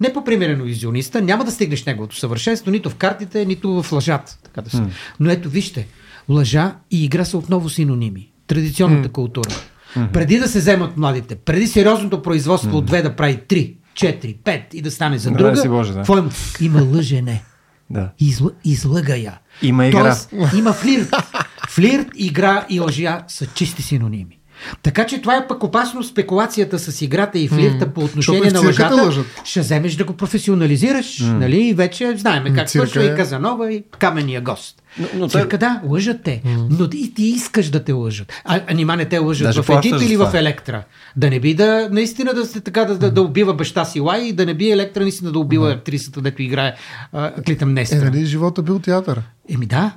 Не 0.00 0.12
по 0.12 0.24
примерено 0.24 0.64
иллюзиониста, 0.64 1.22
няма 1.22 1.44
да 1.44 1.50
стигнеш 1.50 1.84
неговото 1.84 2.16
съвършенство, 2.16 2.70
нито 2.70 2.90
в 2.90 2.94
картите, 2.94 3.44
нито 3.44 3.82
в 3.82 3.92
лъжата. 3.92 4.38
Така 4.42 4.62
да 4.62 4.70
се. 4.70 4.76
Mm. 4.76 4.90
Но 5.20 5.30
ето 5.30 5.48
вижте, 5.48 5.86
лъжа 6.28 6.74
и 6.90 7.04
игра 7.04 7.24
са 7.24 7.38
отново 7.38 7.68
синоними. 7.68 8.32
Традиционната 8.46 9.08
mm. 9.08 9.12
култура. 9.12 9.50
Mm-hmm. 9.98 10.12
Преди 10.12 10.38
да 10.38 10.48
се 10.48 10.58
вземат 10.58 10.96
младите, 10.96 11.34
преди 11.36 11.66
сериозното 11.66 12.22
производство 12.22 12.70
mm-hmm. 12.70 12.74
от 12.74 12.86
две 12.86 13.02
да 13.02 13.16
прави 13.16 13.40
три, 13.48 13.76
четири, 13.94 14.38
пет 14.44 14.74
и 14.74 14.82
да 14.82 14.90
стане 14.90 15.18
за 15.18 15.30
друга, 15.30 15.52
да 15.52 15.68
Боже, 15.68 15.92
да. 15.92 16.02
Твой, 16.02 16.22
има 16.60 16.82
лъжене. 16.82 17.42
да. 17.90 18.10
Изл, 18.20 18.46
излъга 18.64 19.16
я. 19.16 19.38
Има 19.62 19.86
игра. 19.86 20.00
Тоест, 20.00 20.32
има 20.56 20.72
флирт. 20.72 21.14
Флирт, 21.68 22.06
игра 22.14 22.66
и 22.68 22.80
лъжа 22.80 23.22
са 23.28 23.46
чисти 23.46 23.82
синоними. 23.82 24.37
Така 24.82 25.06
че 25.06 25.20
това 25.20 25.36
е 25.36 25.46
пък 25.48 25.64
опасно 25.64 26.02
спекулацията 26.02 26.78
с 26.78 27.02
играта 27.02 27.38
и 27.38 27.48
флирта 27.48 27.86
mm. 27.86 27.90
по 27.90 28.00
отношение 28.00 28.50
на 28.50 28.60
лъжата. 28.60 28.94
Лъжат. 28.94 29.26
Ще 29.44 29.60
вземеш 29.60 29.94
да 29.94 30.04
го 30.04 30.12
професионализираш, 30.12 31.22
mm. 31.22 31.38
нали? 31.38 31.60
И 31.60 31.74
вече 31.74 32.16
знаем 32.16 32.54
как 32.54 32.70
свършва 32.70 33.02
е. 33.02 33.06
и 33.06 33.16
Казанова 33.16 33.72
и 33.72 33.84
камения 33.98 34.40
гост. 34.40 34.82
Но, 34.98 35.06
но 35.14 35.28
Цирка, 35.28 35.58
да, 35.58 35.80
лъжат 35.84 36.22
те. 36.22 36.42
Mm. 36.46 36.66
Но 36.78 36.88
и 36.94 37.14
ти 37.14 37.24
искаш 37.24 37.70
да 37.70 37.84
те 37.84 37.92
лъжат. 37.92 38.32
А, 38.44 38.60
а 38.66 38.74
нима 38.74 38.96
не 38.96 39.04
те 39.04 39.18
лъжат 39.18 39.48
Даже 39.48 39.62
в 39.62 39.68
Едип 39.68 39.94
или 40.02 40.16
в 40.16 40.30
Електра. 40.34 40.84
Да 41.16 41.30
не 41.30 41.40
би 41.40 41.54
да, 41.54 41.88
наистина 41.92 42.34
да 42.34 42.44
се 42.44 42.60
така 42.60 42.84
да, 42.84 42.98
да, 42.98 43.10
да 43.10 43.22
убива 43.22 43.54
баща 43.54 43.84
си 43.84 44.00
Лай 44.00 44.22
и 44.22 44.32
да 44.32 44.46
не 44.46 44.54
би 44.54 44.70
Електра 44.70 45.00
наистина 45.00 45.32
да 45.32 45.38
убива 45.38 45.66
mm. 45.66 45.76
актрисата, 45.76 46.20
дето 46.20 46.42
играе 46.42 46.74
Клитъм 47.46 47.74
Нестра. 47.74 47.96
Е, 47.96 48.00
нали 48.00 48.24
живота 48.24 48.62
бил 48.62 48.78
театър? 48.78 49.22
Еми 49.48 49.66
да. 49.66 49.92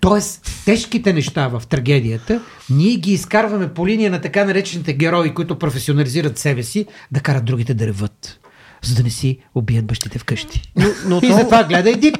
Тоест, 0.00 0.64
тежките 0.64 1.12
неща 1.12 1.48
в 1.48 1.62
трагедията, 1.68 2.40
ние 2.70 2.96
ги 2.96 3.12
изкарваме 3.12 3.68
по 3.68 3.86
линия 3.86 4.10
на 4.10 4.20
така 4.20 4.44
наречените 4.44 4.92
герои, 4.92 5.34
които 5.34 5.58
професионализират 5.58 6.38
себе 6.38 6.62
си, 6.62 6.86
да 7.12 7.20
карат 7.20 7.44
другите 7.44 7.74
да 7.74 7.86
реват, 7.86 8.38
за 8.82 8.94
да 8.94 9.02
не 9.02 9.10
си 9.10 9.38
убият 9.54 9.86
бащите 9.86 10.18
вкъщи. 10.18 10.62
Но, 10.76 10.86
но 11.06 11.16
и 11.16 11.28
то... 11.28 11.36
затова 11.36 11.64
гледай 11.64 11.94
дип. 11.94 12.16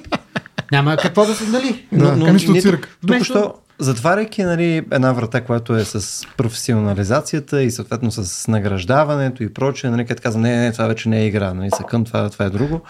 Няма 0.72 0.96
какво 0.96 1.26
да 1.26 1.34
се 1.34 1.44
нали. 1.44 1.86
Но, 1.92 2.16
но, 2.16 2.32
но 2.32 2.60
цирк. 2.60 2.98
Вместо... 3.02 3.54
Затваряйки 3.80 4.42
нали, 4.42 4.76
една 4.90 5.12
врата, 5.12 5.40
която 5.40 5.76
е 5.76 5.84
с 5.84 6.26
професионализацията 6.36 7.62
и 7.62 7.70
съответно 7.70 8.10
с 8.10 8.48
награждаването 8.48 9.42
и 9.42 9.54
прочее, 9.54 9.90
нали, 9.90 10.06
като 10.06 10.22
казвам, 10.22 10.42
не, 10.42 10.56
не, 10.56 10.72
това 10.72 10.86
вече 10.86 11.08
не 11.08 11.20
е 11.20 11.26
игра, 11.26 11.54
нали, 11.54 11.70
съкъм, 11.76 12.04
това, 12.04 12.30
това 12.30 12.44
е 12.44 12.50
друго 12.50 12.80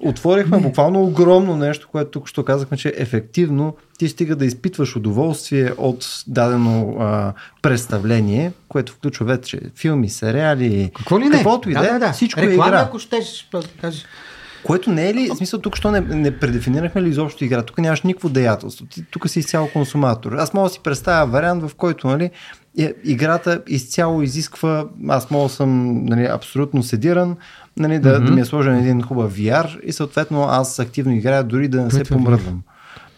отворихме 0.00 0.58
буквално 0.58 1.02
огромно 1.02 1.56
нещо, 1.56 1.88
което 1.92 2.10
тук 2.10 2.28
що 2.28 2.44
казахме, 2.44 2.76
че 2.76 2.92
ефективно 2.96 3.76
ти 3.98 4.08
стига 4.08 4.36
да 4.36 4.44
изпитваш 4.44 4.96
удоволствие 4.96 5.72
от 5.76 6.24
дадено 6.26 6.96
а, 7.00 7.32
представление, 7.62 8.52
което 8.68 8.92
включва 8.92 9.26
вече 9.26 9.60
филми, 9.76 10.08
сериали, 10.08 10.90
Какво 10.96 11.20
ли 11.20 11.24
не? 11.24 11.30
каквото 11.30 11.70
и 11.70 11.74
да, 11.74 11.92
да, 11.92 11.98
да. 11.98 12.12
всичко 12.12 12.40
Реклама, 12.40 12.64
е 12.64 12.68
игра. 12.68 12.80
ако 12.80 12.98
щеш, 12.98 13.48
кажеш. 13.80 14.04
Което 14.64 14.90
не 14.90 15.08
е 15.08 15.14
ли, 15.14 15.28
в 15.28 15.36
смисъл 15.36 15.60
тук, 15.60 15.76
що 15.76 15.90
не, 15.90 16.00
не 16.00 16.38
предефинирахме 16.38 17.02
ли 17.02 17.08
изобщо 17.08 17.44
игра? 17.44 17.62
Тук 17.62 17.78
нямаш 17.78 18.02
никакво 18.02 18.28
деятелство. 18.28 18.86
Ти, 18.86 19.04
тук 19.10 19.28
си 19.28 19.38
изцяло 19.38 19.68
консуматор. 19.72 20.32
Аз 20.32 20.54
мога 20.54 20.68
да 20.68 20.72
си 20.72 20.80
представя 20.82 21.26
вариант, 21.26 21.62
в 21.62 21.74
който 21.74 22.06
нали, 22.06 22.30
е, 22.78 22.94
играта 23.04 23.62
изцяло 23.68 24.22
изисква, 24.22 24.86
аз 25.08 25.30
мога 25.30 25.48
да 25.48 25.54
съм 25.54 26.04
нали, 26.04 26.24
абсолютно 26.24 26.82
седиран, 26.82 27.36
нали, 27.76 27.98
да, 27.98 28.08
mm-hmm. 28.08 28.24
да 28.24 28.30
ми 28.30 28.40
е 28.40 28.44
сложен 28.44 28.76
един 28.76 29.02
хубав 29.02 29.36
VR 29.36 29.80
и 29.80 29.92
съответно 29.92 30.42
аз 30.42 30.78
активно 30.78 31.12
играя 31.12 31.44
дори 31.44 31.68
да 31.68 31.82
не 31.82 31.90
се 31.90 32.04
помръдвам. 32.04 32.62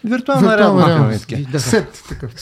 Виртуална, 0.04 0.58
реалност. 0.58 0.88
реалност. 0.88 1.50
Да. 1.52 1.60
Сет, 1.60 2.04
такъв. 2.08 2.34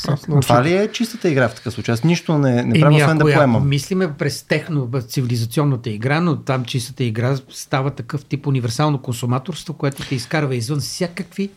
Това 0.42 0.64
ли 0.64 0.76
е 0.76 0.92
чистата 0.92 1.28
игра 1.28 1.48
в 1.48 1.54
такъв 1.54 1.74
случай? 1.74 1.92
Аз 1.92 2.04
нищо 2.04 2.38
не, 2.38 2.62
не 2.62 2.80
правя, 2.80 2.96
освен 2.96 3.18
да 3.18 3.24
поемам. 3.24 3.68
Мислиме 3.68 4.12
през 4.12 4.42
техно, 4.42 4.90
цивилизационната 5.08 5.90
игра, 5.90 6.20
но 6.20 6.36
там 6.36 6.64
чистата 6.64 7.04
игра 7.04 7.36
става 7.50 7.90
такъв 7.90 8.24
тип 8.24 8.46
универсално 8.46 8.98
консуматорство, 8.98 9.74
което 9.74 10.08
те 10.08 10.14
изкарва 10.14 10.56
извън 10.56 10.80
всякакви 10.80 11.50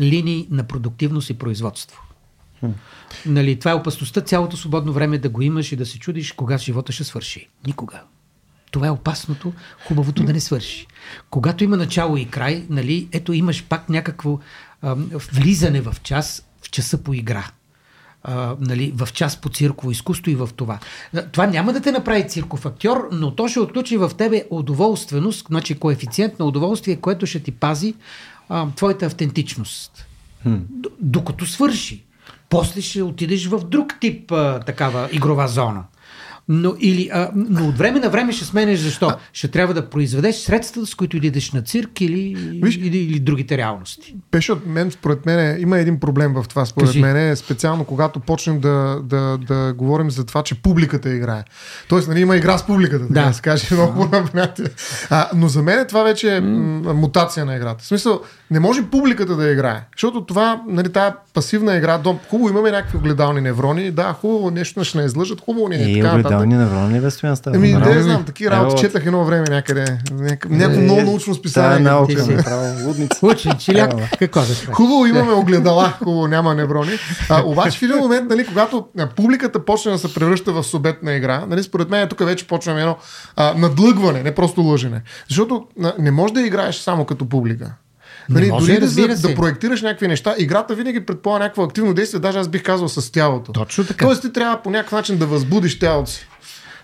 линии 0.00 0.48
на 0.50 0.64
продуктивност 0.64 1.30
и 1.30 1.38
производство. 1.38 2.02
Нали, 3.26 3.58
това 3.58 3.70
е 3.70 3.74
опасността 3.74 4.20
цялото 4.20 4.56
свободно 4.56 4.92
време 4.92 5.18
да 5.18 5.28
го 5.28 5.42
имаш 5.42 5.72
и 5.72 5.76
да 5.76 5.86
се 5.86 5.98
чудиш 5.98 6.32
кога 6.32 6.58
живота 6.58 6.92
ще 6.92 7.04
свърши. 7.04 7.48
Никога. 7.66 8.00
Това 8.70 8.86
е 8.86 8.90
опасното, 8.90 9.52
хубавото 9.88 10.22
да 10.22 10.32
не 10.32 10.40
свърши. 10.40 10.86
Когато 11.30 11.64
има 11.64 11.76
начало 11.76 12.16
и 12.16 12.30
край, 12.30 12.66
нали, 12.70 13.08
ето 13.12 13.32
имаш 13.32 13.64
пак 13.64 13.88
някакво 13.88 14.38
ам, 14.82 15.10
влизане 15.32 15.80
в 15.80 15.96
час, 16.02 16.42
в 16.62 16.70
часа 16.70 17.02
по 17.02 17.14
игра. 17.14 17.44
А, 18.22 18.56
нали, 18.60 18.92
в 18.96 19.08
час 19.12 19.36
по 19.36 19.48
цирково 19.48 19.90
изкуство 19.90 20.30
и 20.30 20.34
в 20.34 20.48
това. 20.56 20.78
Това 21.32 21.46
няма 21.46 21.72
да 21.72 21.80
те 21.80 21.92
направи 21.92 22.28
цирков 22.28 22.66
актьор, 22.66 23.08
но 23.12 23.34
то 23.34 23.48
ще 23.48 23.60
отключи 23.60 23.96
в 23.96 24.10
тебе 24.18 24.44
удоволственост, 24.50 25.46
значи 25.48 25.78
коефициент 25.78 26.38
на 26.38 26.44
удоволствие, 26.44 26.96
което 26.96 27.26
ще 27.26 27.40
ти 27.40 27.52
пази 27.52 27.94
а, 28.48 28.66
твоята 28.76 29.06
автентичност. 29.06 30.06
Д- 30.70 30.88
докато 31.00 31.46
свърши. 31.46 32.04
После 32.48 32.80
ще 32.80 33.02
отидеш 33.02 33.46
в 33.46 33.64
друг 33.64 33.94
тип 34.00 34.32
а, 34.32 34.60
такава 34.60 35.08
игрова 35.12 35.48
зона. 35.48 35.84
Но, 36.52 36.74
или, 36.80 37.10
а, 37.12 37.30
но 37.34 37.68
от 37.68 37.78
време 37.78 38.00
на 38.00 38.10
време 38.10 38.32
ще 38.32 38.44
сменеш 38.44 38.78
защо? 38.78 39.12
Ще 39.32 39.48
трябва 39.48 39.74
да 39.74 39.90
произведеш 39.90 40.36
средства, 40.36 40.86
с 40.86 40.94
които 40.94 41.16
идеш 41.16 41.52
на 41.52 41.62
цирк 41.62 42.00
или, 42.00 42.36
Виж- 42.36 42.78
или, 42.78 42.98
или 42.98 43.20
другите 43.20 43.56
реалности. 43.56 44.16
Пеше 44.30 44.52
от 44.52 44.66
мен, 44.66 44.90
според 44.90 45.26
мен, 45.26 45.60
има 45.60 45.78
един 45.78 46.00
проблем 46.00 46.32
в 46.32 46.44
това, 46.48 46.66
според 46.66 46.88
Кажи. 46.88 47.00
мен, 47.00 47.36
специално 47.36 47.84
когато 47.84 48.20
почнем 48.20 48.60
да, 48.60 49.00
да, 49.02 49.38
да 49.38 49.74
говорим 49.74 50.10
за 50.10 50.26
това, 50.26 50.42
че 50.42 50.54
публиката 50.54 51.14
играе. 51.14 51.44
Тоест, 51.88 52.08
нали, 52.08 52.20
има 52.20 52.36
игра 52.36 52.58
с 52.58 52.66
публиката, 52.66 53.04
Да. 53.10 53.26
да 53.26 53.32
се 53.32 53.42
каже, 53.42 53.66
много. 53.74 54.08
А, 55.10 55.28
но 55.34 55.48
за 55.48 55.62
мен 55.62 55.86
това 55.88 56.02
вече 56.02 56.36
е 56.36 56.40
м- 56.40 56.94
мутация 56.94 57.44
на 57.44 57.56
играта. 57.56 57.84
В 57.84 57.86
смисъл, 57.86 58.20
не 58.50 58.60
може 58.60 58.82
публиката 58.82 59.36
да 59.36 59.50
играе, 59.50 59.80
защото 59.96 60.24
това, 60.24 60.62
нали, 60.68 60.92
тая 60.92 61.14
пасивна 61.34 61.76
игра, 61.76 61.98
дом, 61.98 62.18
хубаво 62.30 62.50
имаме 62.50 62.70
някакви 62.70 62.96
огледални 62.98 63.40
неврони, 63.40 63.90
да, 63.90 64.12
хубаво 64.12 64.50
нещо 64.50 64.84
ще 64.84 64.98
не 64.98 65.04
излъжат, 65.04 65.40
хубаво 65.40 65.68
ни 65.68 65.76
е, 65.76 66.02
така 66.02 66.39
нататък. 66.46 66.50
огледални 66.50 66.56
неврони 66.56 66.98
ли 66.98 67.00
бе 67.00 67.10
стоян 67.10 67.36
става? 67.36 67.56
Еми, 67.56 67.74
не 67.74 68.02
знам, 68.02 68.24
такива 68.24 68.50
работи 68.50 68.72
Ево, 68.72 68.80
четах 68.80 69.06
едно 69.06 69.24
време 69.24 69.46
някъде. 69.50 69.98
Някакво, 70.12 70.54
някакво 70.54 70.80
е, 70.80 70.84
много 70.84 71.00
е, 71.00 71.04
научно 71.04 71.34
списание. 71.34 71.78
наука 71.78 72.12
е 72.12 72.36
право 72.36 72.86
лудница. 72.86 73.26
Учен, 73.26 73.52
чиляк, 73.58 73.92
какво 74.18 74.40
да? 74.40 74.72
Хубаво 74.72 75.06
имаме 75.06 75.32
огледала, 75.32 75.94
хубаво 75.98 76.26
няма 76.26 76.54
неврони. 76.54 76.92
А, 77.28 77.42
обаче 77.42 77.78
в 77.78 77.82
един 77.82 77.96
момент, 77.96 78.30
нали, 78.30 78.46
когато 78.46 78.86
публиката 79.16 79.64
почне 79.64 79.92
да 79.92 79.98
се 79.98 80.14
превръща 80.14 80.52
в 80.52 80.62
субектна 80.62 81.12
игра, 81.12 81.44
нали, 81.48 81.62
според 81.62 81.90
мен 81.90 82.08
тук 82.08 82.24
вече 82.24 82.46
почваме 82.46 82.80
едно 82.80 82.96
а, 83.36 83.54
надлъгване, 83.54 84.22
не 84.22 84.34
просто 84.34 84.60
лъжене. 84.60 85.02
Защото 85.28 85.66
не 85.98 86.10
можеш 86.10 86.34
да 86.34 86.40
играеш 86.40 86.76
само 86.76 87.04
като 87.04 87.28
публика. 87.28 87.72
Нали, 88.30 88.50
може, 88.50 88.72
дори 88.72 88.80
да, 89.08 89.16
се. 89.16 89.28
да 89.28 89.34
проектираш 89.34 89.82
някакви 89.82 90.08
неща, 90.08 90.34
играта 90.38 90.74
винаги 90.74 91.00
предполага 91.00 91.44
някакво 91.44 91.62
активно 91.62 91.94
действие, 91.94 92.20
даже 92.20 92.38
аз 92.38 92.48
бих 92.48 92.62
казал 92.62 92.88
с 92.88 93.12
тялото. 93.12 93.52
Точно 93.52 93.84
така. 93.84 94.04
Тоест 94.06 94.22
ти 94.22 94.32
трябва 94.32 94.62
по 94.62 94.70
някакъв 94.70 94.92
начин 94.92 95.16
да 95.16 95.26
възбудиш 95.26 95.78
тялото 95.78 96.10
си. 96.10 96.26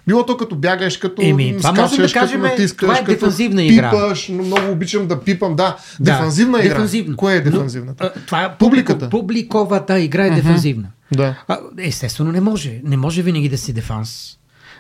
Било 0.07 0.27
то 0.27 0.37
като 0.37 0.57
бягаш, 0.57 0.97
като 0.97 1.23
Еми, 1.23 1.57
скачаш, 1.61 1.97
да 1.97 2.13
кажем, 2.13 2.41
като 2.41 2.53
натискаш, 2.53 2.81
това 2.81 2.95
е 2.95 2.99
като 2.99 3.11
дефанзивна 3.11 3.63
игра. 3.65 3.91
пипаш, 3.91 4.29
но 4.29 4.43
много 4.43 4.71
обичам 4.73 5.07
да 5.07 5.21
пипам, 5.21 5.57
да. 5.57 5.77
Да, 6.01 6.13
Дефанзивна 6.13 6.59
игра. 6.59 6.69
дефанзивна. 6.69 7.17
Кое 7.17 7.33
е 7.33 7.37
Но, 7.37 7.45
дефанзивната? 7.45 8.13
а, 8.17 8.21
това 8.21 8.43
е 8.43 8.59
Публиката. 8.59 8.99
публико, 9.01 9.21
публиковата 9.51 10.01
игра 10.01 10.27
е 10.27 10.31
дефанзивна. 10.31 10.89
Да. 11.13 11.35
А, 11.49 11.59
естествено 11.79 12.33
не 12.33 12.41
може. 12.41 12.81
Не 12.85 12.97
може 12.97 13.23
винаги 13.23 13.49
да 13.49 13.59
си 13.59 13.73
дефанс. 13.73 14.33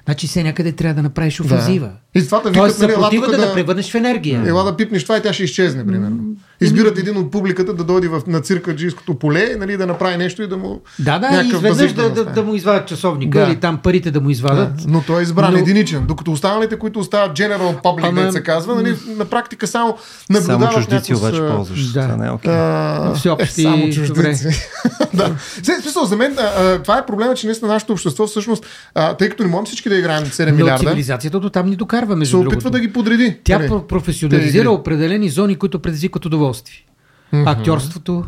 Значи 0.05 0.27
все 0.27 0.43
някъде 0.43 0.73
трябва 0.73 0.95
да 0.95 1.03
направиш 1.03 1.41
офанзива. 1.41 1.91
И 2.17 2.27
това 2.27 2.41
да 2.41 2.51
викат, 2.51 2.79
нали, 2.79 2.93
ела 2.93 3.11
да... 3.11 3.37
да- 3.39 3.53
превърнеш 3.55 3.91
в 3.91 3.95
енергия. 3.95 4.43
Ела 4.47 4.64
да 4.64 4.77
пипнеш 4.77 5.03
това 5.03 5.17
и 5.17 5.23
тя 5.23 5.33
ще 5.33 5.43
изчезне, 5.43 5.87
примерно. 5.87 6.19
Избират 6.61 6.99
един 6.99 7.17
от 7.17 7.31
публиката 7.31 7.75
да 7.75 7.85
дойде 7.85 8.09
в, 8.09 8.23
на 8.27 8.41
циркаджийското 8.41 9.14
поле, 9.14 9.57
нали, 9.59 9.77
да 9.77 9.87
направи 9.87 10.17
нещо 10.17 10.43
и 10.43 10.49
да 10.49 10.57
му... 10.57 10.81
Да, 10.99 11.19
да, 11.19 11.27
и 11.27 11.31
някакъв 11.31 11.64
изведнъж 11.64 11.93
да, 11.93 12.11
да, 12.11 12.25
да 12.25 12.43
му 12.43 12.55
извадят 12.55 12.87
часовника 12.87 13.41
Да. 13.41 13.47
или 13.47 13.57
там 13.57 13.79
парите 13.79 14.11
да 14.11 14.21
му 14.21 14.31
извадат. 14.31 14.77
Да, 14.77 14.85
но 14.89 15.03
той 15.03 15.21
е 15.21 15.23
избран 15.23 15.53
Но- 15.53 15.59
единичен, 15.59 16.05
докато 16.07 16.33
останалите, 16.33 16.77
които 16.77 16.99
остават 17.01 17.33
general 17.33 17.83
public, 17.83 18.09
Ама- 18.09 18.23
да 18.23 18.33
се 18.33 18.43
казва, 18.43 18.75
нали, 18.75 18.97
на 19.09 19.25
практика 19.25 19.67
само 19.67 19.97
Само 20.27 20.41
наблюдават 20.41 20.75
чуждици 20.75 21.12
някакво 21.12 21.17
с, 21.17 21.39
обаче 21.39 21.55
ползваш. 21.55 21.85
да. 21.85 22.03
Това 22.03 22.17
не 22.17 22.27
е 22.27 22.31
окей. 22.31 22.53
а, 22.53 23.14
Всеобщи- 23.14 23.61
е, 23.61 23.64
само 23.64 23.91
чуждици. 23.91 24.49
да. 25.14 25.31
Сега, 25.55 25.79
в 25.79 25.83
смисъл, 25.83 26.05
за 26.05 26.17
мен 26.17 26.37
а, 26.39 26.79
това 26.79 26.99
е 26.99 27.07
проблема, 27.07 27.35
че 27.35 27.47
наистина 27.47 27.73
нашето 27.73 27.93
общество 27.93 28.27
всъщност, 28.27 28.67
а, 28.95 29.14
тъй 29.14 29.29
като 29.29 29.43
не 29.43 29.49
можем 29.49 29.64
всички 29.67 29.89
да 29.89 29.97
играем 29.97 30.25
7 30.25 30.51
Но 30.51 30.57
милиарда, 30.57 30.79
цивилизацията 30.81 31.41
до 31.41 31.51
там 31.51 31.67
ни 31.67 31.77
докарва, 31.77 32.05
се 32.14 32.18
между 32.18 32.36
опитва 32.38 32.50
другото. 32.50 32.70
да 32.70 32.80
ги 32.80 32.92
подреди. 32.92 33.36
Тя 33.44 33.59
Нали? 33.59 33.68
про- 33.68 33.80
Те 33.80 33.86
професионализира 33.86 34.61
игри. 34.61 34.68
определени 34.68 35.28
зони, 35.28 35.57
които 35.57 35.78
предизвикват 35.78 36.24
удоволствие. 36.26 36.76
Актьорството, 37.32 38.24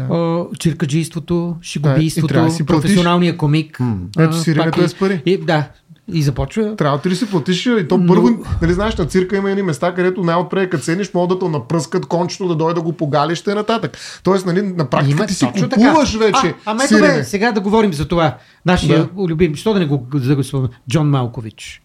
а, 0.00 0.44
чиркаджийството, 0.58 1.56
шигубийството, 1.62 2.34
да 2.34 2.50
си 2.50 2.66
платиш. 2.66 2.82
професионалния 2.82 3.36
комик. 3.36 3.78
Ето 4.18 4.30
а, 4.30 4.32
сиренето 4.32 4.70
пак 4.70 4.84
е 4.84 4.88
с 4.88 4.94
пари. 4.94 5.22
И, 5.26 5.36
да, 5.36 5.68
и 6.12 6.22
започва. 6.22 6.76
Трябва 6.76 7.00
ти 7.00 7.10
ли 7.10 7.16
си 7.16 7.30
платиш 7.30 7.66
и 7.66 7.86
то 7.88 7.98
Но- 7.98 8.06
първо, 8.06 8.28
нали 8.62 8.72
знаеш, 8.72 8.96
на 8.96 9.06
цирка 9.06 9.36
има 9.36 9.50
едни 9.50 9.62
места, 9.62 9.94
където 9.94 10.22
най-отпред, 10.22 10.70
като 10.70 10.84
цениш, 10.84 11.14
могат 11.14 11.38
да 11.38 11.46
те 11.46 11.50
напръскат 11.50 12.06
кончето, 12.06 12.48
да 12.48 12.54
дойде 12.54 12.74
да 12.74 12.82
го 12.82 12.92
погалиш 12.92 13.42
и 13.46 13.50
нататък. 13.50 13.98
Тоест, 14.22 14.46
нали, 14.46 14.62
на 14.62 14.90
практика 14.90 15.16
Има 15.16 15.26
ти 15.26 15.34
си 15.34 15.46
купуваш 15.70 16.12
така. 16.12 16.24
вече 16.24 16.46
А, 16.46 16.54
ама 16.66 16.84
ето 16.84 16.94
бе, 16.94 17.24
сега 17.24 17.52
да 17.52 17.60
говорим 17.60 17.92
за 17.92 18.08
това. 18.08 18.36
Нашия 18.66 18.98
Да. 19.16 19.22
любим, 19.28 19.54
що 19.54 19.72
да 19.72 19.78
не 19.78 19.86
го, 19.86 20.06
да 20.14 20.36
го 20.36 20.42
Джон 20.90 21.10
Малкович. 21.10 21.82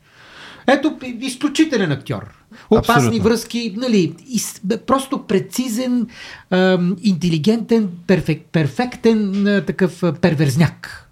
Ето, 0.67 0.97
изключителен 1.21 1.91
актьор. 1.91 2.33
Опасни 2.69 2.93
Абсолютно. 2.93 3.23
връзки, 3.23 3.73
нали, 3.77 4.15
из, 4.27 4.61
просто 4.87 5.27
прецизен, 5.27 6.07
интелигентен, 7.01 7.89
перфек, 8.07 8.41
перфектен 8.51 9.45
такъв 9.67 10.03
перверзняк. 10.21 11.09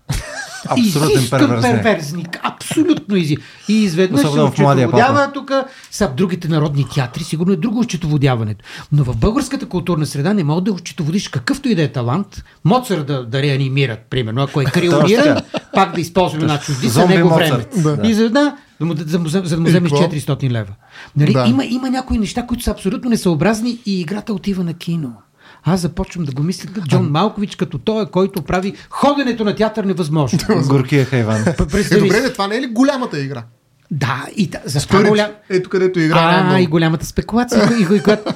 Абсолютен 0.70 1.30
перверзник. 1.30 2.40
Абсолютно 2.44 3.16
изи. 3.16 3.38
И 3.70 3.74
изведнъж 3.84 4.22
се 4.22 4.28
Особено 4.28 4.48
очетоводява 4.48 5.32
тук. 5.34 5.52
Са 5.92 6.12
другите 6.18 6.48
народни 6.48 6.86
театри, 6.96 7.24
сигурно 7.24 7.54
е 7.54 7.56
друго 7.56 7.80
очетоводяването. 7.80 8.66
Но 8.92 9.04
в 9.04 9.18
българската 9.18 9.66
културна 9.66 10.06
среда 10.06 10.34
не 10.34 10.44
мога 10.44 10.62
да 10.62 10.72
очетоводиш 10.72 11.28
какъвто 11.28 11.70
и 11.70 11.76
да 11.76 11.84
е 11.84 11.92
талант. 11.92 12.44
Моцар 12.66 13.00
да, 13.00 13.26
да 13.26 13.42
реанимират, 13.42 14.00
примерно. 14.10 14.42
Ако 14.42 14.62
е 14.62 14.66
криониран, 14.74 15.38
пак 15.74 15.96
да 15.96 16.02
използваме 16.02 16.46
на 16.46 16.60
чужди 16.60 16.88
за 16.88 17.00
Зомби 17.00 17.14
него 17.16 17.36
време. 17.36 17.66
Да. 17.76 18.00
И 18.04 18.14
за 18.14 18.30
да, 18.30 18.56
да, 18.80 18.86
му, 18.86 18.96
за, 19.28 19.42
да 19.42 19.60
му 19.60 19.68
вземеш 19.68 19.92
какво? 19.92 20.08
400 20.08 20.50
лева. 20.50 20.74
Нали? 21.18 21.34
Да. 21.34 21.46
Има, 21.48 21.66
има 21.66 21.90
някои 21.90 22.18
неща, 22.18 22.46
които 22.48 22.64
са 22.64 22.72
абсолютно 22.72 23.10
несъобразни 23.10 23.80
и 23.86 24.02
играта 24.02 24.34
отива 24.34 24.64
на 24.64 24.74
кино. 24.74 25.14
Аз 25.68 25.82
започвам 25.82 26.26
да 26.26 26.32
го 26.32 26.44
мисля 26.44 26.70
като 26.74 26.88
Джон 26.88 27.12
Малкович, 27.12 27.56
като 27.56 27.78
той, 27.78 28.06
който 28.06 28.42
прави 28.42 28.74
ходенето 28.90 29.44
на 29.44 29.56
театър 29.56 29.84
невъзможно. 29.84 30.40
Горкия 30.68 31.06
хайван. 31.06 31.42
Е, 31.48 31.54
добре, 32.00 32.22
не, 32.22 32.30
това 32.30 32.48
не 32.48 32.56
е 32.56 32.62
ли 32.62 32.68
голямата 32.68 33.20
игра? 33.20 33.44
Да, 33.92 34.26
и 34.36 34.50
та, 34.50 34.60
за 34.66 34.88
това 34.88 35.04
голям... 35.04 35.32
ето 35.50 35.70
където 35.70 36.00
игра 36.00 36.18
А, 36.18 36.40
и 36.40 36.44
най-много. 36.44 36.72
голямата 36.72 37.06
спекулация. 37.06 37.70
и, 37.80 37.96
и, 37.96 38.02
когато... 38.02 38.34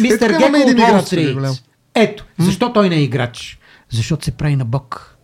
Мистер 0.00 0.30
един 0.30 0.96
от. 0.96 1.06
Стрит. 1.06 1.38
Ето, 1.94 2.24
защо 2.38 2.72
той 2.72 2.88
не 2.88 2.96
е 2.96 3.02
играч? 3.02 3.58
Защото 3.90 4.24
се 4.24 4.30
прави 4.30 4.56
на 4.56 4.64
бог. 4.64 5.16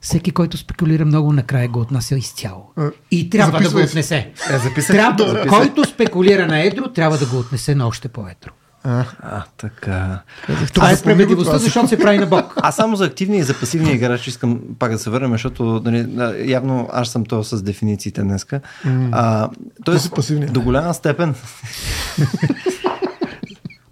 Всеки, 0.00 0.30
който 0.30 0.56
спекулира 0.56 1.04
много, 1.04 1.32
накрая 1.32 1.68
го 1.68 1.80
отнася 1.80 2.16
изцяло. 2.16 2.70
И 3.10 3.30
трябва 3.30 3.52
да 3.52 3.58
го 3.58 3.64
записвай 3.64 3.84
отнесе. 3.84 4.30
Е, 4.50 4.58
записах. 4.58 4.96
Трябва, 4.96 5.28
Записах. 5.28 5.48
който 5.48 5.84
спекулира 5.84 6.46
на 6.46 6.60
едро, 6.60 6.88
трябва 6.88 7.18
да 7.18 7.26
го 7.26 7.38
отнесе 7.38 7.74
на 7.74 7.86
още 7.86 8.08
по-едро. 8.08 8.50
А, 8.84 9.04
А, 9.22 9.42
така. 9.56 10.18
Това 10.72 10.90
е 10.90 10.96
справедливостта, 10.96 11.58
защото 11.58 11.88
се 11.88 11.98
прави 11.98 12.18
на 12.18 12.26
бог. 12.26 12.54
Аз 12.56 12.76
само 12.76 12.96
за 12.96 13.04
активния 13.04 13.40
и 13.40 13.42
за 13.42 13.54
пасивния 13.54 13.94
играч 13.94 14.26
искам 14.26 14.60
пак 14.78 14.92
да 14.92 14.98
се 14.98 15.10
върнем, 15.10 15.32
защото 15.32 15.82
нали, 15.84 16.06
явно 16.50 16.88
аз 16.92 17.08
съм 17.08 17.24
то 17.24 17.44
с 17.44 17.62
дефинициите 17.62 18.22
днеска. 18.22 18.60
А, 19.12 19.48
тоест, 19.84 20.02
си 20.04 20.10
пасивният. 20.10 20.52
до 20.52 20.60
голяма 20.60 20.94
степен 20.94 21.34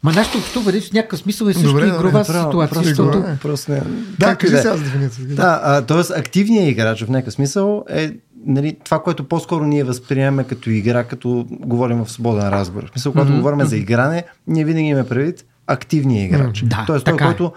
Ма 0.02 0.12
нашето 0.12 0.38
общуване 0.38 0.80
в 0.80 0.92
някакъв 0.92 1.18
смисъл 1.18 1.46
е 1.46 1.52
също 1.52 1.68
Добре, 1.68 1.86
игрова 1.86 2.10
Право, 2.24 2.24
ситуация. 2.50 2.68
просто, 2.68 2.88
Защото... 2.88 3.24
просто 3.42 3.72
не. 3.72 3.80
да, 4.18 4.26
Както 4.26 4.46
и 4.46 4.48
кажи 4.48 4.52
да 4.52 4.58
е. 4.58 4.62
сега 4.62 4.76
с 4.76 4.80
дефиницията. 4.80 5.34
Да, 5.34 5.60
а, 5.64 5.82
т.е. 5.82 6.18
активният 6.18 6.68
играч 6.68 7.04
в 7.04 7.10
някакъв 7.10 7.34
смисъл 7.34 7.84
е 7.88 8.12
нали, 8.46 8.76
това, 8.84 9.02
което 9.02 9.24
по-скоро 9.24 9.64
ние 9.64 9.84
възприемаме 9.84 10.44
като 10.44 10.70
игра, 10.70 11.04
като 11.04 11.46
говорим 11.50 12.04
в 12.04 12.10
свободен 12.10 12.48
разговор. 12.48 12.86
В 12.86 12.90
смисъл, 12.90 13.12
когато 13.12 13.32
говорим 13.32 13.66
за 13.66 13.76
игране, 13.76 14.24
ние 14.46 14.64
винаги 14.64 14.86
имаме 14.86 15.08
предвид 15.08 15.44
активния 15.66 16.24
играч. 16.24 16.62
Да, 16.66 16.84
Тоест 16.86 17.04
той, 17.04 17.14
е. 17.14 17.16
който 17.16 17.52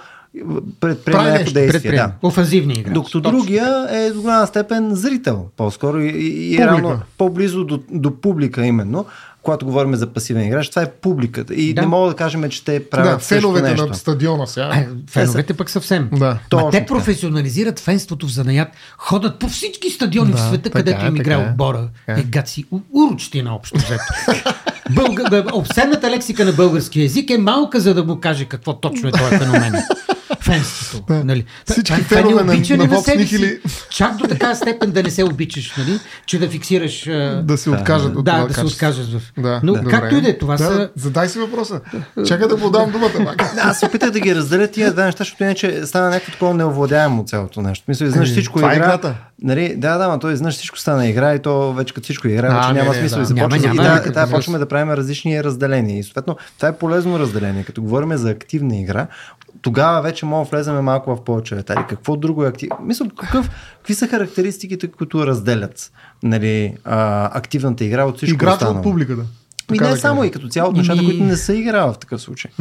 предприема 0.79 1.23
някакво 1.23 1.53
действие. 1.53 1.91
Да. 1.91 2.11
Офанзивния 2.21 2.79
играч. 2.79 2.93
Докато 2.93 3.21
Точно. 3.21 3.37
другия 3.39 3.87
е 3.91 4.11
до 4.11 4.21
голяма 4.21 4.47
степен 4.47 4.95
зрител, 4.95 5.45
по-скоро 5.57 5.99
и, 5.99 6.07
и, 6.07 6.53
и 6.53 6.57
Публика. 6.57 6.65
реално 6.65 6.99
по-близо 7.17 7.65
до, 7.65 7.79
до 7.91 8.21
публика 8.21 8.65
именно. 8.65 9.05
Когато 9.43 9.65
говорим 9.65 9.95
за 9.95 10.07
пасивен 10.07 10.47
играч, 10.47 10.69
това 10.69 10.81
е 10.81 10.91
публиката. 10.91 11.53
И 11.53 11.73
Да. 11.73 11.81
не 11.81 11.87
мога 11.87 12.09
да 12.09 12.15
кажем, 12.15 12.49
че 12.49 12.65
те 12.65 12.89
правят 12.89 13.13
Да, 13.13 13.19
феновете 13.19 13.69
нещо. 13.69 13.87
на 13.87 13.93
стадиона 13.95 14.47
сега. 14.47 14.69
А, 14.73 14.87
феновете 15.09 15.53
пък 15.53 15.69
съвсем. 15.69 16.09
Да. 16.13 16.25
Ма 16.25 16.39
Точно 16.49 16.71
те 16.71 16.85
професионализират 16.85 17.79
фенството 17.79 18.27
в 18.27 18.31
занаят, 18.31 18.67
ходят 18.97 19.39
по 19.39 19.47
всички 19.47 19.89
стадиони 19.89 20.31
в 20.31 20.35
Да, 20.35 20.41
света, 20.41 20.63
така 20.63 20.79
където 20.79 21.05
им 21.05 21.31
е. 21.31 21.35
отбора. 21.37 21.89
Е. 22.07 22.13
Е, 22.13 22.23
гаци, 22.23 22.65
урочтина 22.93 23.55
общо 23.55 23.77
взето. 23.77 24.03
Бълга, 24.89 25.29
бе, 25.29 25.43
обседната 25.53 26.09
лексика 26.11 26.45
на 26.45 26.51
български 26.51 27.01
язик 27.01 27.29
е 27.29 27.37
малка, 27.37 27.79
за 27.79 27.93
да 27.93 28.03
му 28.03 28.19
каже 28.19 28.45
какво 28.45 28.73
точно 28.73 29.09
е 29.09 29.11
този 29.11 29.37
феномен. 29.37 29.73
Фенството. 30.43 31.13
Да. 31.13 31.23
Нали? 31.23 31.45
Всички 31.65 31.83
Това- 31.85 31.97
това 31.99 32.19
е 32.19 32.23
фенове 32.23 32.43
на- 32.43 32.53
на 32.53 32.57
Vox 32.87 33.01
себе 33.01 33.25
си. 33.25 33.35
Nihili. 33.35 33.59
Чак 33.89 34.15
до 34.15 34.27
така 34.27 34.55
степен 34.55 34.91
да 34.91 35.03
не 35.03 35.09
се 35.09 35.23
обичаш, 35.23 35.73
нали? 35.77 35.99
че 36.25 36.39
да 36.39 36.49
фиксираш... 36.49 37.03
Да 37.43 37.57
се 37.57 37.69
откажат 37.69 38.15
от 38.15 38.25
да, 38.25 38.31
това 38.31 38.47
да 38.47 38.53
се 38.53 38.61
качество. 38.61 38.67
откажеш 38.67 39.05
в... 39.07 39.31
Да, 39.37 39.59
Но 39.63 39.73
добре. 39.73 39.91
както 39.91 40.15
и 40.15 40.21
да 40.21 40.29
е, 40.29 40.37
това 40.37 40.55
да, 40.55 40.63
са... 40.63 40.89
Задай 40.95 41.29
си 41.29 41.39
въпроса. 41.39 41.81
Чакай 42.27 42.47
да 42.47 42.57
му 42.57 42.69
дам 42.69 42.91
думата. 42.91 43.25
пак. 43.25 43.41
Аз 43.57 43.79
се 43.79 43.85
опитах 43.85 44.11
да 44.11 44.19
ги 44.19 44.35
разделя 44.35 44.67
тия 44.67 44.93
две 44.93 45.05
неща, 45.05 45.17
защото 45.17 45.43
иначе 45.43 45.85
стана 45.85 46.09
някакво 46.09 46.31
такова 46.31 46.53
неовладяемо 46.53 47.23
цялото 47.23 47.61
нещо. 47.61 47.85
Мисля, 47.87 48.05
изведнъж 48.05 48.29
Ами, 48.29 48.33
всичко 48.35 48.59
това 48.59 48.71
е 48.71 48.75
игра. 48.75 48.85
играта. 48.85 49.15
Нали, 49.43 49.75
да, 49.77 49.97
да, 49.97 50.07
но 50.07 50.19
той 50.19 50.33
изведнъж 50.33 50.55
всичко 50.55 50.79
стана 50.79 51.07
игра 51.07 51.35
и 51.35 51.39
то 51.39 51.73
вече 51.73 51.93
като 51.93 52.03
всичко 52.03 52.27
игра, 52.27 52.55
вече 52.55 52.67
не, 52.67 52.73
няма 52.73 52.93
не, 52.93 52.99
смисъл. 52.99 53.17
да. 53.17 53.23
И 53.23 53.25
започва 53.25 53.47
Няма, 53.47 53.57
и 53.57 53.77
няма, 53.77 54.01
да, 54.01 54.11
да, 54.11 54.31
почваме 54.31 54.59
да 54.59 54.65
правим 54.65 54.93
различни 54.93 55.43
разделения. 55.43 55.99
И 55.99 56.03
съответно, 56.03 56.37
това 56.57 56.67
е 56.69 56.77
полезно 56.77 57.19
разделение. 57.19 57.63
Като 57.63 57.81
говорим 57.81 58.17
за 58.17 58.29
активна 58.29 58.75
игра, 58.77 59.07
тогава 59.63 60.01
вече 60.01 60.25
мога 60.25 60.45
да 60.45 60.49
влеземе 60.49 60.81
малко 60.81 61.15
в 61.15 61.23
повече 61.23 61.55
детайли. 61.55 61.85
Какво 61.89 62.15
друго 62.15 62.45
е 62.45 62.47
активно? 62.47 62.77
Мисля, 62.81 63.05
какъв, 63.19 63.49
какви 63.77 63.93
са 63.93 64.07
характеристиките, 64.07 64.87
които 64.91 65.27
разделят 65.27 65.91
нали, 66.23 66.77
а, 66.83 67.29
активната 67.37 67.85
игра 67.85 68.05
от 68.05 68.17
всичко 68.17 68.33
Играта 68.33 68.53
останало? 68.53 68.77
от 68.77 68.83
публиката. 68.83 69.25
И 69.73 69.79
не 69.79 69.89
да 69.89 69.97
само, 69.97 70.23
и 70.23 70.31
като 70.31 70.47
цяло 70.47 70.69
от 70.69 70.77
нещата, 70.77 70.99
Ими- 70.99 71.05
които 71.05 71.23
не 71.23 71.35
са 71.37 71.55
игра 71.55 71.85
в 71.85 71.99
такъв 71.99 72.21
случай. 72.21 72.51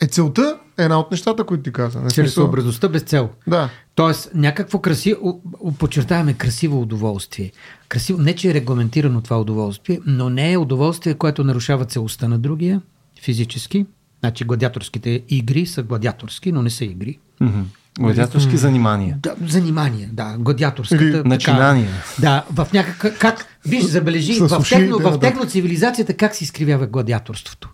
Е, 0.00 0.06
целта 0.06 0.58
е 0.78 0.82
една 0.82 0.98
от 0.98 1.10
нещата, 1.10 1.44
които 1.44 1.62
ти 1.62 1.72
каза. 1.72 2.00
Не 2.00 2.10
Целесообразността 2.10 2.88
без 2.88 3.02
цел. 3.02 3.30
Да. 3.46 3.70
Тоест, 3.94 4.30
някакво 4.34 4.78
красиво, 4.78 5.42
подчертаваме 5.78 6.34
красиво 6.34 6.80
удоволствие. 6.80 7.52
Красиво, 7.88 8.22
не 8.22 8.34
че 8.34 8.50
е 8.50 8.54
регламентирано 8.54 9.20
това 9.20 9.40
удоволствие, 9.40 10.00
но 10.06 10.30
не 10.30 10.52
е 10.52 10.58
удоволствие, 10.58 11.14
което 11.14 11.44
нарушава 11.44 11.84
целостта 11.84 12.28
на 12.28 12.38
другия, 12.38 12.80
физически. 13.22 13.86
Значи 14.20 14.44
гладиаторските 14.44 15.22
игри 15.28 15.66
са 15.66 15.82
гладиаторски, 15.82 16.52
но 16.52 16.62
не 16.62 16.70
са 16.70 16.84
игри. 16.84 17.18
Мгм. 17.40 17.60
Гладиаторски 18.00 18.56
занимания. 18.56 19.18
Да, 19.22 19.34
занимание, 19.46 20.08
да, 20.12 20.36
гладиаторската. 20.38 21.12
Така, 21.12 21.28
начинание. 21.28 21.88
Да, 22.20 22.44
в 22.50 22.68
някакъв... 22.72 23.18
Как, 23.18 23.46
виж, 23.66 23.84
забележи, 23.84 24.34
С 24.34 24.48
в, 24.48 24.68
техно, 24.68 24.98
да, 24.98 25.10
в 25.10 25.20
техно 25.20 25.46
цивилизацията 25.46 26.14
как 26.14 26.34
се 26.34 26.44
изкривява 26.44 26.86
гладиаторството. 26.86 27.70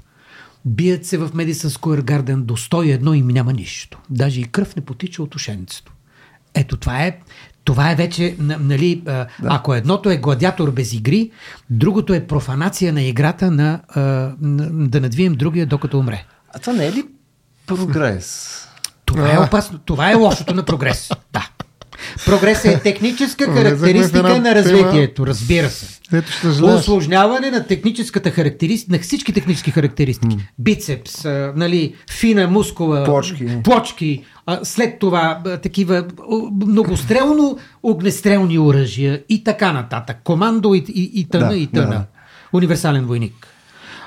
Бият 0.64 1.06
се 1.06 1.18
в 1.18 1.30
Медисън 1.34 1.70
Square 1.70 2.02
Garden 2.02 2.36
до 2.36 2.56
101 2.56 3.14
и 3.14 3.22
няма 3.22 3.52
нищо. 3.52 3.98
Даже 4.10 4.40
и 4.40 4.44
кръв 4.44 4.76
не 4.76 4.82
потича 4.82 5.22
от 5.22 5.34
ушенцето. 5.34 5.92
Ето 6.54 6.76
това 6.76 7.04
е, 7.04 7.18
това 7.64 7.90
е 7.90 7.94
вече, 7.94 8.36
нали, 8.38 8.96
да. 9.04 9.26
ако 9.42 9.74
едното 9.74 10.10
е 10.10 10.16
гладиатор 10.16 10.70
без 10.70 10.92
игри, 10.92 11.30
другото 11.70 12.14
е 12.14 12.26
профанация 12.26 12.92
на 12.92 13.02
играта 13.02 13.50
на, 13.50 13.80
на 14.40 14.88
да 14.88 15.00
надвием 15.00 15.34
другия 15.34 15.66
докато 15.66 15.98
умре. 15.98 16.24
А 16.54 16.58
това 16.58 16.72
не 16.72 16.86
е 16.86 16.92
ли 16.92 17.04
прогрес? 17.66 18.60
Това 19.04 19.34
е 19.34 19.38
опасно. 19.38 19.78
Това 19.78 20.10
е 20.10 20.14
лошото 20.14 20.54
на 20.54 20.62
прогрес. 20.62 21.10
Да. 21.32 21.48
Прогрес 22.26 22.64
е 22.64 22.80
техническа 22.80 23.44
характеристика 23.44 24.18
една 24.18 24.38
на 24.38 24.54
развитието, 24.54 25.26
разбира 25.26 25.70
се. 25.70 26.00
Осложняване 26.62 27.50
на 27.50 27.66
техническата 27.66 28.30
характеристика, 28.30 28.92
на 28.92 28.98
всички 29.02 29.32
технически 29.32 29.70
характеристики. 29.70 30.36
Бицепс, 30.58 31.24
нали, 31.56 31.94
фина 32.10 32.48
мускула, 32.48 33.04
Плочки. 33.04 33.62
плочки 33.62 34.24
след 34.62 34.98
това 34.98 35.42
такива 35.62 36.04
многострелно 36.66 37.58
огнестрелни 37.82 38.58
оръжия 38.58 39.22
и 39.28 39.44
така 39.44 39.72
нататък. 39.72 40.16
Командо 40.24 40.74
и, 40.74 40.84
и, 40.88 41.10
и 41.20 41.28
тъна, 41.28 41.48
Да, 41.48 41.56
и 41.56 41.66
тъна. 41.66 41.88
да. 41.90 42.04
Универсален 42.52 43.04
войник. 43.04 43.46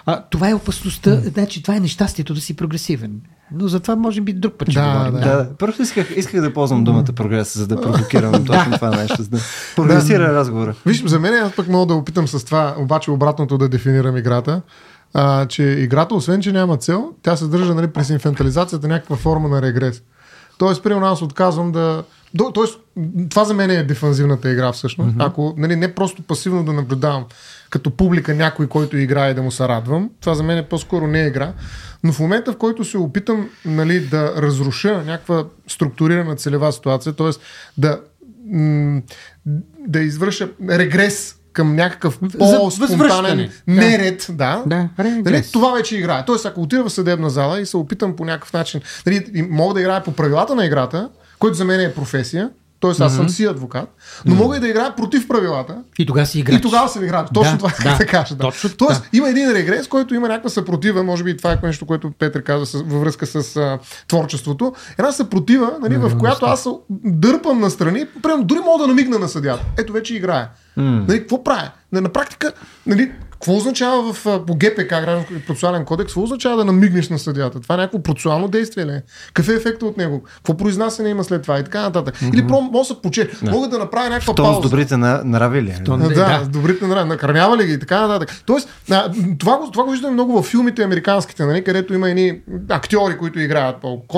А, 0.10 0.24
това 0.30 0.50
е 0.50 0.54
опасността, 0.54 1.16
значи 1.16 1.62
това 1.62 1.76
е 1.76 1.80
нещастието 1.80 2.34
да 2.34 2.42
си 2.42 2.56
прогресивен. 2.56 3.22
Но 3.52 3.68
за 3.68 3.80
това 3.80 3.96
може 3.96 4.22
би 4.22 4.34
друг 4.34 4.54
път 4.54 4.70
ще 4.72 4.80
Да, 4.80 4.94
говорим. 4.94 5.14
да. 5.14 5.20
Да, 5.20 5.38
да. 5.38 5.50
Първо 5.58 5.82
исках, 5.82 6.14
исках 6.18 6.42
да 6.42 6.54
ползвам 6.54 6.84
думата 6.84 7.04
прогрес, 7.16 7.58
за 7.58 7.68
да 7.68 7.82
провокирам 7.82 8.32
точно 8.46 8.72
това 8.72 8.90
нещо, 8.90 9.24
да 9.24 9.40
прогресира 9.76 10.34
разговора. 10.34 10.76
Виж, 10.86 11.04
за 11.06 11.20
мен 11.20 11.34
аз 11.34 11.56
пък 11.56 11.68
мога 11.68 11.86
да 11.86 11.94
опитам 11.94 12.28
с 12.28 12.46
това, 12.46 12.76
обаче 12.80 13.12
обратното 13.12 13.58
да 13.58 13.70
дефинирам 13.70 14.18
играта. 14.18 14.62
А, 15.14 15.46
че 15.46 15.64
играта, 15.64 16.16
освен 16.16 16.42
че 16.42 16.52
няма 16.52 16.78
цел, 16.78 17.10
тя 17.22 17.36
съдържа 17.36 17.76
нали, 17.76 17.88
през 17.88 18.10
инфантализацията 18.10 18.88
някаква 18.88 19.16
форма 19.16 19.50
на 19.50 19.62
регрес. 19.62 20.02
Тоест, 20.58 20.84
примерно 20.84 21.06
аз 21.06 21.22
отказвам 21.22 21.72
да... 21.72 22.04
Тоест, 22.54 22.80
това 23.30 23.46
за 23.46 23.54
мен 23.54 23.70
е 23.70 23.84
дефанзивната 23.84 24.52
игра 24.52 24.72
всъщност. 24.72 25.16
Mm-hmm. 25.16 25.28
Ако 25.28 25.54
нали, 25.58 25.76
не 25.76 25.96
просто 25.96 26.22
пасивно 26.22 26.64
да 26.64 26.74
наблюдавам 26.74 27.26
като 27.70 27.92
публика 27.92 28.36
някой, 28.36 28.68
който 28.68 28.98
играе 28.98 29.34
да 29.34 29.42
му 29.42 29.52
се 29.52 29.68
радвам, 29.68 30.10
това 30.22 30.36
за 30.36 30.44
мен 30.44 30.58
е 30.58 30.64
по-скоро 30.64 31.08
не 31.08 31.24
е 31.24 31.28
игра. 31.28 31.54
Но 32.04 32.14
в 32.14 32.20
момента, 32.20 32.52
в 32.52 32.58
който 32.58 32.84
се 32.84 32.98
опитам 32.98 33.50
нали, 33.66 34.00
да 34.00 34.34
разруша 34.38 35.04
някаква 35.06 35.46
структурирана 35.68 36.36
целева 36.36 36.72
ситуация, 36.72 37.14
т.е. 37.14 37.30
да, 37.78 38.00
м- 38.46 39.02
да 39.88 40.00
извърша 40.00 40.50
регрес 40.70 41.36
към 41.54 41.76
някакъв 41.76 42.20
по-спонтанен 42.40 43.50
неред, 43.68 44.28
да, 44.30 44.64
Да, 44.66 44.90
регрес. 45.00 45.24
Нали, 45.26 45.44
това 45.54 45.72
вече 45.72 45.98
играе. 45.98 46.24
Тоест, 46.26 46.46
ако 46.46 46.62
отида 46.62 46.84
в 46.84 46.90
съдебна 46.90 47.30
зала 47.30 47.60
и 47.60 47.66
се 47.66 47.78
опитам 47.78 48.16
по 48.16 48.26
някакъв 48.26 48.54
начин, 48.54 48.82
нали, 49.06 49.26
и 49.34 49.42
мога 49.42 49.74
да 49.74 49.82
играя 49.82 50.04
по 50.04 50.12
правилата 50.12 50.56
на 50.56 50.66
играта, 50.66 51.10
който 51.40 51.58
за 51.58 51.66
мен 51.66 51.80
е 51.80 51.94
професия, 51.94 52.50
Тоест 52.80 53.02
аз 53.02 53.16
съм 53.16 53.30
си 53.30 53.46
адвокат, 53.46 53.96
но 54.26 54.36
мога 54.36 54.58
и 54.58 54.60
да 54.60 54.68
играя 54.68 54.96
против 54.96 55.28
правилата. 55.28 55.78
И 56.00 56.06
тогава 56.06 56.28
си 56.28 56.40
играч. 56.40 56.60
И 56.60 56.62
тогава 56.62 56.90
съм 56.90 57.04
играч. 57.04 57.28
Точно 57.34 57.52
Да, 57.52 57.58
това 57.58 57.74
да. 57.84 57.92
да, 57.92 57.98
да 57.98 58.06
кажа. 58.06 58.36
Да. 58.36 58.42
Точно 58.42 58.70
Тоест, 58.78 59.04
така. 59.04 59.18
има 59.18 59.30
един 59.30 59.52
регрес, 59.52 59.88
който 59.88 60.16
има 60.16 60.28
някаква 60.28 60.50
съпротива, 60.50 61.04
може 61.04 61.24
би 61.24 61.38
това 61.38 61.52
е 61.52 61.58
нещо, 61.64 61.86
което 61.86 62.12
Петър 62.20 62.44
каза 62.44 62.66
с, 62.66 62.74
във 62.74 63.02
връзка 63.02 63.26
с 63.26 63.56
а, 63.56 63.80
творчеството. 64.08 64.74
Една 65.00 65.12
съпротива, 65.12 65.72
нали, 65.82 65.98
в 65.98 66.18
която 66.18 66.46
аз 66.46 66.68
дърпам 66.90 67.60
настрани, 67.60 68.06
примерно 68.24 68.44
дори 68.44 68.60
мога 68.60 68.84
да 68.84 68.88
намигна 68.88 69.20
на 69.20 69.30
съдята. 69.30 69.66
Ето 69.78 69.94
вече 69.94 70.16
играе. 70.16 70.48
Нали, 70.78 71.20
какво 71.20 71.44
прави? 71.44 71.68
На, 71.92 72.02
на 72.02 72.10
практика, 72.10 72.52
нали, 72.88 73.12
какво 73.32 73.56
означава 73.56 74.14
в, 74.14 74.24
по 74.46 74.56
ГПК, 74.56 74.90
граждански 74.90 75.46
процесуален 75.48 75.86
кодекс, 75.86 76.08
какво 76.08 76.24
означава 76.24 76.58
да 76.58 76.66
намигнеш 76.66 77.10
на 77.10 77.20
съдята? 77.20 77.60
Това 77.60 77.76
е 77.76 77.78
някакво 77.78 78.04
процесуално 78.04 78.48
действие 78.48 78.86
ли? 78.86 78.92
е? 78.92 79.02
Какъв 79.28 79.50
е 79.50 79.54
ефекта 79.54 79.86
от 79.86 79.98
него? 79.98 80.24
Какво 80.36 80.58
произнасяне 80.58 81.10
има 81.10 81.24
след 81.24 81.42
това 81.42 81.60
и 81.60 81.64
така 81.64 81.82
нататък? 81.82 82.16
Или 82.34 82.48
про, 82.48 82.62
може 82.62 82.90
да 82.90 82.96
се 82.96 83.02
поче. 83.02 83.30
Мога 83.44 83.68
да 83.68 83.78
направя 83.80 84.10
някаква 84.10 84.34
То 84.34 84.44
с 84.44 84.46
пауза. 84.46 84.62
добрите 84.62 84.98
на, 84.98 85.22
нрави 85.26 85.62
ли? 85.62 85.70
е? 85.70 85.84
То- 85.84 85.98
Да, 85.98 86.08
Да. 86.08 86.14
да, 86.14 86.42
с 86.44 86.50
добрите 86.50 86.88
нрави. 86.88 87.10
Накърнява 87.10 87.58
ли 87.58 87.66
ги 87.66 87.74
и 87.74 87.80
така 87.80 88.08
нататък. 88.08 88.42
Тоест, 88.46 88.70
това, 89.38 89.58
го, 89.58 89.72
това 89.72 89.84
го 89.84 89.92
виждаме 89.92 90.14
много 90.14 90.42
в 90.42 90.46
филмите 90.46 90.84
американските, 90.84 91.46
нали, 91.46 91.64
където 91.64 91.94
има 91.94 92.10
едни 92.10 92.40
актьори, 92.70 93.18
които 93.18 93.40
играят 93.40 93.76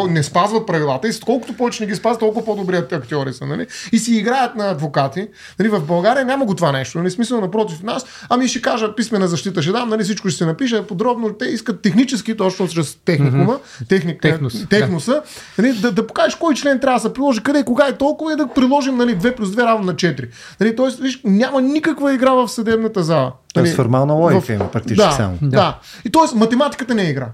не 0.10 0.24
спазват 0.24 0.68
правилата 0.68 1.07
и 1.07 1.14
с 1.14 1.20
колкото 1.20 1.53
повече 1.53 1.84
не 1.84 1.89
ги 1.89 1.95
спазват, 1.95 2.20
толкова 2.20 2.45
по-добри 2.45 2.76
актьори 2.78 3.34
са. 3.34 3.45
Нали? 3.45 3.68
И 3.91 3.99
си 3.99 4.16
играят 4.16 4.55
на 4.55 4.70
адвокати. 4.70 5.28
Нали, 5.60 5.70
в 5.70 5.82
България 5.82 6.26
няма 6.26 6.45
го 6.50 6.56
това 6.56 6.72
нещо. 6.72 6.97
Нали, 6.97 7.12
смисъл 7.12 7.41
напротив 7.41 7.84
нас. 7.84 8.06
Ами 8.30 8.47
ще 8.47 8.62
кажа 8.62 8.95
писмена 8.95 9.28
защита, 9.28 9.62
ще 9.62 9.72
дам, 9.72 9.89
нали, 9.89 10.04
всичко 10.04 10.30
ще 10.30 10.38
се 10.38 10.45
напише 10.45 10.88
подробно. 10.88 11.34
Те 11.34 11.45
искат 11.45 11.82
технически, 11.82 12.38
точно 12.38 12.68
чрез 12.68 12.97
техникума, 13.06 13.60
техник, 13.89 14.22
Технос, 14.22 14.68
техноса, 14.70 15.22
нали, 15.58 15.74
да, 15.74 15.91
да 15.91 16.08
покажеш 16.08 16.36
кой 16.36 16.56
член 16.56 16.80
трябва 16.80 17.00
да 17.00 17.02
се 17.02 17.14
приложи, 17.14 17.43
къде, 17.43 17.64
кога 17.64 17.88
е 17.88 17.93
толкова 17.93 18.34
и 18.34 18.36
да 18.36 18.47
приложим 18.47 18.97
нали, 18.97 19.18
2 19.18 19.36
плюс 19.36 19.50
2 19.50 19.58
равно 19.58 19.86
на 19.86 19.93
4. 19.93 20.28
Нали, 20.60 20.76
тоест, 20.76 21.00
виж, 21.00 21.22
няма 21.24 21.62
никаква 21.62 22.14
игра 22.14 22.32
в 22.32 22.47
съдебната 22.47 23.04
зала. 23.04 23.32
Тоест 23.54 23.66
Нали, 23.66 23.76
формална 23.76 24.14
логика 24.14 24.41
в- 24.41 24.50
има 24.50 24.72
практически 24.72 25.10
да, 25.10 25.12
само. 25.12 25.38
Да. 25.41 25.47
да. 25.50 25.80
И 26.06 26.12
т.е. 26.12 26.38
математиката 26.38 26.95
не 26.95 27.04
е 27.04 27.10
игра. 27.10 27.28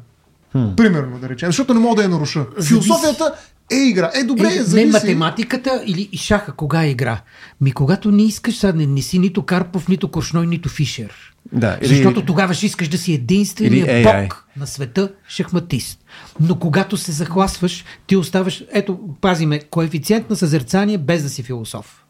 Примерно, 0.77 1.17
да 1.19 1.29
речем. 1.29 1.47
Защото 1.47 1.73
не 1.73 1.79
мога 1.79 1.95
да 1.95 2.01
я 2.03 2.09
наруша. 2.09 2.45
Философията 2.63 3.33
е 3.71 3.77
игра. 3.77 4.11
Е, 4.15 4.23
добре, 4.23 4.47
Е, 4.47 4.55
не 4.55 4.63
зависи. 4.63 4.85
математиката 4.87 5.83
или 5.85 6.09
и 6.11 6.17
шаха, 6.17 6.51
кога 6.51 6.83
е 6.83 6.89
игра? 6.89 7.21
Ми 7.61 7.71
когато 7.71 8.11
не 8.11 8.23
искаш, 8.23 8.57
сега 8.57 8.73
не, 8.73 8.85
не 8.85 9.01
си 9.01 9.19
нито 9.19 9.43
Карпов, 9.43 9.87
нито 9.87 10.07
Коршной, 10.07 10.47
нито 10.47 10.69
Фишер. 10.69 11.13
Да, 11.53 11.77
или- 11.81 11.87
Защото 11.87 12.25
тогава 12.25 12.53
ще 12.53 12.65
искаш 12.65 12.87
да 12.87 12.97
си 12.97 13.13
единствения 13.13 13.99
Или 13.99 14.05
AI. 14.05 14.23
бог 14.23 14.45
на 14.57 14.67
света 14.67 15.11
шахматист. 15.27 15.99
Но 16.39 16.59
когато 16.59 16.97
се 16.97 17.11
захласваш, 17.11 17.85
ти 18.07 18.15
оставаш, 18.15 18.63
ето, 18.71 18.99
пазиме, 19.21 19.59
коефициент 19.59 20.29
на 20.29 20.35
съзерцание 20.35 20.97
без 20.97 21.23
да 21.23 21.29
си 21.29 21.43
философ. 21.43 22.03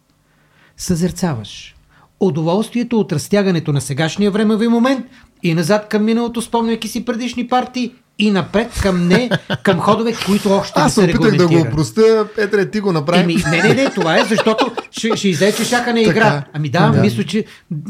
Съзерцаваш. 0.78 1.76
Удоволствието 2.20 3.00
от 3.00 3.12
разтягането 3.12 3.74
на 3.74 3.82
сегашния 3.82 4.32
времеви 4.32 4.68
момент 4.68 5.06
и 5.44 5.54
назад 5.54 5.90
към 5.90 6.04
миналото, 6.06 6.42
спомняйки 6.42 6.88
си 6.88 7.06
предишни 7.06 7.48
партии 7.48 7.94
и 8.20 8.32
напред 8.32 8.80
към 8.82 9.08
не, 9.08 9.30
към 9.64 9.80
ходове, 9.80 10.14
които 10.26 10.52
още 10.52 10.80
не 10.80 10.86
Аз 10.86 10.94
се 10.94 11.02
са 11.02 11.08
опитах 11.08 11.36
да 11.38 11.48
го 11.48 11.62
опростя. 11.62 12.28
Петре, 12.36 12.72
ти 12.72 12.80
го 12.80 12.92
направи. 12.92 13.22
Еми, 13.24 13.36
не, 13.52 13.64
не, 13.64 13.74
не, 13.74 13.90
това 13.90 14.18
е 14.18 14.24
защото 14.24 14.72
ще, 14.92 15.16
ще 15.16 15.30
излезе, 15.30 15.58
че 15.58 15.64
шаха 15.66 15.94
не 15.94 16.04
Така. 16.04 16.18
игра. 16.18 16.44
Ами 16.54 16.70
да, 16.70 16.90
Да. 16.90 17.02
мисля, 17.02 17.24
че 17.24 17.46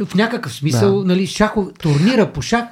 в 0.05 0.15
някакъв 0.15 0.53
смисъл, 0.53 0.99
Да. 0.99 1.05
нали, 1.05 1.27
шахов, 1.27 1.67
турнира 1.79 2.31
по 2.31 2.41
шах, 2.41 2.65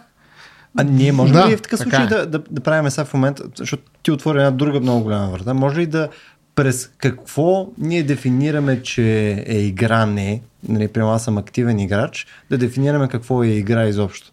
А 0.78 0.84
ние 0.84 1.12
можем 1.12 1.34
Да, 1.36 1.50
ли 1.50 1.58
в 1.58 1.62
такъв 1.62 1.80
така 1.80 1.90
случай 1.98 2.06
е. 2.06 2.08
да, 2.08 2.26
да, 2.26 2.42
да 2.52 2.62
правим 2.62 2.92
сега 2.92 3.06
в 3.06 3.14
момента, 3.14 3.44
защото 3.58 3.84
ти 4.04 4.12
отвори 4.12 4.38
една 4.38 4.52
друга 4.52 4.80
много 4.80 5.04
голяма 5.04 5.28
врата, 5.28 5.54
може 5.54 5.80
ли 5.80 5.86
да 5.86 6.10
през 6.56 6.90
какво 6.98 7.68
ние 7.78 8.04
дефинираме, 8.04 8.82
че 8.82 9.30
е 9.48 9.58
игра 9.58 10.06
не, 10.06 10.42
нали, 10.70 10.88
прямо 10.88 11.12
аз 11.12 11.24
съм 11.24 11.38
активен 11.38 11.80
играч, 11.80 12.28
да 12.50 12.58
дефинираме 12.58 13.08
какво 13.08 13.44
е 13.44 13.48
игра 13.48 13.88
изобщо? 13.88 14.32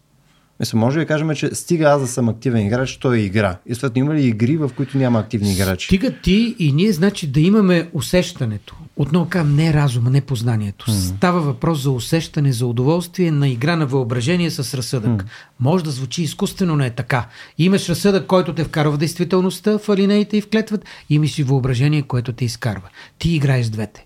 Мисля, 0.61 0.79
може 0.79 0.99
да 0.99 1.05
кажем, 1.05 1.35
че 1.35 1.49
стига 1.55 1.85
аз 1.85 2.01
да 2.01 2.07
съм 2.07 2.29
активен 2.29 2.65
играч, 2.65 2.97
то 2.97 3.13
е 3.13 3.17
игра. 3.17 3.57
И 3.65 3.75
след 3.75 3.97
има 3.97 4.15
ли 4.15 4.27
игри, 4.27 4.57
в 4.57 4.71
които 4.77 4.97
няма 4.97 5.19
активни 5.19 5.53
играчи? 5.53 5.85
Стига 5.85 6.11
ти 6.11 6.55
и 6.59 6.71
ние, 6.71 6.91
значи, 6.91 7.27
да 7.27 7.39
имаме 7.39 7.89
усещането. 7.93 8.75
Отново 8.95 9.29
казвам, 9.29 9.55
не 9.55 9.73
разума, 9.73 10.09
не 10.09 10.21
познанието. 10.21 10.85
Mm. 10.85 11.15
Става 11.15 11.41
въпрос 11.41 11.81
за 11.81 11.91
усещане, 11.91 12.53
за 12.53 12.65
удоволствие 12.65 13.31
на 13.31 13.49
игра 13.49 13.75
на 13.75 13.85
въображение 13.85 14.51
с 14.51 14.77
разсъдък. 14.77 15.23
Mm. 15.23 15.25
Може 15.59 15.83
да 15.83 15.91
звучи 15.91 16.23
изкуствено, 16.23 16.75
но 16.75 16.83
е 16.83 16.89
така. 16.89 17.27
Имаш 17.57 17.89
разсъдък, 17.89 18.27
който 18.27 18.55
те 18.55 18.63
вкарва 18.63 18.91
в 18.91 18.97
действителността, 18.97 19.77
в 19.77 19.89
алинеите 19.89 20.37
и 20.37 20.41
в 20.41 20.49
клетват, 20.49 20.85
имаш 21.09 21.39
и 21.39 21.43
въображение, 21.43 22.01
което 22.01 22.33
те 22.33 22.45
изкарва. 22.45 22.89
Ти 23.19 23.35
играеш 23.35 23.67
двете. 23.67 24.05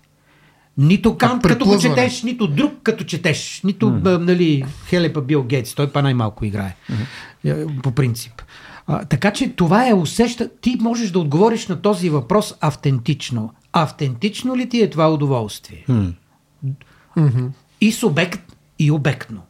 Нито 0.78 1.16
Кант 1.16 1.42
като 1.42 1.64
го 1.64 1.78
четеш, 1.78 2.22
нито 2.22 2.46
друг 2.46 2.72
като 2.82 3.04
четеш, 3.04 3.60
нито 3.64 3.86
mm. 3.86 4.18
нали, 4.18 4.64
Хелепа 4.86 5.20
Бил 5.20 5.42
Гейтс, 5.42 5.74
той 5.74 5.92
па 5.92 6.02
най-малко 6.02 6.44
играе, 6.44 6.76
mm-hmm. 7.44 7.82
по 7.82 7.90
принцип. 7.90 8.42
А, 8.86 9.04
така 9.04 9.30
че 9.30 9.48
това 9.48 9.88
е 9.88 9.94
усеща. 9.94 10.50
Ти 10.60 10.76
можеш 10.80 11.10
да 11.10 11.18
отговориш 11.18 11.66
на 11.66 11.82
този 11.82 12.10
въпрос 12.10 12.54
автентично. 12.60 13.54
Автентично 13.72 14.56
ли 14.56 14.68
ти 14.68 14.82
е 14.82 14.90
това 14.90 15.12
удоволствие? 15.12 15.84
Mm-hmm. 15.88 17.48
И 17.80 17.92
субект, 17.92 18.56
и 18.78 18.90
обектно. 18.90 19.42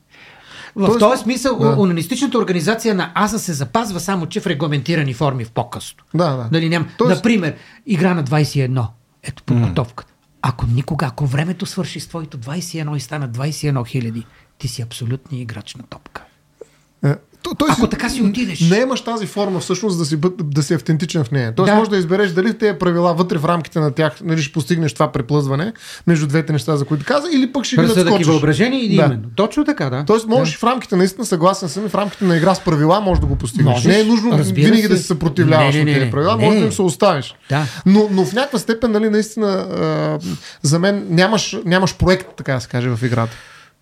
В 0.76 0.86
Тоест, 0.86 0.98
този 0.98 1.22
смисъл, 1.22 1.58
да. 1.58 1.76
унанистичната 1.78 2.38
организация 2.38 2.94
на 2.94 3.12
АСА 3.14 3.38
се 3.38 3.52
запазва 3.52 4.00
само, 4.00 4.26
че 4.26 4.40
в 4.40 4.46
регламентирани 4.46 5.14
форми 5.14 5.44
в 5.44 5.50
по-късно. 5.50 6.04
Да, 6.14 6.36
да. 6.36 6.48
Нали, 6.52 6.68
ням... 6.68 6.88
Тоест... 6.98 7.16
Например, 7.16 7.54
игра 7.86 8.14
на 8.14 8.24
21. 8.24 8.86
Ето 9.22 9.42
подготовката. 9.42 10.12
Mm. 10.12 10.15
Ако 10.48 10.66
никога, 10.66 11.06
ако 11.06 11.26
времето 11.26 11.66
свърши 11.66 12.00
с 12.00 12.08
твоето 12.08 12.38
21 12.38 12.96
и 12.96 13.00
стана 13.00 13.28
21 13.28 13.86
хиляди, 13.86 14.26
ти 14.58 14.68
си 14.68 14.82
абсолютният 14.82 15.42
играч 15.42 15.74
на 15.74 15.82
топка. 15.82 16.24
Той 17.54 17.68
Ако 17.70 17.80
си, 17.80 17.90
така 17.90 18.08
си 18.08 18.22
отидеш. 18.22 18.60
Не 18.60 18.76
имаш 18.76 19.00
тази 19.00 19.26
форма 19.26 19.60
всъщност 19.60 19.98
да 19.98 20.04
си, 20.04 20.18
да 20.44 20.62
си 20.62 20.74
автентичен 20.74 21.24
в 21.24 21.30
нея. 21.30 21.54
Тоест 21.54 21.70
да. 21.70 21.74
можеш 21.74 21.90
да 21.90 21.96
избереш 21.96 22.30
дали 22.30 22.58
тези 22.58 22.78
правила 22.78 23.14
вътре 23.14 23.38
в 23.38 23.44
рамките 23.44 23.80
на 23.80 23.90
тях 23.90 24.12
нали, 24.24 24.42
ще 24.42 24.52
постигнеш 24.52 24.92
това 24.92 25.12
преплъзване 25.12 25.72
между 26.06 26.26
двете 26.26 26.52
неща, 26.52 26.76
за 26.76 26.84
които 26.84 27.04
каза, 27.04 27.28
или 27.32 27.52
пък 27.52 27.64
ще 27.64 27.76
ги 27.76 27.82
надскочиш. 27.82 28.26
въображение 28.26 28.80
и 28.80 28.96
да. 28.96 29.04
именно. 29.04 29.28
Точно 29.36 29.64
така, 29.64 29.90
да. 29.90 30.04
Тоест 30.04 30.26
можеш 30.26 30.54
да. 30.54 30.58
в 30.58 30.64
рамките, 30.64 30.96
наистина 30.96 31.26
съгласен 31.26 31.68
съм, 31.68 31.88
в 31.88 31.94
рамките 31.94 32.24
на 32.24 32.36
игра 32.36 32.54
с 32.54 32.60
правила 32.60 33.00
можеш 33.00 33.20
да 33.20 33.26
го 33.26 33.36
постигнеш. 33.36 33.72
Можеш, 33.72 33.84
не 33.84 34.00
е 34.00 34.04
нужно 34.04 34.36
винаги 34.36 34.82
се. 34.82 34.88
да 34.88 34.96
се 34.96 35.02
съпротивляваш 35.02 35.74
не, 35.74 35.84
не, 35.84 35.84
не, 35.84 35.92
на 35.92 35.98
тези 35.98 36.10
правила, 36.10 36.36
не. 36.36 36.44
може 36.44 36.58
да 36.58 36.64
им 36.64 36.72
се 36.72 36.82
оставиш. 36.82 37.34
Да. 37.48 37.66
Но, 37.86 38.08
но 38.10 38.24
в 38.24 38.32
някаква 38.32 38.58
степен, 38.58 38.92
нали, 38.92 39.10
наистина, 39.10 39.48
а, 39.48 40.18
за 40.62 40.78
мен 40.78 41.06
нямаш, 41.10 41.56
нямаш 41.64 41.94
проект, 41.94 42.26
така 42.36 42.54
да 42.54 42.60
се 42.60 42.68
каже, 42.68 42.88
в 42.88 42.98
играта. 43.02 43.32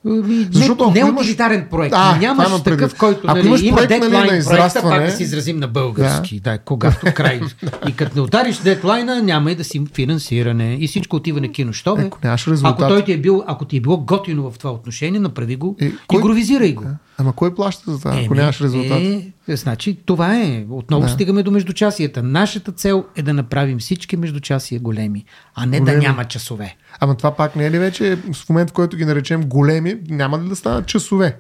Ми, 0.05 0.49
Защото 0.53 0.87
не, 0.87 0.93
не 0.93 1.09
имаш... 1.09 1.21
утилитарен 1.21 1.67
проект. 1.71 1.95
А, 1.99 2.17
Нямаш 2.17 2.49
такъв, 2.49 2.65
предвид. 2.65 2.99
който 2.99 3.21
ако 3.25 3.37
нали, 3.37 3.47
имаш 3.47 3.63
има 3.63 3.77
проект, 3.77 3.89
дедлайн 3.89 4.27
нали, 4.27 4.39
на 4.39 4.45
проекта, 4.45 4.83
пак 4.83 5.05
да 5.05 5.11
си 5.11 5.23
изразим 5.23 5.57
на 5.57 5.69
български. 5.69 6.41
Да, 6.41 6.51
да 6.51 6.59
когато 6.59 7.07
край. 7.15 7.41
и 7.89 7.93
като 7.93 8.17
не 8.17 8.21
удариш 8.21 8.57
дедлайна, 8.57 9.23
няма 9.23 9.53
и 9.53 9.55
да 9.55 9.65
си 9.65 9.83
финансиране. 9.95 10.77
И 10.81 10.87
всичко 10.89 11.17
отива 11.17 11.41
на 11.41 11.53
кино. 11.53 11.73
Що, 11.73 11.97
бе? 11.97 12.11
Ако, 12.63 12.89
той 12.89 13.05
ти 13.05 13.13
е 13.13 13.19
бил, 13.19 13.45
ако 13.47 13.65
ти 13.65 13.77
е 13.77 13.81
било 13.81 13.99
готино 13.99 14.51
в 14.51 14.59
това 14.59 14.71
отношение, 14.71 15.21
направи 15.21 15.57
го 15.57 15.77
и, 15.81 15.93
кой... 16.07 16.19
игровизирай 16.19 16.73
го. 16.73 16.83
Да. 16.83 16.97
Ама 17.19 17.33
кой 17.33 17.55
плаща 17.55 17.93
за 17.93 17.99
това, 17.99 18.21
ако 18.25 18.35
нямаш 18.35 18.61
резултат? 18.61 19.03
Е, 19.49 19.57
значи, 19.57 19.99
това 20.07 20.37
е. 20.41 20.65
Отново 20.71 21.03
да. 21.03 21.09
стигаме 21.09 21.43
до 21.43 21.51
междучасията. 21.51 22.23
Нашата 22.23 22.73
цел 22.73 23.05
е 23.17 23.23
да 23.23 23.35
направим 23.35 23.79
всички 23.79 24.17
междучасия 24.17 24.81
големи, 24.81 25.25
а 25.55 25.67
не 25.67 25.81
големи. 25.81 26.01
да 26.01 26.09
няма 26.09 26.25
часове. 26.25 26.77
Ама 27.01 27.15
това 27.15 27.31
пак 27.31 27.57
не 27.57 27.67
е 27.67 27.71
ли 27.71 27.79
вече 27.79 28.17
в 28.17 28.49
момент, 28.49 28.71
в 28.71 28.73
който 28.73 28.97
ги 28.97 29.05
наречем 29.05 29.43
големи, 29.43 29.97
няма 30.09 30.39
ли 30.39 30.49
да 30.49 30.57
станат 30.57 30.87
часове? 30.87 31.39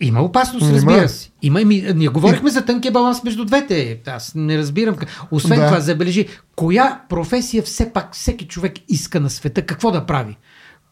Има 0.00 0.22
опасност, 0.22 0.66
Има. 0.66 0.74
разбира 0.74 1.08
се. 1.08 1.30
Има, 1.42 1.60
ми, 1.60 1.84
ние 1.94 2.08
говорихме 2.08 2.50
за 2.50 2.64
тънкия 2.64 2.92
баланс 2.92 3.24
между 3.24 3.44
двете. 3.44 4.00
Аз 4.06 4.34
не 4.34 4.58
разбирам. 4.58 4.96
Освен 5.30 5.58
да. 5.58 5.66
това, 5.66 5.80
забележи, 5.80 6.28
коя 6.56 7.00
професия 7.08 7.62
все 7.62 7.92
пак 7.92 8.14
всеки 8.14 8.46
човек 8.46 8.72
иска 8.88 9.20
на 9.20 9.30
света, 9.30 9.66
какво 9.66 9.90
да 9.90 10.06
прави? 10.06 10.36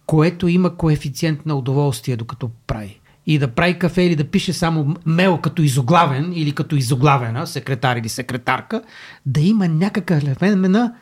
Което 0.06 0.48
има 0.48 0.76
коефициент 0.76 1.46
на 1.46 1.54
удоволствие, 1.54 2.16
докато 2.16 2.50
прави 2.66 3.00
и 3.26 3.38
да 3.38 3.48
прави 3.48 3.78
кафе 3.78 4.02
или 4.02 4.16
да 4.16 4.24
пише 4.24 4.52
само 4.52 4.96
мел 5.06 5.38
като 5.38 5.62
изоглавен 5.62 6.32
или 6.34 6.52
като 6.52 6.76
изоглавена, 6.76 7.46
секретар 7.46 7.96
или 7.96 8.08
секретарка, 8.08 8.82
да 9.26 9.40
има 9.40 9.68
някакъв 9.68 10.22
елемент 10.22 10.72
на 10.72 10.94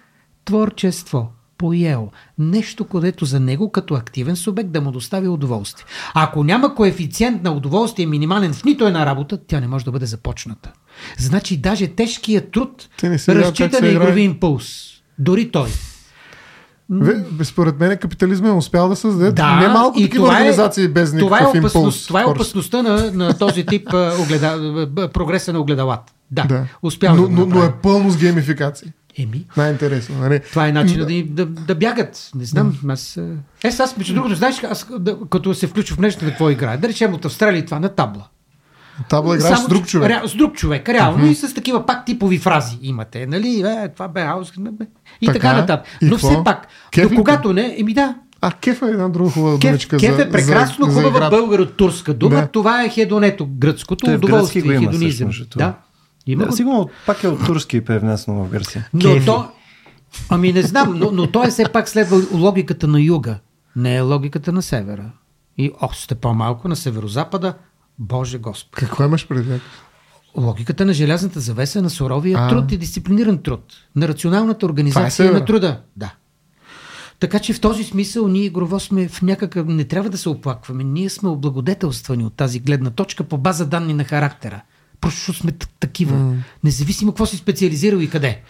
творчество, 0.45 1.33
поел. 1.59 2.11
Нещо, 2.39 2.85
където 2.85 3.25
за 3.25 3.41
него 3.41 3.73
като 3.73 3.95
активен 3.95 4.37
субект 4.37 4.71
да 4.71 4.81
му 4.81 4.93
достави 4.93 5.29
удоволствие. 5.29 5.87
Ако 6.15 6.45
няма 6.45 6.75
коефициент 6.75 7.43
на 7.43 7.53
удоволствие 7.53 8.07
минимален 8.07 8.53
в 8.53 8.65
нито 8.65 8.87
една 8.87 9.07
работа, 9.07 9.39
тя 9.47 9.61
не 9.61 9.69
може 9.69 9.85
да 9.85 9.91
бъде 9.91 10.07
започната. 10.07 10.73
Значи 11.19 11.57
даже 11.57 11.89
тежкият 11.89 12.51
труд 12.51 12.89
разчита 13.29 13.81
на 13.81 13.89
игрови 13.89 14.21
импулс. 14.21 14.87
Дори 15.19 15.51
той. 15.51 15.69
Според 17.43 17.81
мен 17.81 17.99
капитализма 17.99 18.49
е 18.49 18.53
успял 18.53 18.89
да 18.89 18.97
създаде 18.97 19.33
да, 19.33 19.57
немалко 19.57 20.01
такива 20.01 20.25
това 20.25 20.39
е- 20.39 20.41
организации 20.41 20.85
е, 20.85 20.89
без 20.89 21.13
никакъв 21.13 21.27
това 21.27 21.39
е 21.39 21.59
опасност, 21.59 21.75
импулс. 21.75 22.07
Това 22.07 22.23
е 22.23 22.25
опасността 22.25 22.83
на, 22.83 23.13
на 23.13 23.39
този 23.39 23.67
тип 23.67 23.89
огледа, 24.21 24.89
прогреса 25.15 25.53
на 25.53 25.61
огледалата. 25.61 26.13
Да, 26.31 26.45
да. 26.45 26.67
успял 26.83 27.17
но, 27.17 27.23
да 27.23 27.29
но, 27.29 27.47
но 27.47 27.65
е 27.65 27.73
пълно 27.83 28.11
с 28.11 28.17
геймификации. 28.17 28.93
Еми. 29.19 29.47
Най-интересно. 29.57 30.19
Нали? 30.19 30.41
Това 30.41 30.69
е 30.69 30.73
начин 30.73 30.99
да, 30.99 31.45
да, 31.45 31.47
да 31.47 31.75
бягат. 31.75 32.31
Не 32.35 32.45
знам. 32.45 32.79
Аз, 32.89 33.17
е, 33.17 33.69
аз 33.79 33.97
между 33.97 34.15
другото, 34.15 34.35
знаеш, 34.35 34.63
аз, 34.71 34.87
да, 34.99 35.17
като 35.31 35.55
се 35.55 35.67
включва 35.67 35.97
в 35.97 35.99
нещо, 35.99 36.25
какво 36.25 36.51
играе. 36.51 36.77
Да 36.77 36.89
речем 36.89 37.15
от 37.15 37.25
Австралия 37.25 37.65
това 37.65 37.81
на 37.81 37.89
табла. 37.89 38.25
Табла 39.09 39.37
играеш 39.37 39.59
с 39.59 39.69
друг 39.69 39.87
човек. 39.87 40.11
Ре, 40.11 40.29
с 40.29 40.35
друг 40.35 40.55
човек, 40.55 40.89
реално. 40.89 41.25
Uh-huh. 41.25 41.31
И 41.31 41.35
с 41.35 41.55
такива 41.55 41.87
пак 41.87 42.07
типови 42.07 42.39
фрази 42.39 42.79
имате. 42.83 43.27
Нали? 43.27 43.61
Е, 43.61 43.89
това 43.89 44.09
бе 44.09 44.21
хаос. 44.21 44.53
И 45.21 45.27
така, 45.27 45.39
така 45.39 45.53
нататък. 45.53 45.87
Но 46.03 46.11
какво? 46.11 46.29
все 46.29 46.45
пак, 46.45 46.67
до 47.03 47.09
когато 47.17 47.53
не, 47.53 47.75
еми 47.79 47.95
да, 47.95 48.15
а 48.41 48.53
кеф 48.53 48.83
е 48.83 48.87
една 48.87 49.09
друга 49.09 49.31
хубава 49.31 49.59
кеф, 49.59 49.71
думичка. 49.71 49.97
Кеф 49.97 50.19
е 50.19 50.31
прекрасно 50.31 50.91
за, 50.91 51.03
хубава 51.03 51.31
българо-турска 51.31 52.15
дума. 52.15 52.37
Да. 52.37 52.47
Това 52.47 52.85
е 52.85 52.89
хедонето, 52.89 53.47
гръцкото, 53.47 54.11
удоволствие, 54.11 54.79
хедонизъм. 54.79 55.31
Да. 55.57 55.75
Има 56.27 56.47
да, 56.47 56.53
сигурно 56.53 56.91
пак 57.07 57.25
е 57.25 57.29
от 57.29 57.47
турски 57.47 57.85
превнесено 57.85 58.45
в 58.45 58.49
Гърция. 58.49 58.89
Но 58.95 59.15
Кефи. 59.15 59.27
то, 59.27 59.49
ами 60.29 60.53
не 60.53 60.63
знам, 60.63 60.99
но, 60.99 61.11
но 61.13 61.27
той 61.27 61.47
е 61.47 61.51
все 61.51 61.65
пак 61.73 61.89
следва 61.89 62.23
логиката 62.33 62.87
на 62.87 63.01
юга. 63.01 63.39
Не 63.77 63.97
е 63.97 64.01
логиката 64.01 64.53
на 64.53 64.63
севера. 64.63 65.11
И 65.59 65.73
още 65.81 66.15
по-малко 66.15 66.69
на 66.69 66.77
северо-запада. 66.77 67.55
Боже 67.99 68.39
Господ. 68.39 68.77
Какво 68.77 69.05
имаш 69.05 69.29
предвид? 69.29 69.63
Логиката 70.37 70.85
на 70.85 70.93
желязната 70.93 71.41
завеса 71.41 71.83
на 71.83 71.91
суровия 71.91 72.39
а. 72.41 72.49
труд 72.49 72.73
и 72.73 72.77
дисциплиниран 72.77 73.43
труд. 73.43 73.75
На 73.97 74.09
рационалната 74.09 74.67
организация 74.67 75.29
е 75.29 75.31
на 75.31 75.45
труда. 75.45 75.81
Да. 75.97 76.15
Така 77.21 77.39
че 77.39 77.53
в 77.53 77.61
този 77.61 77.85
смисъл 77.85 78.29
ние 78.29 78.45
игрово 78.45 78.81
сме 78.81 79.09
в 79.09 79.23
някакъв... 79.23 79.67
Не 79.67 79.85
трябва 79.85 80.11
да 80.11 80.19
се 80.19 80.29
оплакваме. 80.29 80.85
Ние 80.85 81.11
сме 81.11 81.29
облагодетелствани 81.29 82.25
от 82.25 82.35
тази 82.35 82.61
гледна 82.61 82.91
точка 82.91 83.25
по 83.25 83.39
база 83.39 83.67
данни 83.67 83.95
на 83.95 84.05
характера. 84.05 84.63
Просто 85.07 85.33
сме 85.33 85.53
такива. 85.81 86.17
Mm. 86.17 86.37
Независимо 86.65 87.13
какво 87.13 87.27
си 87.27 87.37
специализирал 87.37 87.99
и 87.99 88.11
къде. 88.11 88.43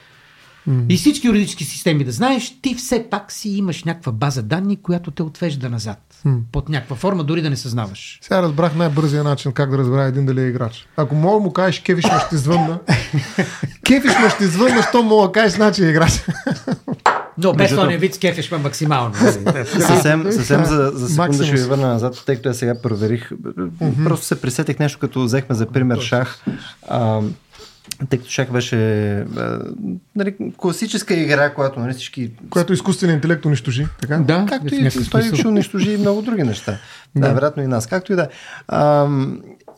Mm. 0.69 0.85
И 0.89 0.97
всички 0.97 1.27
юридически 1.27 1.65
системи 1.65 2.05
да 2.05 2.13
знаеш, 2.13 2.59
ти 2.63 2.75
все 2.75 3.07
пак 3.11 3.33
си 3.33 3.49
имаш 3.49 3.85
някаква 3.85 4.13
база 4.13 4.43
данни, 4.43 4.77
която 4.77 5.11
те 5.11 5.23
отвежда 5.23 5.69
назад. 5.69 5.99
Mm. 6.27 6.39
Под 6.53 6.69
някаква 6.69 6.97
форма, 6.97 7.25
дори 7.25 7.43
да 7.43 7.51
не 7.51 7.57
съзнаваш. 7.57 8.19
Сега 8.23 8.43
разбрах 8.43 8.75
най-бързия 8.75 9.25
начин 9.25 9.53
как 9.53 9.71
да 9.71 9.79
разбера 9.79 10.03
един 10.03 10.27
дали 10.27 10.41
е 10.41 10.47
играч. 10.47 10.87
Ако 10.97 11.15
мога 11.15 11.41
му 11.41 11.53
кажеш 11.53 11.81
кефиш 11.81 12.05
ме 12.05 12.21
ще 12.27 12.37
звънна. 12.37 12.79
кефиш 13.87 14.13
ме 14.23 14.31
ще 14.31 14.47
звънна, 14.47 14.83
що 14.83 15.03
мога 15.03 15.27
да 15.27 15.33
кажеш 15.33 15.53
значи 15.53 15.85
е 15.85 15.89
играч. 15.89 16.25
Но 17.39 17.53
без 17.53 17.75
този 17.75 17.97
вид 17.97 18.19
кефиш 18.19 18.51
ме 18.51 18.59
максимално. 18.59 19.15
съвсем, 19.65 20.33
съвсем 20.33 20.65
за, 20.65 20.91
за 20.95 21.09
секунда 21.09 21.45
ще 21.45 21.57
ви 21.57 21.63
върна 21.63 21.89
назад, 21.89 22.23
тъй 22.27 22.37
като 22.37 22.49
я 22.49 22.55
сега 22.55 22.83
проверих. 22.83 23.31
Mm-hmm. 23.31 24.05
Просто 24.05 24.27
се 24.27 24.41
присетих 24.41 24.79
нещо, 24.79 24.99
като 24.99 25.25
взехме 25.25 25.55
за 25.55 25.67
пример 25.67 26.01
шах. 26.01 26.45
А, 26.89 27.21
тъй 28.09 28.19
като 28.19 28.31
шах 28.31 28.53
беше 28.53 28.77
а, 29.19 29.61
нали, 30.17 30.37
класическа 30.57 31.15
игра, 31.15 31.55
която 31.55 31.81
нали, 31.81 31.93
всички... 31.95 32.31
Която 32.51 32.73
изкуственият 32.73 33.19
интелект 33.19 33.45
унищожи, 33.45 33.87
така? 34.01 34.19
Да, 34.19 34.47
както 34.49 34.75
и 34.75 34.91
той 35.11 35.23
ще 35.23 35.49
унищожи 35.49 35.93
и 35.93 35.97
много 35.97 36.23
други 36.23 36.43
неща. 36.43 36.79
Да, 37.17 37.29
да 37.29 37.35
вероятно 37.35 37.63
и 37.63 37.67
нас. 37.67 37.87
Както 37.87 38.13
и 38.13 38.17
да. 38.17 38.29
А, 38.69 39.09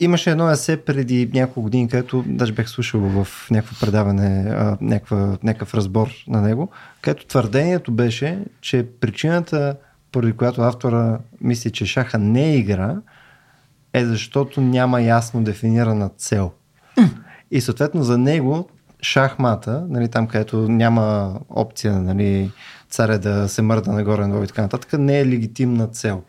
имаше 0.00 0.30
едно 0.30 0.50
есе 0.50 0.76
преди 0.76 1.30
няколко 1.34 1.62
години, 1.62 1.88
където 1.88 2.24
даже 2.26 2.52
бях 2.52 2.70
слушал 2.70 3.00
в 3.00 3.28
някакво 3.50 3.86
предаване, 3.86 4.50
а, 4.50 4.76
някаква, 4.80 5.38
някакъв 5.42 5.74
разбор 5.74 6.08
на 6.28 6.42
него, 6.42 6.70
където 7.02 7.26
твърдението 7.26 7.92
беше, 7.92 8.38
че 8.60 8.86
причината, 9.00 9.76
поради 10.12 10.32
която 10.32 10.62
автора 10.62 11.18
мисли, 11.40 11.70
че 11.70 11.86
шаха 11.86 12.18
не 12.18 12.44
е 12.44 12.56
игра, 12.56 12.96
е 13.92 14.04
защото 14.04 14.60
няма 14.60 15.02
ясно 15.02 15.42
дефинирана 15.42 16.10
цел. 16.16 16.52
И 17.50 17.60
съответно 17.60 18.02
за 18.02 18.18
него 18.18 18.68
шахмата, 19.02 19.84
нали, 19.88 20.08
там 20.08 20.26
където 20.26 20.56
няма 20.56 21.34
опция 21.50 21.92
нали, 21.92 22.50
царя 22.90 23.18
да 23.18 23.48
се 23.48 23.62
мърда 23.62 23.92
нагоре 23.92 24.26
надолу 24.26 24.44
и 24.44 24.46
така 24.46 24.62
нататък, 24.62 24.92
не 24.98 25.20
е 25.20 25.26
легитимна 25.26 25.86
цел. 25.86 26.22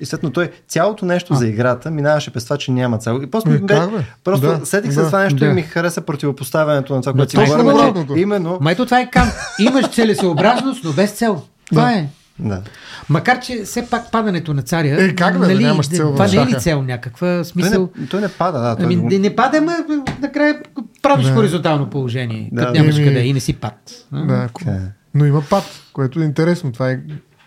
И 0.00 0.06
след 0.06 0.32
той 0.32 0.50
цялото 0.68 1.06
нещо 1.06 1.34
а. 1.34 1.36
за 1.36 1.46
играта 1.46 1.90
минаваше 1.90 2.32
през 2.32 2.44
това, 2.44 2.56
че 2.56 2.72
няма 2.72 2.98
цел. 2.98 3.20
И 3.22 3.30
просто, 3.30 3.50
Е, 3.50 3.58
бе, 3.58 3.80
просто 4.24 4.46
Да, 4.46 4.66
сетих 4.66 4.90
се 4.90 4.96
да, 4.96 5.02
за 5.02 5.06
това 5.06 5.22
нещо 5.22 5.38
да. 5.38 5.46
и 5.46 5.48
ми 5.48 5.62
хареса 5.62 6.00
противопоставянето 6.00 6.94
на 6.94 7.00
това, 7.00 7.12
Но 7.12 7.16
което 7.16 7.30
си 7.30 7.36
говорим. 7.36 8.18
Именно. 8.18 8.58
Ма 8.60 8.72
ето 8.72 8.84
това 8.84 9.00
е 9.00 9.10
Кант. 9.10 9.32
Имаш 9.58 9.90
целесообразност, 9.90 10.84
но 10.84 10.92
без 10.92 11.12
цел. 11.12 11.42
Това 11.70 11.92
е. 11.92 12.08
Да. 12.38 12.62
Макар, 13.08 13.40
че 13.40 13.62
все 13.64 13.86
пак 13.86 14.10
падането 14.10 14.54
на 14.54 14.62
царя. 14.62 14.90
нали, 14.90 15.04
Е, 15.04 15.14
как 15.14 15.40
бе, 15.40 15.46
да 15.46 15.60
нямаш 15.60 15.88
цел 15.88 16.12
Това 16.12 16.26
не 16.26 16.42
е 16.42 16.46
ли 16.46 16.60
цел 16.60 16.82
някаква? 16.82 17.26
Той 17.28 17.44
Смисъл. 17.44 17.90
не, 17.98 18.06
той 18.06 18.20
не 18.20 18.28
пада, 18.28 18.58
да. 18.60 18.76
Той 18.76 18.84
Ами, 18.84 18.96
не, 18.96 19.18
не 19.18 19.36
пада, 19.36 19.60
ма 19.60 19.76
накрая 20.20 20.60
правиш 21.02 21.26
Да. 21.26 21.34
хоризонтално 21.34 21.90
положение, 21.90 22.48
Да. 22.52 22.60
като 22.60 22.72
нямаш 22.72 22.96
Еми- 22.96 23.04
къде 23.04 23.20
и 23.20 23.32
не 23.32 23.40
си 23.40 23.52
пад. 23.52 23.90
Да, 24.12 24.48
Така 24.48 24.70
е. 24.70 24.80
но 25.14 25.24
има 25.24 25.42
пад, 25.42 25.64
което 25.92 26.20
е 26.20 26.24
интересно. 26.24 26.72
Това 26.72 26.90
е... 26.90 26.98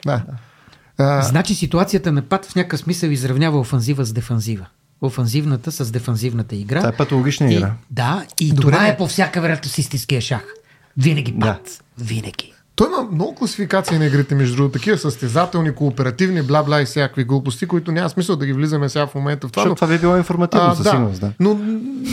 Да. 0.06 0.22
А, 0.98 1.22
Значи 1.22 1.56
ситуацията 1.56 2.12
на 2.12 2.22
пад 2.22 2.46
в 2.46 2.56
някакъв 2.56 2.80
смисъл 2.80 3.10
изравнява 3.10 3.60
офанзива 3.60 4.06
с 4.06 4.14
дефанзива. 4.14 4.66
Офанзивната 5.02 5.72
с 5.72 5.92
дефанзивната 5.92 6.56
игра. 6.56 6.80
Това 6.80 6.90
е 6.90 6.96
патологична 6.96 7.48
и, 7.48 7.56
игра. 7.56 7.72
да, 7.92 8.26
и 8.40 8.50
Добре. 8.50 8.62
това 8.64 8.88
е 8.88 8.98
по 8.98 9.08
всяка 9.08 9.42
вероятност 9.42 9.78
истинския 9.78 10.22
шах. 10.22 10.54
Винаги 10.98 11.32
Да. 11.32 11.46
пад. 11.46 11.84
Винаги. 12.00 12.54
Той 12.78 12.88
има 12.88 13.08
много 13.12 13.36
класификации 13.36 13.98
на 13.98 14.06
игрите, 14.06 14.36
между 14.36 14.56
другото, 14.56 14.74
такива 14.74 14.98
състезателни, 14.98 15.72
кооперативни, 15.72 16.42
бла-бла 16.42 16.82
и 16.82 16.86
всякакви 16.86 17.24
глупости, 17.24 17.66
които 17.66 17.92
няма 17.92 18.10
смисъл 18.10 18.36
да 18.36 18.46
ги 18.46 18.54
влизаме 18.54 18.90
сега 18.90 19.08
в 19.08 19.16
момента 19.16 19.48
в 19.48 19.52
това. 19.52 19.62
Защото 19.62 19.70
но- 19.70 19.76
това 19.76 19.88
би 19.88 19.98
било 19.98 20.18
информативно, 20.18 20.76
със 20.76 20.90
сигурност, 20.90 21.22
да. 21.22 21.32
Но 21.40 21.60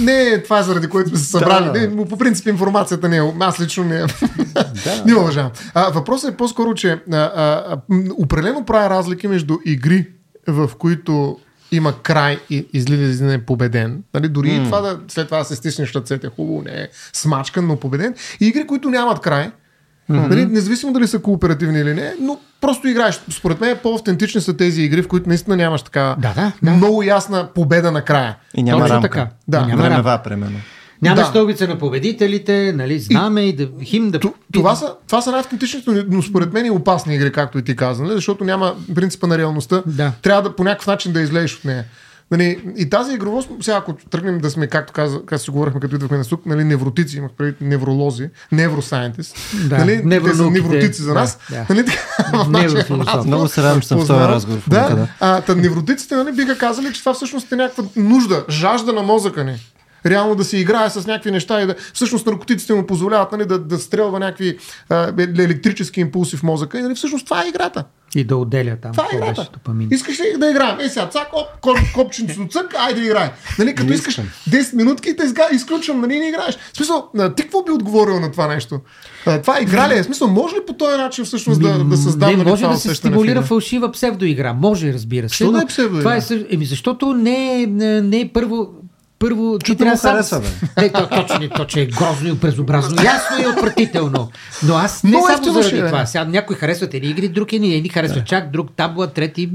не 0.01 0.23
е 0.23 0.43
това, 0.43 0.63
заради 0.63 0.89
което 0.89 1.09
сме 1.09 1.19
се 1.19 1.25
събрали. 1.25 1.81
Да. 1.81 1.97
Не, 1.97 2.07
по 2.09 2.19
принцип 2.19 2.47
информацията 2.47 3.09
не 3.09 3.17
е. 3.17 3.33
Аз 3.41 3.61
лично 3.61 3.85
не, 3.85 4.07
не 5.07 5.15
уважавам. 5.15 5.51
А, 5.75 5.91
въпросът 5.91 6.35
е 6.35 6.37
по-скоро, 6.37 6.75
че 6.75 6.91
а, 7.13 7.17
а, 7.17 7.77
определено 8.19 8.65
правя 8.65 8.91
разлики 8.91 9.29
между 9.29 9.59
игри, 9.65 10.07
в 10.47 10.71
които 10.79 11.39
има 11.73 12.03
край 12.03 12.39
и 12.51 12.67
излизане 12.73 13.45
победен. 13.45 14.03
Нали, 14.15 14.29
дори 14.29 14.51
и 14.55 14.65
това 14.65 14.81
да 14.81 15.01
след 15.09 15.27
това 15.27 15.39
да 15.39 15.45
се 15.45 15.57
стиснеш 15.57 15.95
ръцете, 15.95 16.31
хубаво, 16.37 16.63
не 16.63 16.73
е 16.73 16.89
смачкан, 17.13 17.67
но 17.67 17.77
победен. 17.77 18.15
И 18.41 18.47
игри, 18.47 18.67
които 18.67 18.91
нямат 18.91 19.21
край. 19.21 19.51
Нали, 20.09 20.47
независимо 20.47 20.93
дали 20.93 21.07
са 21.07 21.19
кооперативни 21.19 21.81
или 21.81 21.95
не, 21.95 22.15
но 22.21 22.39
просто 22.61 22.89
играеш. 22.89 23.21
Според 23.31 23.61
мен 23.61 23.77
по-автентични 23.83 24.41
са 24.41 24.57
тези 24.57 24.83
игри, 24.83 25.03
в 25.03 25.09
които 25.09 25.29
наистина 25.29 25.57
нямаш 25.57 25.83
така 25.83 26.17
Да, 26.19 26.33
да, 26.35 26.53
да. 26.63 26.71
много 26.71 27.03
ясна 27.03 27.49
победа 27.55 27.93
накрая. 27.93 28.37
И 28.55 28.63
няма 28.63 28.81
Точно 28.81 28.95
рамка. 28.95 29.09
така. 29.09 29.29
Да. 29.49 29.59
И 29.59 29.61
няма 29.61 29.71
рамка. 29.73 29.83
Времева, 29.85 30.21
примерно. 30.25 30.59
Няма 31.03 31.17
Да. 31.17 31.25
стълбица 31.25 31.69
на 31.69 31.79
победителите, 31.79 32.73
нали, 32.73 32.99
знаме 32.99 33.41
и, 33.41 33.53
да, 33.53 33.69
хим 33.83 34.11
да... 34.11 34.21
Това 34.53 34.75
са, 34.75 34.95
това 35.07 35.21
са 35.21 35.31
най-автентичните, 35.31 35.91
но- 35.91 36.03
но 36.09 36.23
според 36.23 36.53
мен 36.53 36.67
и 36.67 36.71
опасни 36.71 37.15
игри, 37.15 37.33
както 37.33 37.59
и 37.59 37.63
ти 37.63 37.77
каза, 37.77 38.03
нали? 38.03 38.15
защото 38.15 38.45
няма 38.45 38.75
принципа 38.95 39.27
на 39.27 39.39
реалността. 39.39 39.83
Да. 39.87 40.13
Трябва 40.23 40.43
да 40.43 40.57
по 40.57 40.65
някакъв 40.65 40.87
начин 40.87 41.13
да 41.13 41.21
излезеш 41.21 41.57
от 41.57 41.65
нея. 41.65 41.85
Нали, 42.31 42.73
и 42.77 42.91
тази 42.91 43.15
игровост, 43.15 43.49
сега 43.61 43.77
ако 43.77 43.93
тръгнем 43.93 44.39
да 44.39 44.51
сме, 44.51 44.67
както 44.67 44.93
каза, 44.93 45.21
как 45.27 45.41
си 45.41 45.51
говорихме, 45.51 45.81
като 45.81 45.95
идвахме 45.95 46.19
на 46.19 46.25
тук, 46.25 46.47
нали, 46.47 46.65
невротици, 46.65 47.17
имах 47.17 47.31
предвид 47.33 47.57
невролози, 47.61 48.31
невросайентист. 48.53 49.37
Да, 49.69 49.79
нали, 49.79 50.21
те 50.25 50.35
са 50.35 50.51
невротици 50.51 51.03
за 51.03 51.15
нас. 51.15 51.39
Да. 51.51 51.67
Нали, 51.71 51.85
така, 51.85 52.45
в 52.45 52.51
нашия 52.51 52.87
Много 53.27 53.49
се 53.49 53.63
радвам, 53.63 53.81
че 53.81 53.89
съм 53.89 54.01
в 54.01 54.07
този 54.07 54.21
разговор 54.21 54.61
да. 54.67 55.09
а, 55.21 55.41
та 55.41 55.55
невротиците 55.55 56.15
нали, 56.15 56.33
биха 56.33 56.59
казали, 56.59 56.93
че 56.93 57.01
това 57.01 57.15
всъщност 57.15 57.53
е 57.53 57.57
някаква 57.57 57.85
нужда, 57.97 58.45
жажда 58.49 58.93
на 58.93 59.03
мозъка 59.03 59.45
ни. 59.45 59.74
Реално 60.07 60.35
да 60.35 60.45
се 60.45 60.59
играе 60.59 60.91
с 60.91 61.07
някакви 61.07 61.31
неща 61.31 61.63
и 61.63 61.67
да. 61.67 61.75
Всъщност 61.93 62.27
наркотиците 62.27 62.75
му 62.75 62.87
позволяват 62.87 63.33
нали, 63.33 63.47
да, 63.47 63.59
да 63.59 63.79
стрелва 63.79 64.19
някакви 64.19 64.59
а, 64.89 65.13
е, 65.19 65.23
електрически 65.23 66.01
импулси 66.01 66.37
в 66.37 66.43
мозъка. 66.43 66.79
И 66.79 66.83
нали, 66.83 66.95
всъщност 66.95 67.25
това 67.25 67.45
е 67.45 67.49
играта. 67.49 67.85
И 68.15 68.25
да 68.25 68.37
отделя 68.37 68.77
там. 68.83 68.93
Това 68.93 69.07
е 69.13 69.17
играта. 69.17 69.49
Искаш 69.91 70.21
ли 70.21 70.39
да 70.39 70.51
играем? 70.51 70.81
Е, 70.81 70.89
сега, 70.89 71.07
цак, 71.07 71.29
оп, 71.33 71.47
коп, 71.61 71.79
копченцето 71.95 72.47
цък, 72.51 72.75
айде 72.79 73.01
да 73.01 73.07
играем. 73.07 73.31
Нали, 73.59 73.75
като 73.75 73.89
Не 73.89 73.95
искаш 73.95 74.19
искам. 74.19 74.29
10 74.49 74.75
минутки 74.75 75.11
и 75.11 75.17
те 75.17 75.23
изга- 75.23 75.55
изключвам, 75.55 76.01
нали, 76.01 76.19
не 76.19 76.29
играеш. 76.29 76.59
В 76.73 76.77
смисъл, 76.77 77.11
ти 77.37 77.43
какво 77.43 77.63
би 77.63 77.73
отговорил 77.73 78.21
на 78.21 78.33
това 78.33 78.47
нещо? 78.47 78.81
Това 79.25 79.61
игра 79.61 79.89
ли 79.89 79.99
е? 79.99 80.03
В 80.03 80.05
смисъл, 80.05 80.29
може 80.29 80.55
ли 80.55 80.61
по 80.67 80.73
този 80.73 80.97
начин 80.97 81.25
всъщност 81.25 81.61
да, 81.61 81.85
да 81.85 81.97
създам 81.97 82.37
не, 82.37 82.45
може 82.45 82.63
това 82.63 82.75
да 82.75 82.81
се 82.81 82.95
стимулира 82.95 83.43
фалшива 83.43 83.93
псевдоигра. 83.93 84.53
Може, 84.53 84.93
разбира 84.93 85.29
се. 85.29 85.35
Що 85.35 85.53
да 85.53 85.63
е 85.63 85.67
псевдоигра? 85.67 86.21
Това 86.21 86.37
е, 86.37 86.45
еми, 86.51 86.65
защото 86.65 87.13
не 87.13 87.63
е, 87.63 87.67
не, 87.67 88.01
не 88.01 88.21
е 88.21 88.31
първо 88.35 88.69
първо, 89.29 89.59
ти 89.59 89.77
трябва 89.77 89.97
сам... 89.97 90.13
харесва, 90.13 90.41
бе. 90.41 90.83
Не, 90.83 90.93
то, 90.93 91.09
точно, 91.09 91.39
не, 91.39 91.49
то, 91.49 91.65
че 91.65 91.81
е 91.83 91.87
грозно 91.87 92.29
и 92.29 92.33
безобразно. 92.33 93.03
Ясно 93.05 93.45
и 93.45 93.47
отвратително. 93.47 94.31
Но 94.67 94.75
аз 94.75 95.05
не 95.05 95.09
Много 95.11 95.27
само 95.27 95.39
ефтино 95.39 95.63
заради 95.63 95.79
е. 95.79 95.87
това. 95.87 96.07
Сега 96.07 96.25
някой 96.25 96.57
харесват 96.57 96.95
едни 96.95 97.11
игри, 97.11 97.29
друг 97.29 97.53
едни, 97.53 97.75
едни 97.75 97.89
харесват 97.89 98.27
чак, 98.27 98.51
друг 98.51 98.71
табла, 98.77 99.07
трети 99.07 99.51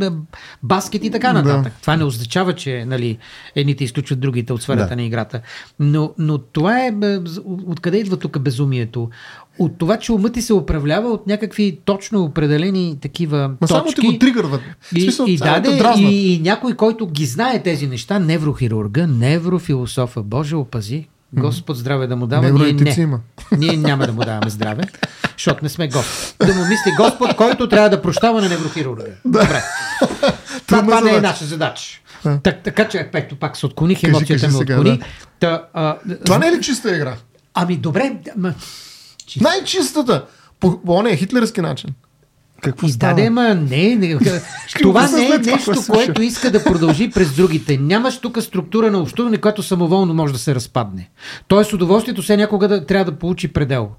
баскет 0.63 1.03
и 1.03 1.11
така 1.11 1.33
нататък. 1.33 1.73
Това 1.81 1.97
не 1.97 2.03
означава, 2.03 2.55
че 2.55 2.85
нали, 2.87 3.17
едните 3.55 3.83
изключват 3.83 4.19
другите 4.19 4.53
от 4.53 4.61
сферата 4.61 4.87
Да. 4.89 4.95
на 4.95 5.03
играта. 5.03 5.41
Но, 5.79 6.13
но 6.17 6.37
това 6.37 6.79
е... 6.85 6.91
Откъде 7.67 7.97
идва 7.97 8.17
тук 8.17 8.39
безумието? 8.39 9.09
От 9.59 9.77
това, 9.77 9.97
че 9.97 10.11
умът 10.11 10.33
ти 10.33 10.41
се 10.41 10.53
управлява 10.53 11.09
от 11.09 11.27
някакви 11.27 11.79
точно 11.85 12.23
определени 12.23 12.97
такива 13.01 13.51
Ма 13.61 13.67
само 13.67 13.85
точки. 13.85 14.01
ти 14.01 14.07
го 14.07 14.19
тригърват. 14.19 14.61
И, 14.95 15.01
смисъл, 15.01 15.25
и, 15.25 15.37
само 15.37 15.61
даде, 15.61 16.01
и, 16.01 16.33
и 16.33 16.39
някой, 16.39 16.73
който 16.75 17.07
ги 17.07 17.25
знае 17.25 17.63
тези 17.63 17.87
неща, 17.87 18.19
неврохирурга, 18.19 19.07
неврофилософа, 19.07 20.23
Боже 20.23 20.55
опази, 20.55 21.07
Господ 21.33 21.77
здраве 21.77 22.07
да 22.07 22.15
му 22.15 22.27
дава, 22.27 22.51
ние 22.51 22.73
не. 22.73 22.95
има. 22.97 23.19
Ние 23.57 23.77
няма 23.77 24.05
да 24.05 24.13
му 24.13 24.19
даваме 24.25 24.49
здраве, 24.49 24.83
защото 25.37 25.59
не 25.63 25.69
сме 25.69 25.87
Господ. 25.87 26.47
Да 26.47 26.53
му 26.53 26.61
мисли 26.61 26.91
Господ, 26.97 27.35
който 27.35 27.69
трябва 27.69 27.89
да 27.89 28.01
прощава 28.01 28.41
на 28.41 28.49
неврохирурга. 28.49 29.03
Добре. 29.25 29.63
Това, 30.67 30.81
това 30.81 31.01
не 31.01 31.11
е 31.15 31.21
наша 31.21 31.45
задача. 31.45 31.99
Да. 32.23 32.39
Так, 32.43 32.63
така 32.63 32.87
че, 32.87 33.09
ето 33.13 33.35
пак 33.35 33.57
се 33.57 33.65
отклоних, 33.65 34.03
емоцията 34.03 34.47
ме 34.47 34.57
отклони. 34.57 34.97
да. 34.97 35.05
Та, 35.39 35.63
а, 35.73 35.97
Това 36.25 36.37
не 36.37 36.47
е 36.47 36.51
ли 36.51 36.61
чиста 36.61 36.95
игра? 36.95 37.15
Ами 37.53 37.77
добре, 37.77 38.11
ма, 38.37 38.53
чист- 39.29 39.41
Най-чистата. 39.41 40.25
По, 40.59 40.81
по 40.81 40.93
ония 40.93 41.15
хитлерски 41.15 41.61
начин. 41.61 41.89
Какво 42.61 42.87
И 42.87 42.89
става? 42.89 43.15
да, 43.15 43.23
да, 43.23 43.31
ма, 43.31 43.55
не, 43.55 43.95
не. 43.95 44.17
това 44.81 45.07
не 45.07 45.25
е 45.25 45.37
нещо, 45.37 45.75
се 45.75 45.91
което 45.91 46.21
иска 46.21 46.51
да 46.51 46.63
продължи 46.63 47.09
през 47.09 47.35
другите. 47.35 47.77
Нямаш 47.77 48.19
тук 48.19 48.41
структура 48.41 48.91
на 48.91 48.99
общуване, 48.99 49.37
която 49.37 49.63
самоволно 49.63 50.13
може 50.13 50.33
да 50.33 50.39
се 50.39 50.55
разпадне. 50.55 51.09
Тоест, 51.47 51.73
удоволствието 51.73 52.21
все 52.21 52.37
някога 52.37 52.67
да, 52.67 52.85
трябва 52.85 53.05
да 53.05 53.17
получи 53.17 53.47
предел. 53.47 53.89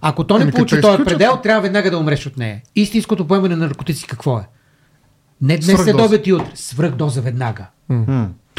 Ако 0.00 0.24
то 0.24 0.38
не 0.38 0.42
Ами, 0.42 0.52
получи 0.52 0.80
този 0.80 1.04
предел, 1.04 1.38
трябва 1.42 1.60
веднага 1.62 1.90
да 1.90 1.98
умреш 1.98 2.26
от 2.26 2.36
нея. 2.36 2.60
Истинското 2.76 3.26
поемане 3.26 3.56
на 3.56 3.64
наркотици 3.66 4.06
какво 4.06 4.38
е? 4.38 4.48
Не 5.42 5.56
днес 5.56 5.66
след 5.66 5.76
Свръхдоза. 5.78 6.04
обед 6.04 6.26
и 6.26 6.32
утре. 6.32 6.50
Свръхдоза 6.54 7.20
веднага. 7.20 7.66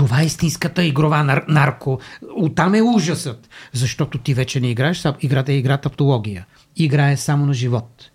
Това 0.02 0.22
е 0.22 0.26
истинската 0.26 0.84
игрова 0.84 1.24
нар- 1.24 1.46
нарко. 1.48 2.00
Оттам 2.36 2.74
е 2.74 2.82
ужасът. 2.82 3.50
Защото 3.74 4.18
ти 4.18 4.34
вече 4.34 4.60
не 4.60 4.70
играеш, 4.72 4.98
сам- 4.98 5.16
играта 5.22 5.52
е 5.52 5.58
игра 5.58 5.78
тавтология. 5.78 6.46
Играе 6.76 7.18
само 7.18 7.46
на 7.46 7.54
живот. 7.54 8.10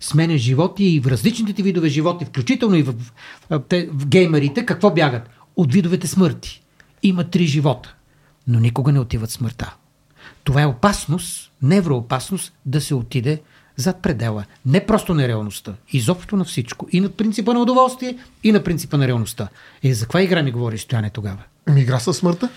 Сменяш 0.00 0.40
животи 0.40 0.84
и 0.84 1.00
в 1.00 1.06
различните 1.06 1.62
видове 1.62 1.88
животи, 1.88 2.24
включително 2.24 2.76
и 2.76 2.82
в, 2.82 2.92
в, 2.92 3.12
в, 3.50 3.62
в 3.92 4.06
геймерите, 4.06 4.66
какво 4.66 4.90
бягат? 4.90 5.30
От 5.56 5.72
видовете 5.72 6.06
смърти. 6.06 6.62
Има 7.02 7.24
три 7.24 7.46
живота, 7.46 7.94
но 8.46 8.60
никога 8.60 8.92
не 8.92 9.00
отиват 9.00 9.30
смъртта. 9.30 9.74
Това 10.44 10.62
е 10.62 10.66
опасност, 10.66 11.50
невроопасност 11.62 12.52
да 12.66 12.80
се 12.80 12.94
отиде 12.94 13.40
зад 13.82 14.02
предела. 14.02 14.44
Не 14.66 14.86
просто 14.86 15.14
на 15.14 15.28
реалността, 15.28 15.72
изобщо 15.92 16.36
на 16.36 16.44
всичко. 16.44 16.86
И 16.92 17.00
на 17.00 17.08
принципа 17.08 17.52
на 17.54 17.60
удоволствие, 17.60 18.16
и 18.44 18.52
на 18.52 18.60
принципа 18.60 18.96
на 18.96 19.06
реалността. 19.06 19.48
Е, 19.82 19.94
за 19.94 20.04
каква 20.04 20.22
игра 20.22 20.42
ми 20.42 20.50
говори 20.52 20.78
Стояне 20.78 21.10
тогава? 21.10 21.38
Ами 21.66 21.80
игра 21.80 21.98
със 21.98 22.16
смъртта. 22.16 22.48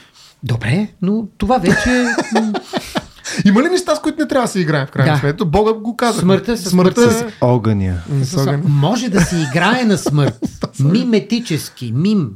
Добре, 0.44 0.88
но 1.02 1.28
това 1.38 1.58
вече... 1.58 2.06
Има 3.46 3.64
ли 3.64 3.70
неща, 3.70 3.96
с 3.96 4.02
които 4.02 4.20
не 4.20 4.28
трябва 4.28 4.46
да 4.46 4.52
се 4.52 4.60
играе 4.60 4.86
в 4.86 4.92
крайна 4.92 5.14
Да. 5.14 5.20
сметка? 5.20 5.46
Бога 5.46 5.74
го 5.74 5.96
каза. 5.96 6.20
Смъртта 6.20 6.58
със 6.58 6.70
смъртта 6.70 7.02
смъртта. 7.02 7.28
е... 7.28 7.32
Огъня. 7.42 8.02
М, 8.10 8.26
с 8.26 8.38
огън. 8.38 8.64
Може 8.68 9.10
да 9.10 9.22
се 9.22 9.36
играе 9.50 9.84
на 9.84 9.98
смърт. 9.98 10.40
Миметически, 10.80 11.92
мим. 11.92 12.32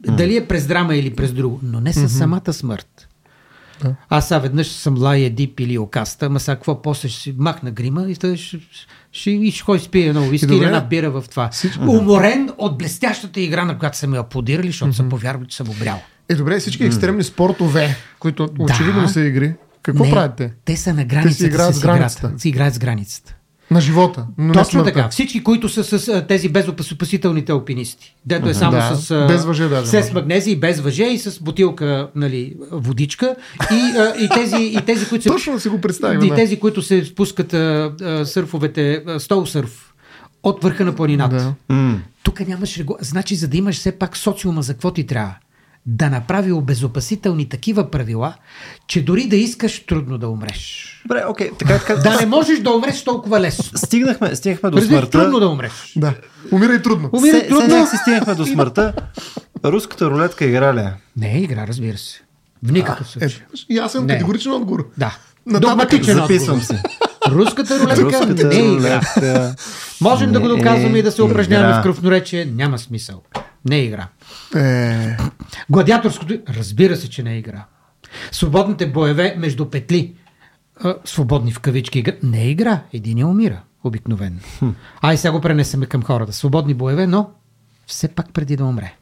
Дали 0.00 0.36
е 0.36 0.48
през 0.48 0.66
драма 0.66 0.94
или 0.96 1.16
през 1.16 1.32
друго, 1.32 1.60
но 1.62 1.80
не 1.80 1.92
с 1.92 2.08
самата 2.08 2.52
смърт. 2.52 3.08
Да. 3.82 3.94
Аз 4.08 4.28
сега 4.28 4.38
веднъж 4.38 4.68
съм 4.68 5.02
лая 5.02 5.30
дип 5.30 5.60
или 5.60 5.78
окаста, 5.78 6.26
ама 6.26 6.40
сега 6.40 6.54
какво 6.54 6.82
после 6.82 7.08
ще 7.08 7.20
си 7.20 7.34
махна 7.38 7.70
грима 7.70 8.06
и 8.08 8.14
ще, 8.14 8.36
ще, 8.36 8.58
ще, 9.12 9.30
и 9.30 9.50
ще 9.50 9.62
ходи 9.62 9.84
спие 9.84 10.06
едно 10.06 10.22
добре. 10.22 10.36
или 10.42 10.64
една 10.64 10.80
бира 10.80 11.10
в 11.10 11.24
това. 11.30 11.50
Уморен 11.80 12.50
от 12.58 12.78
блестящата 12.78 13.40
игра, 13.40 13.64
на 13.64 13.78
която 13.78 13.98
са 13.98 14.06
ме 14.06 14.18
аплодирали, 14.18 14.66
защото 14.66 14.92
съм 14.92 15.08
повярвал, 15.08 15.46
че 15.46 15.56
съм 15.56 15.68
обрял. 15.70 16.00
Е, 16.28 16.34
добре, 16.34 16.58
всички 16.58 16.84
екстремни 16.84 17.24
спортове, 17.24 17.96
които 18.18 18.48
очевидно 18.58 19.02
не 19.02 19.08
са 19.08 19.20
игри. 19.20 19.54
Какво 19.82 20.04
Не, 20.04 20.10
правят 20.10 20.36
те? 20.36 20.52
Те 20.64 20.76
са 20.76 20.94
на 20.94 21.04
границата 21.04 21.46
играят 21.46 21.74
с 21.74 21.78
с 21.78 21.82
границата. 21.82 22.32
Си 22.38 22.48
играят 22.48 22.74
с 22.74 22.78
границата. 22.78 23.34
На 23.70 23.80
живота. 23.80 24.26
Но 24.38 24.52
Точно 24.52 24.70
смъртта. 24.70 24.92
така. 24.92 25.08
Всички, 25.08 25.42
които 25.42 25.68
са 25.68 25.98
с 25.98 26.08
а, 26.08 26.26
тези 26.26 26.48
безопасителните 26.48 27.52
алпинисти. 27.52 28.14
Дето 28.26 28.48
е 28.48 28.54
само 28.54 28.72
Да, 28.72 28.96
с, 28.96 29.10
а, 29.10 29.26
без 29.26 29.44
въже 29.44 29.68
даже 29.68 29.86
с 29.86 29.92
може. 29.92 30.12
магнезия 30.12 30.52
и 30.52 30.56
без 30.56 30.80
въже 30.80 31.04
и 31.04 31.18
с 31.18 31.40
бутилка 31.40 32.08
нали, 32.14 32.54
водичка. 32.72 33.36
И, 33.72 33.98
а, 33.98 34.14
и, 34.18 34.28
тези, 34.28 34.56
и 34.56 34.80
тези, 34.86 35.08
които 35.08 35.22
се 35.22 35.28
Точно 35.32 35.52
да 35.52 35.60
си 35.60 35.68
го 35.68 35.80
представим. 35.80 36.22
и 36.22 36.28
да. 36.28 36.34
тези, 36.34 36.60
които 36.60 36.82
се 36.82 37.04
спускат 37.04 37.54
а, 37.54 37.92
а, 38.02 38.26
сърфовете, 38.26 39.02
а, 39.06 39.20
стол 39.20 39.46
сърф 39.46 39.94
от 40.42 40.62
върха 40.62 40.84
на 40.84 40.94
планината. 40.94 41.54
Да. 41.70 41.94
Тук 42.22 42.40
нямаш 42.48 42.78
регу... 42.78 42.94
Значи, 43.00 43.34
за 43.34 43.48
да 43.48 43.56
имаш 43.56 43.76
все 43.76 43.92
пак 43.92 44.16
социума, 44.16 44.62
за 44.62 44.72
какво 44.72 44.90
ти 44.90 45.06
трябва? 45.06 45.34
Да 45.86 46.10
направи 46.10 46.52
обезопасителни 46.52 47.48
такива 47.48 47.90
правила, 47.90 48.34
че 48.86 49.04
дори 49.04 49.26
да 49.26 49.36
искаш, 49.36 49.86
трудно 49.86 50.18
да 50.18 50.28
умреш. 50.28 50.86
Добре, 51.04 51.24
окей, 51.28 51.50
така, 51.58 51.78
така. 51.78 51.94
Да 51.94 52.20
не 52.20 52.26
можеш 52.26 52.58
да 52.58 52.70
умреш 52.70 53.04
толкова 53.04 53.40
лесно. 53.40 53.78
Стигнахме, 53.78 54.36
стигнахме 54.36 54.70
до 54.70 54.76
Разбираш, 54.76 55.00
смъртта. 55.00 55.18
трудно 55.18 55.40
да 55.40 55.48
умреш. 55.48 55.72
Да. 55.96 56.14
Умирай 56.52 56.82
трудно. 56.82 57.10
Умира 57.12 57.36
Се, 57.36 57.48
трудно. 57.48 57.86
се, 57.86 57.90
си 57.90 57.96
стигнахме 57.96 58.34
до 58.34 58.46
смъртта. 58.46 58.92
Руската 59.64 60.10
рулетка 60.10 60.44
игра 60.44 60.74
ли 60.74 60.80
е? 60.80 60.92
Не 61.16 61.32
е 61.32 61.38
игра, 61.38 61.66
разбира 61.66 61.98
се. 61.98 62.20
В 62.62 62.72
никакъв 62.72 63.06
Е, 63.06 63.10
случай. 63.10 63.40
ясен, 63.70 64.04
Не. 64.04 64.12
категоричен 64.12 64.52
отговор. 64.52 64.88
Да. 64.98 65.16
Догматичен 65.48 66.14
Записвам 66.14 66.62
си. 66.62 66.74
Руската 67.28 67.78
рулетка 67.80 68.02
Руската 68.02 68.46
не 68.46 68.56
е 68.56 68.72
игра. 68.72 69.00
Можем 70.00 70.32
да 70.32 70.40
го 70.40 70.48
Не 70.48 70.54
е 70.54 70.56
доказваме 70.56 70.98
и 70.98 71.02
да 71.02 71.12
се 71.12 71.22
упражняваме 71.22 71.72
в 71.72 71.82
кръвноречие. 71.82 72.44
Няма 72.44 72.78
смисъл. 72.78 73.22
Не 73.64 73.76
е 73.76 73.84
игра. 73.84 74.06
Е, 74.56 75.16
Гладиаторското, 75.70 76.38
разбира 76.48 76.96
се, 76.96 77.10
че 77.10 77.22
не 77.22 77.32
е 77.32 77.38
игра. 77.38 77.64
Свободните 78.32 78.90
боеве 78.90 79.34
между 79.38 79.70
петли, 79.70 80.14
свободни 81.04 81.52
в 81.52 81.60
кавички 81.60 81.98
игра, 81.98 82.12
не 82.22 82.42
е 82.42 82.50
игра. 82.50 82.82
Един 82.92 83.18
я 83.18 83.26
умира, 83.26 83.62
обикновено. 83.84 84.36
Ай, 85.02 85.16
сега 85.16 85.32
го 85.32 85.40
пренесеме 85.40 85.86
към 85.86 86.02
хората. 86.02 86.32
Свободни 86.32 86.74
боеве, 86.74 87.06
но 87.06 87.30
все 87.86 88.08
пак 88.08 88.32
преди 88.32 88.56
да 88.56 88.64
умре. 88.64 88.94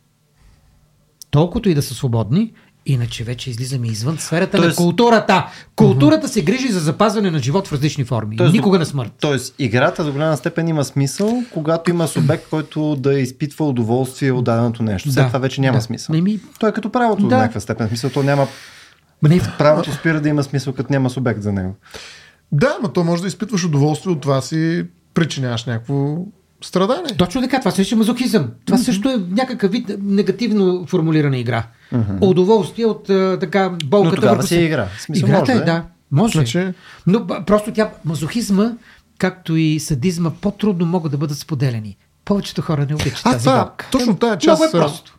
Толкова 1.30 1.70
и 1.70 1.74
да 1.74 1.82
са 1.82 1.94
свободни, 1.94 2.52
иначе 2.88 3.24
вече 3.24 3.50
излизаме 3.50 3.86
извън 3.86 4.18
сферата 4.18 4.56
на 4.56 4.62
Тоест- 4.62 4.76
културата. 4.76 5.46
Културата 5.76 6.28
се 6.28 6.42
грижи 6.42 6.68
за 6.68 6.80
запазване 6.80 7.30
на 7.30 7.38
живот 7.38 7.68
в 7.68 7.72
различни 7.72 8.04
форми. 8.04 8.36
Тоест, 8.36 8.52
Никога 8.52 8.78
на 8.78 8.86
смърт. 8.86 9.12
Тоест, 9.20 9.54
играта 9.58 10.04
до 10.04 10.12
голяма 10.12 10.36
степен 10.36 10.68
има 10.68 10.84
смисъл, 10.84 11.42
когато 11.52 11.90
има 11.90 12.08
субект, 12.08 12.48
който 12.48 12.96
да 12.96 13.14
изпитва 13.14 13.66
удоволствие 13.66 14.32
от 14.32 14.44
даденото 14.44 14.82
нещо. 14.82 15.08
След 15.08 15.14
Да, 15.16 15.26
това 15.26 15.38
вече 15.38 15.60
няма 15.60 15.78
да. 15.78 15.82
смисъл. 15.82 16.14
Еми- 16.14 16.40
Той 16.58 16.68
е 16.68 16.72
като 16.72 16.90
правото 16.90 17.22
Да. 17.22 17.28
до 17.28 17.36
някаква 17.36 17.60
степен. 17.60 17.88
Смисъл, 17.88 18.10
то 18.10 18.22
няма... 18.22 18.46
Ма 19.22 19.28
не, 19.28 19.40
Правото 19.58 19.92
спира 19.92 20.20
да 20.20 20.28
има 20.28 20.42
смисъл, 20.42 20.72
като 20.72 20.92
няма 20.92 21.10
субект 21.10 21.42
за 21.42 21.52
него. 21.52 21.74
да, 22.52 22.76
но 22.82 22.88
то 22.88 23.04
може 23.04 23.22
да 23.22 23.28
изпитваш 23.28 23.64
удоволствие 23.64 24.12
от 24.12 24.20
това 24.20 24.40
си 24.40 24.84
причиняваш 25.14 25.64
някакво 25.64 26.16
страдание. 26.62 27.16
Точно 27.18 27.40
така, 27.40 27.58
това 27.58 27.70
също 27.70 27.94
е 27.94 27.98
мазохизъм. 27.98 28.48
Това 28.64 28.78
също 28.78 29.08
е 29.08 29.16
някакъв 29.30 29.72
вид 29.72 29.90
негативно 30.00 30.86
формулирана 30.86 31.38
игра. 31.38 31.66
Удоволствие 32.20 32.86
от 32.86 33.10
а, 33.10 33.36
така 33.40 33.70
болката. 33.84 34.10
Но 34.10 34.16
тогава 34.16 34.34
върху 34.36 34.48
си 34.48 34.56
е 34.56 34.64
игра. 34.64 34.88
Смисъл, 34.98 35.26
Играта 35.26 35.40
може 35.42 35.52
е, 35.52 35.56
да 35.56 35.62
е. 35.62 35.64
да. 35.66 35.82
Може. 36.10 36.32
Значи- 36.32 36.72
Но 37.06 37.26
просто 37.26 37.72
тя, 37.72 37.90
мазохизма, 38.04 38.72
както 39.18 39.56
и 39.56 39.80
садизма, 39.80 40.30
по-трудно 40.30 40.86
могат 40.86 41.12
да 41.12 41.18
бъдат 41.18 41.38
споделени. 41.38 41.96
Повечето 42.24 42.62
хора 42.62 42.86
не 42.88 42.94
обичат 42.94 43.20
А, 43.24 43.32
тази 43.32 43.44
това, 43.44 43.56
болка. 43.56 43.86
точно 43.92 44.16
тая 44.16 44.38
част. 44.38 44.60
Много 44.62 44.76
е 44.76 44.80
просто. 44.80 45.14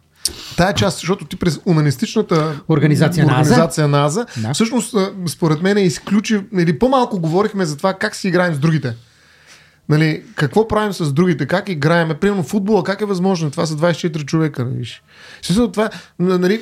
Тая 0.58 0.74
част, 0.74 0.98
защото 0.98 1.26
ти 1.26 1.36
през 1.36 1.60
унанистичната 1.66 2.60
Организация 2.70 3.26
на 3.26 3.32
Аза. 3.32 3.42
организация 3.42 3.88
на 3.88 4.06
Аза, 4.06 4.26
Да. 4.38 4.54
всъщност, 4.54 4.96
според 5.28 5.62
мен, 5.62 5.78
изключи, 5.78 6.42
или 6.58 6.80
по-малко 6.80 7.20
говорихме 7.20 7.66
за 7.66 7.78
това 7.78 7.94
как 7.94 8.16
си 8.16 8.28
играем 8.28 8.54
с 8.54 8.60
другите. 8.60 8.96
Нали, 9.90 10.24
какво 10.36 10.68
правим 10.68 10.94
с 10.94 11.14
другите, 11.14 11.46
как 11.46 11.70
играем, 11.70 12.12
примерно 12.22 12.44
футбола, 12.44 12.84
как 12.84 13.02
е 13.02 13.06
възможно, 13.06 13.52
това 13.52 13.66
са 13.66 13.76
24 13.76 14.26
човека, 14.26 14.66
нали, 14.66 14.88
Смисъл, 15.42 15.72
това, 15.72 15.90
нали, 16.20 16.62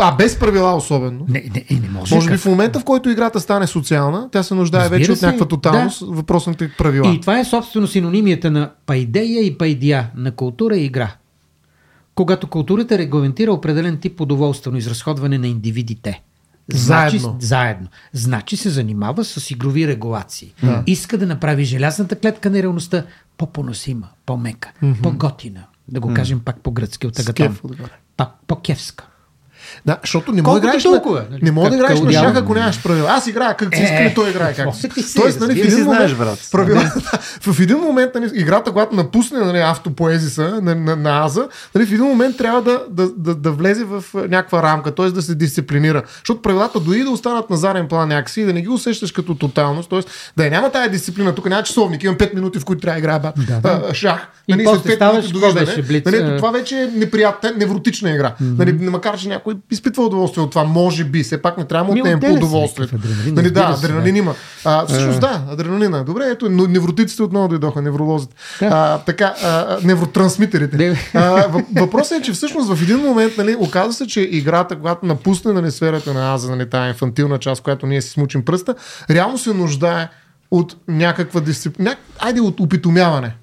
а 0.00 0.16
без 0.16 0.38
правила 0.38 0.76
особено. 0.76 1.26
Не, 1.28 1.50
не, 1.54 1.64
е, 1.70 1.74
не 1.74 1.88
може. 1.88 2.14
Може 2.14 2.30
би 2.30 2.36
в 2.36 2.46
момента, 2.46 2.80
в 2.80 2.84
който 2.84 3.10
играта 3.10 3.40
стане 3.40 3.66
социална, 3.66 4.28
тя 4.32 4.42
се 4.42 4.54
нуждае 4.54 4.80
Разбира 4.80 4.98
вече 4.98 5.12
от 5.12 5.18
се, 5.18 5.26
някаква 5.26 5.48
тоталност, 5.48 6.02
въпросните 6.06 6.70
правила. 6.78 7.14
И 7.14 7.20
това 7.20 7.38
е 7.38 7.44
собствено 7.44 7.86
синонимията 7.86 8.50
на 8.50 8.70
пайдея 8.86 9.46
и 9.46 9.58
пайдия, 9.58 10.10
на 10.16 10.32
култура 10.32 10.76
и 10.76 10.84
игра. 10.84 11.14
Когато 12.14 12.46
културата 12.46 12.98
регламентира 12.98 13.52
определен 13.52 13.96
тип 13.96 14.20
удоволствено 14.20 14.76
изразходване 14.78 15.38
на 15.38 15.48
индивидите. 15.48 16.22
Значи, 16.74 17.18
Заедно. 17.18 17.36
заедно. 17.40 17.88
Значи 18.12 18.56
се 18.56 18.70
занимава 18.70 19.24
с 19.24 19.50
игрови 19.50 19.88
регулации. 19.88 20.54
Иска 20.86 21.18
да 21.18 21.26
направи 21.26 21.64
желязната 21.64 22.16
клетка 22.16 22.50
на 22.50 22.62
реалността 22.62 23.04
по-поносима, 23.36 24.08
по-мека, 24.26 24.72
по-готина. 25.02 25.64
Да 25.88 26.00
го 26.00 26.14
кажем 26.14 26.40
пак 26.40 26.60
по-гръцки 26.60 27.06
от 27.06 27.18
Агатон. 27.18 27.58
по-кевска. 28.46 29.06
Да, 29.86 29.98
защото 30.02 30.32
не 30.32 30.42
мога 30.42 30.60
да 30.60 30.66
играеш, 30.66 30.82
толкова, 30.82 31.18
на, 31.18 31.26
нали? 31.30 31.40
не 31.42 31.50
мога 31.50 31.70
да 31.70 31.76
играеш 31.76 32.00
на 32.00 32.12
шах, 32.12 32.36
ако 32.36 32.54
нямаш 32.54 32.82
правила. 32.82 33.10
Аз 33.10 33.26
играя 33.26 33.56
как 33.56 33.74
си 33.74 33.80
Е, 33.80 33.84
искам 33.84 34.06
и 34.06 34.14
той 34.14 34.30
играе 34.30 34.54
как 34.54 34.74
си. 34.74 34.88
си, 35.02 35.14
Тоест, 35.20 35.40
нали, 35.40 35.62
в 35.62 35.66
един 35.66 35.84
момент, 35.84 36.18
правила, 36.52 36.80
в 37.40 37.60
един 37.60 37.78
момент, 37.78 38.10
нали, 38.14 38.30
играта, 38.34 38.70
когато 38.70 38.96
напусне 38.96 39.38
нали, 39.38 39.58
автопоезиса 39.58 40.60
на, 40.62 40.74
на, 40.74 40.96
на 40.96 41.24
Аза, 41.24 41.48
нали, 41.74 41.86
в 41.86 41.92
един 41.92 42.04
момент 42.04 42.36
трябва 42.36 42.62
да, 42.62 42.82
да, 42.90 43.08
да, 43.16 43.34
да 43.34 43.50
влезе 43.50 43.84
в 43.84 44.04
някаква 44.14 44.62
рамка, 44.62 44.94
т.е. 44.94 45.10
да 45.10 45.22
се 45.22 45.34
дисциплинира. 45.34 46.02
Защото 46.18 46.42
правилата 46.42 46.80
дори 46.80 47.04
да 47.04 47.10
останат 47.10 47.50
на 47.50 47.56
заден 47.56 47.88
план 47.88 48.08
някакси 48.08 48.40
и 48.40 48.44
да 48.44 48.52
не 48.52 48.62
ги 48.62 48.68
усещаш 48.68 49.12
като 49.12 49.34
тоталност, 49.34 49.90
т.е. 49.90 50.00
да 50.36 50.44
я 50.44 50.50
няма 50.50 50.70
тая 50.70 50.90
дисциплина. 50.90 51.34
Тук 51.34 51.48
няма 51.48 51.62
часовник, 51.62 52.02
имам 52.02 52.16
5 52.16 52.34
минути, 52.34 52.58
в 52.58 52.64
които 52.64 52.82
трябва 52.82 52.94
да 52.94 52.98
играя 52.98 53.20
Да, 53.62 53.78
да. 53.78 53.94
шах. 53.94 54.28
И 54.48 54.52
Нали, 54.52 54.64
после 54.64 54.78
след 54.78 54.86
пет 54.86 54.96
ставаш, 54.96 55.30
довиждане. 55.30 56.02
Нали, 56.06 56.36
това 56.36 56.50
вече 56.50 56.82
е 56.82 56.86
неприятна, 56.86 57.52
невротична 57.56 58.10
игра. 58.10 58.34
Нали, 58.40 58.72
макар, 58.72 59.18
че 59.18 59.28
някой 59.28 59.54
изпитва 59.70 60.06
удоволствие 60.06 60.42
от 60.42 60.50
това, 60.50 60.64
може 60.64 61.04
би, 61.04 61.22
все 61.22 61.42
пак 61.42 61.58
не 61.58 61.64
трябва 61.64 61.84
да 61.86 61.94
Ми, 61.94 62.00
му 62.00 62.16
отнемем 62.16 62.40
по 62.40 62.46
някакъв 62.46 62.94
адреналин, 62.94 63.34
Нали, 63.34 63.50
да, 63.50 63.74
адреналин 63.78 64.16
има. 64.16 64.34
А, 64.64 64.86
всъщност 64.86 65.20
да, 65.20 65.42
адреналина. 65.50 66.04
Добре, 66.04 66.24
ето, 66.26 66.50
но 66.50 66.66
невротиците 66.66 67.22
отново 67.22 67.48
дойдоха, 67.48 67.82
невролозите. 67.82 68.34
А, 68.60 68.98
така, 68.98 69.34
а, 69.44 69.78
невротрансмитерите. 69.84 70.76
Не. 70.76 70.96
А, 71.14 71.48
въп- 71.48 71.80
въпросът 71.80 72.18
е, 72.18 72.22
че 72.22 72.32
всъщност 72.32 72.74
в 72.74 72.82
един 72.82 72.98
момент, 72.98 73.32
нали, 73.38 73.56
оказва 73.58 73.92
се, 73.92 74.06
че 74.06 74.20
играта, 74.20 74.76
когато 74.76 75.06
напусне 75.06 75.52
нали, 75.52 75.70
сферата 75.70 76.14
на 76.14 76.34
Аза, 76.34 76.50
нали, 76.50 76.70
тая 76.70 76.88
инфантилна 76.88 77.38
част, 77.38 77.62
която 77.62 77.86
ние 77.86 78.02
си 78.02 78.10
смучим 78.10 78.44
пръста, 78.44 78.74
реално 79.10 79.38
се 79.38 79.54
нуждае 79.54 80.08
от 80.50 80.76
някаква 80.88 81.40
дисциплина. 81.40 81.90
Няк... 81.90 81.98
Айде, 82.18 82.40
от 82.40 82.60
опитомяване. 82.60 83.34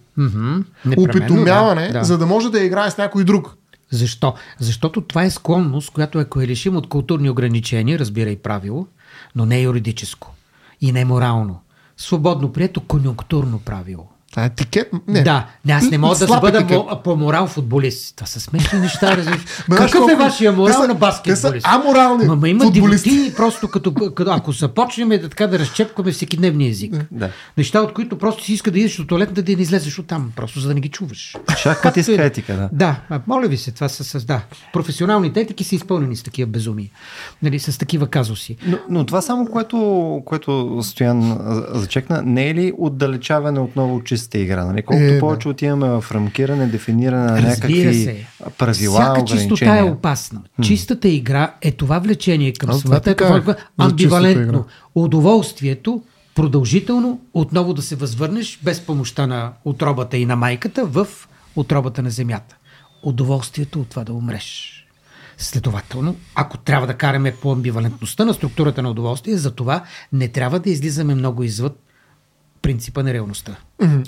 Непременно, 0.86 1.04
Опитомяване, 1.04 1.88
да, 1.88 2.00
да. 2.00 2.06
за 2.06 2.18
да 2.18 2.26
може 2.26 2.52
да 2.52 2.60
играе 2.60 2.92
с 2.92 2.98
някой 2.98 3.24
друг. 3.24 3.56
Защо? 3.92 4.34
Защото 4.60 5.02
това 5.02 5.24
е 5.24 5.30
склонност, 5.30 5.90
която 5.90 6.20
ако 6.20 6.42
я 6.42 6.48
лишим 6.48 6.76
от 6.76 6.90
културни 6.90 7.30
ограничения, 7.30 8.00
разбира 8.00 8.30
и 8.30 8.36
правило, 8.36 8.88
но 9.36 9.46
не 9.46 9.62
юридическо 9.62 10.36
и 10.82 10.92
не 10.92 11.06
морално. 11.06 11.62
Свободно 11.98 12.54
прието 12.54 12.82
конюнктурно 12.82 13.60
правило. 13.60 14.10
Това 14.32 14.44
е 14.44 14.48
етикет. 14.48 14.92
Не. 15.08 15.24
Да, 15.24 15.46
не, 15.66 15.74
аз 15.74 15.90
не 15.90 15.98
мога 15.98 16.16
да 16.16 16.28
Слаб 16.28 16.42
бъда 16.42 16.58
етикет. 16.58 16.78
мо, 16.78 17.02
по 17.04 17.16
морал 17.16 17.48
футболист. 17.48 18.16
Това 18.16 18.28
са 18.28 18.40
смешни 18.40 18.80
неща. 18.80 19.18
Какъв 19.70 20.10
е 20.12 20.16
вашия 20.16 20.52
те 20.52 20.58
морал 20.58 20.74
са- 20.74 20.80
на 20.80 20.88
те 20.88 20.94
баскетболист? 20.94 21.66
са 21.66 21.72
аморални 21.72 22.26
Ма, 22.26 22.36
ма 22.36 22.50
има 22.50 22.64
футболисти. 22.64 23.10
дивоти, 23.10 23.34
просто 23.38 23.68
като, 23.68 23.94
като, 23.94 24.32
ако 24.32 24.52
започнем 24.52 25.10
да, 25.10 25.30
така 25.30 25.48
да 25.48 25.60
разчепкаме 25.60 26.12
всеки 26.12 26.38
дневния 26.38 26.70
език. 26.70 26.96
Да. 27.12 27.30
Неща, 27.58 27.82
от 27.82 27.94
които 27.94 28.18
просто 28.18 28.44
си 28.44 28.54
иска 28.54 28.72
да 28.72 28.80
идеш 28.80 29.00
от 29.00 29.08
туалетната, 29.08 29.42
да 29.44 29.56
не 29.56 29.62
излезеш 29.62 30.00
от 30.00 30.08
там, 30.08 30.32
просто 30.36 30.60
за 30.60 30.68
да 30.68 30.74
не 30.74 30.82
ги 30.82 30.90
чуваш. 30.90 31.36
Шахът 31.58 31.82
Както 31.84 32.00
иска 32.00 32.24
етика, 32.24 32.54
да. 32.54 32.70
Да, 32.72 32.96
а, 33.10 33.22
моля 33.28 33.48
ви 33.48 33.58
се, 33.58 33.72
това 33.72 33.90
са 33.90 34.04
с, 34.04 34.26
да. 34.26 34.42
Професионалните 34.74 35.40
етики 35.42 35.64
са 35.64 35.76
изпълнени 35.76 36.16
с 36.16 36.24
такива 36.24 36.48
безумия. 36.48 36.90
Нали, 37.44 37.60
с 37.60 37.78
такива 37.78 38.08
казуси. 38.08 38.58
Но, 38.68 38.78
но 38.90 39.06
това 39.06 39.22
само, 39.22 39.46
което, 39.46 39.78
което 40.26 40.50
Стоян 40.82 41.38
зачекна, 41.72 42.22
не 42.22 42.50
е 42.50 42.54
ли 42.54 42.74
отдалечаване 42.78 43.60
отново 43.60 43.96
от 43.96 44.04
чистата 44.20 44.38
игра? 44.38 44.66
Нали? 44.66 44.82
Колкото 44.82 45.06
Е, 45.06 45.14
да. 45.14 45.20
повече 45.20 45.50
отиваме 45.50 45.88
в 45.88 46.06
рамкиране, 46.12 46.68
дефиниране 46.68 47.26
на 47.26 47.42
Разбира 47.42 47.50
някакви 47.50 48.04
се. 48.04 48.26
правила, 48.58 49.02
Всяка 49.02 49.26
чистота 49.26 49.78
е 49.78 49.84
опасна. 49.84 50.42
Чистата 50.62 51.08
игра 51.10 51.54
е 51.62 51.72
това 51.72 52.00
влечение 52.00 52.54
към 52.54 52.74
света, 52.74 53.12
е 53.12 53.16
това 53.16 53.42
за 53.42 53.56
амбивалентно. 53.78 54.66
Удоволствието, 54.96 56.02
продължително, 56.36 57.22
отново 57.34 57.74
да 57.74 57.82
се 57.82 57.96
възвърнеш 57.96 58.60
без 58.64 58.82
помощта 58.82 59.28
на 59.28 59.52
отробата 59.66 60.18
и 60.18 60.26
на 60.26 60.36
майката 60.36 60.86
в 60.86 61.08
отробата 61.56 62.02
на 62.02 62.10
земята. 62.10 62.56
Удоволствието 63.04 63.82
от 63.82 63.88
това 63.88 64.04
да 64.04 64.14
умреш. 64.14 64.76
Следователно, 65.38 66.16
ако 66.36 66.58
трябва 66.58 66.88
да 66.88 66.94
караме 66.94 67.32
по 67.32 67.52
амбивалентността 67.52 68.26
на 68.26 68.34
структурата 68.34 68.82
на 68.82 68.90
удоволствие, 68.90 69.38
за 69.38 69.52
това 69.52 69.84
не 70.14 70.28
трябва 70.28 70.60
да 70.60 70.70
излизаме 70.70 71.16
много 71.16 71.44
извъд 71.44 71.80
принципа 72.62 73.04
на 73.04 73.14
реалността. 73.14 73.56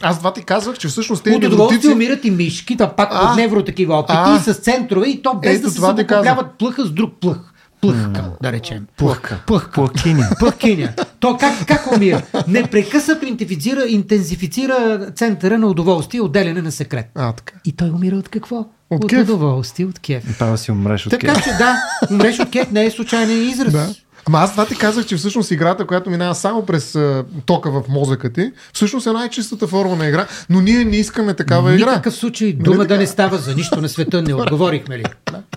Аз 0.02 0.18
това 0.18 0.34
ти 0.34 0.44
казвах, 0.44 0.78
че 0.78 0.88
всъщност 0.88 1.24
тези 1.24 1.36
От 1.36 1.44
удоволствие 1.44 1.78
невротици... 1.78 1.94
умират 1.94 2.26
и 2.26 2.32
мишки, 2.32 2.76
да 2.76 2.90
пак 2.90 3.10
А, 3.12 3.30
от 3.32 3.38
невро 3.38 3.64
такива 3.64 3.96
опити, 3.96 4.18
а. 4.20 4.40
с 4.40 4.54
центрове 4.54 5.08
и 5.08 5.22
то 5.22 5.34
без 5.34 5.58
Ето 5.58 5.66
да 5.68 5.72
се 5.72 5.80
съвокупляват 5.80 6.58
плъха 6.60 6.86
с 6.86 6.92
друг 6.92 7.14
плъх. 7.22 7.38
Плъхка, 7.82 8.32
да 8.44 8.52
речем. 8.52 8.86
Плъхка. 8.98 9.44
Плъхка. 9.48 9.72
Плъхкиня. 9.72 10.30
Плъхкиня. 10.40 10.94
То 11.20 11.38
как, 11.38 11.66
как 11.68 11.92
умира? 11.96 12.22
Непрекъснато 12.48 13.26
интензифицира, 13.26 13.86
интензифицира 13.88 15.08
центъра 15.16 15.58
на 15.58 15.68
удоволствие 15.68 16.18
и 16.18 16.22
отделяне 16.22 16.62
на 16.62 16.72
секрет. 16.72 17.10
А, 17.16 17.34
така. 17.34 17.54
И 17.66 17.72
той 17.72 17.90
умира 17.90 18.16
от 18.16 18.30
какво? 18.30 18.58
От 18.90 19.04
от 19.04 19.10
кеф. 19.10 19.22
удоволствие, 19.24 19.86
от 19.86 20.00
кеф. 20.00 20.38
Трябва 20.38 20.52
да 20.52 20.58
си 20.58 20.72
умреш 20.72 21.06
от 21.06 21.12
Така 21.12 21.34
кеф. 21.34 21.44
че 21.44 21.50
да, 21.50 21.78
умреш 22.12 22.40
от 22.40 22.50
кеф 22.50 22.72
не 22.72 22.86
е 22.86 22.92
случайен 22.92 23.50
израз. 23.50 23.74
Да. 23.74 23.90
Ама 24.28 24.38
аз 24.40 24.52
това 24.52 24.66
ти 24.66 24.76
казах, 24.76 25.06
че 25.06 25.16
всъщност 25.16 25.52
играта, 25.52 25.86
която 25.88 26.10
минава 26.10 26.36
само 26.36 26.66
през 26.66 26.96
а, 26.96 27.24
тока 27.46 27.72
в 27.72 27.84
мозъка 27.90 28.34
ти, 28.34 28.52
всъщност 28.74 29.08
е 29.08 29.12
най-чистата 29.12 29.68
форма 29.68 29.96
на 29.96 30.08
игра, 30.08 30.28
но 30.50 30.62
ние 30.62 30.86
не 30.86 30.98
искаме 30.98 31.34
такава 31.34 31.76
игра. 31.76 31.90
Никакъв 31.90 32.16
случай 32.16 32.54
дума 32.54 32.78
Нали 32.78 32.88
да 32.88 32.98
не 32.98 33.08
става 33.08 33.38
за 33.38 33.56
нищо 33.56 33.82
на 33.82 33.90
света, 33.90 34.22
не 34.22 34.34
отговорихме 34.34 34.98
ли? 34.98 35.04
Да. 35.32 35.42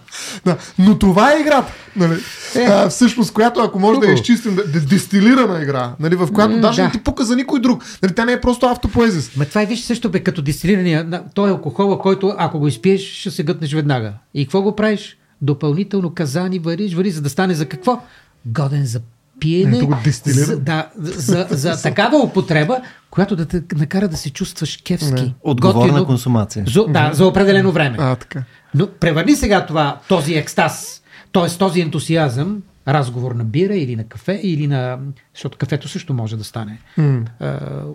Да, 0.45 0.57
но 0.79 0.99
това 0.99 1.33
е 1.33 1.41
играта, 1.41 1.73
нали? 1.97 2.15
Е. 2.55 2.61
а, 2.63 2.89
всъщност, 2.89 3.33
която 3.33 3.61
ако 3.61 3.79
може 3.79 4.01
да 4.01 4.07
я 4.07 4.11
Хубаво. 4.11 4.15
изчистим, 4.15 4.55
да, 4.55 4.65
да, 4.65 4.81
дестилирана 4.81 5.63
игра, 5.63 5.93
нали? 6.01 6.17
в 6.17 6.29
която 6.33 6.55
М, 6.55 6.61
даже 6.61 6.77
да. 6.77 6.85
не 6.87 6.93
ти 6.93 6.99
пука 7.03 7.25
за 7.25 7.37
никой 7.37 7.61
друг. 7.61 7.85
Нали? 8.03 8.15
Тя 8.15 8.25
не 8.25 8.33
е 8.33 8.41
просто 8.41 8.67
автопоезис. 8.67 9.37
Ма 9.37 9.45
това 9.45 9.63
е, 9.63 9.67
виж, 9.67 9.81
също 9.81 10.11
бе, 10.11 10.21
като 10.21 10.43
дистилирания, 10.43 11.23
той 11.35 11.49
е 11.49 11.53
алкохола, 11.53 11.99
който 11.99 12.35
ако 12.39 12.59
го 12.59 12.69
изпиеш, 12.69 13.01
ще 13.21 13.31
се 13.31 13.43
гътнеш 13.43 13.73
веднага. 13.73 14.13
И 14.35 14.45
какво 14.45 14.63
го 14.63 14.77
правиш? 14.77 15.17
Допълнително 15.43 16.15
казани 16.15 16.59
вариш, 16.59 16.95
вари, 16.95 17.11
за 17.11 17.23
да 17.23 17.31
стане 17.31 17.55
за 17.55 17.67
какво? 17.67 18.03
Годен 18.47 18.87
за 18.87 19.01
пиене. 19.41 19.89
Дестилира. 20.05 20.45
За, 20.45 20.61
да, 20.61 20.89
за, 20.97 21.47
за 21.51 21.77
такава 21.83 22.17
употреба, 22.17 22.81
която 23.11 23.37
да 23.37 23.47
те 23.47 23.63
накара 23.77 24.09
да 24.09 24.17
се 24.17 24.31
чувстваш 24.31 24.77
кевски. 24.77 25.23
Не. 25.23 25.35
Отговорна 25.43 25.89
готино. 25.89 26.07
консумация. 26.07 26.65
За, 26.69 26.85
да, 26.89 27.11
за 27.13 27.27
определено 27.27 27.73
време. 27.73 27.97
А, 28.01 28.17
така. 28.17 28.43
Но 28.75 28.89
превърни 28.91 29.37
сега 29.37 29.67
това, 29.67 30.01
този 30.09 30.35
екстаз, 30.35 31.03
т.е. 31.33 31.59
този 31.59 31.81
ентусиазъм, 31.81 32.63
разговор 32.89 33.33
на 33.33 33.45
бира 33.45 33.77
или 33.77 33.97
на 33.97 34.05
кафе, 34.05 34.41
или 34.43 34.67
на... 34.67 34.99
Защото 35.35 35.59
кафето 35.59 35.89
също 35.89 36.15
може 36.15 36.37
да 36.37 36.45
стане 36.45 36.79
М. 36.97 37.21
е, 37.41 37.53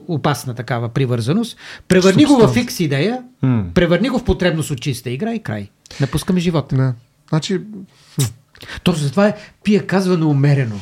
опасна 0.08 0.54
такава 0.54 0.90
привързаност. 0.90 1.58
Превърни 1.88 2.26
го 2.26 2.36
в 2.38 2.54
фикс 2.54 2.80
идея, 2.80 3.24
М. 3.42 3.66
превърни 3.74 4.10
го 4.10 4.20
в 4.20 4.24
потребност 4.24 4.72
от 4.72 4.82
чиста 4.82 5.10
игра 5.10 5.34
и 5.34 5.40
край. 5.40 5.70
Напускаме 6.02 6.40
живота. 6.40 6.76
Да. 6.76 6.94
Значи, 7.30 7.62
Точно 8.84 9.04
затова 9.04 9.28
е 9.28 9.36
пия 9.64 9.88
казва 9.88 10.18
на 10.18 10.28
умерено. 10.28 10.76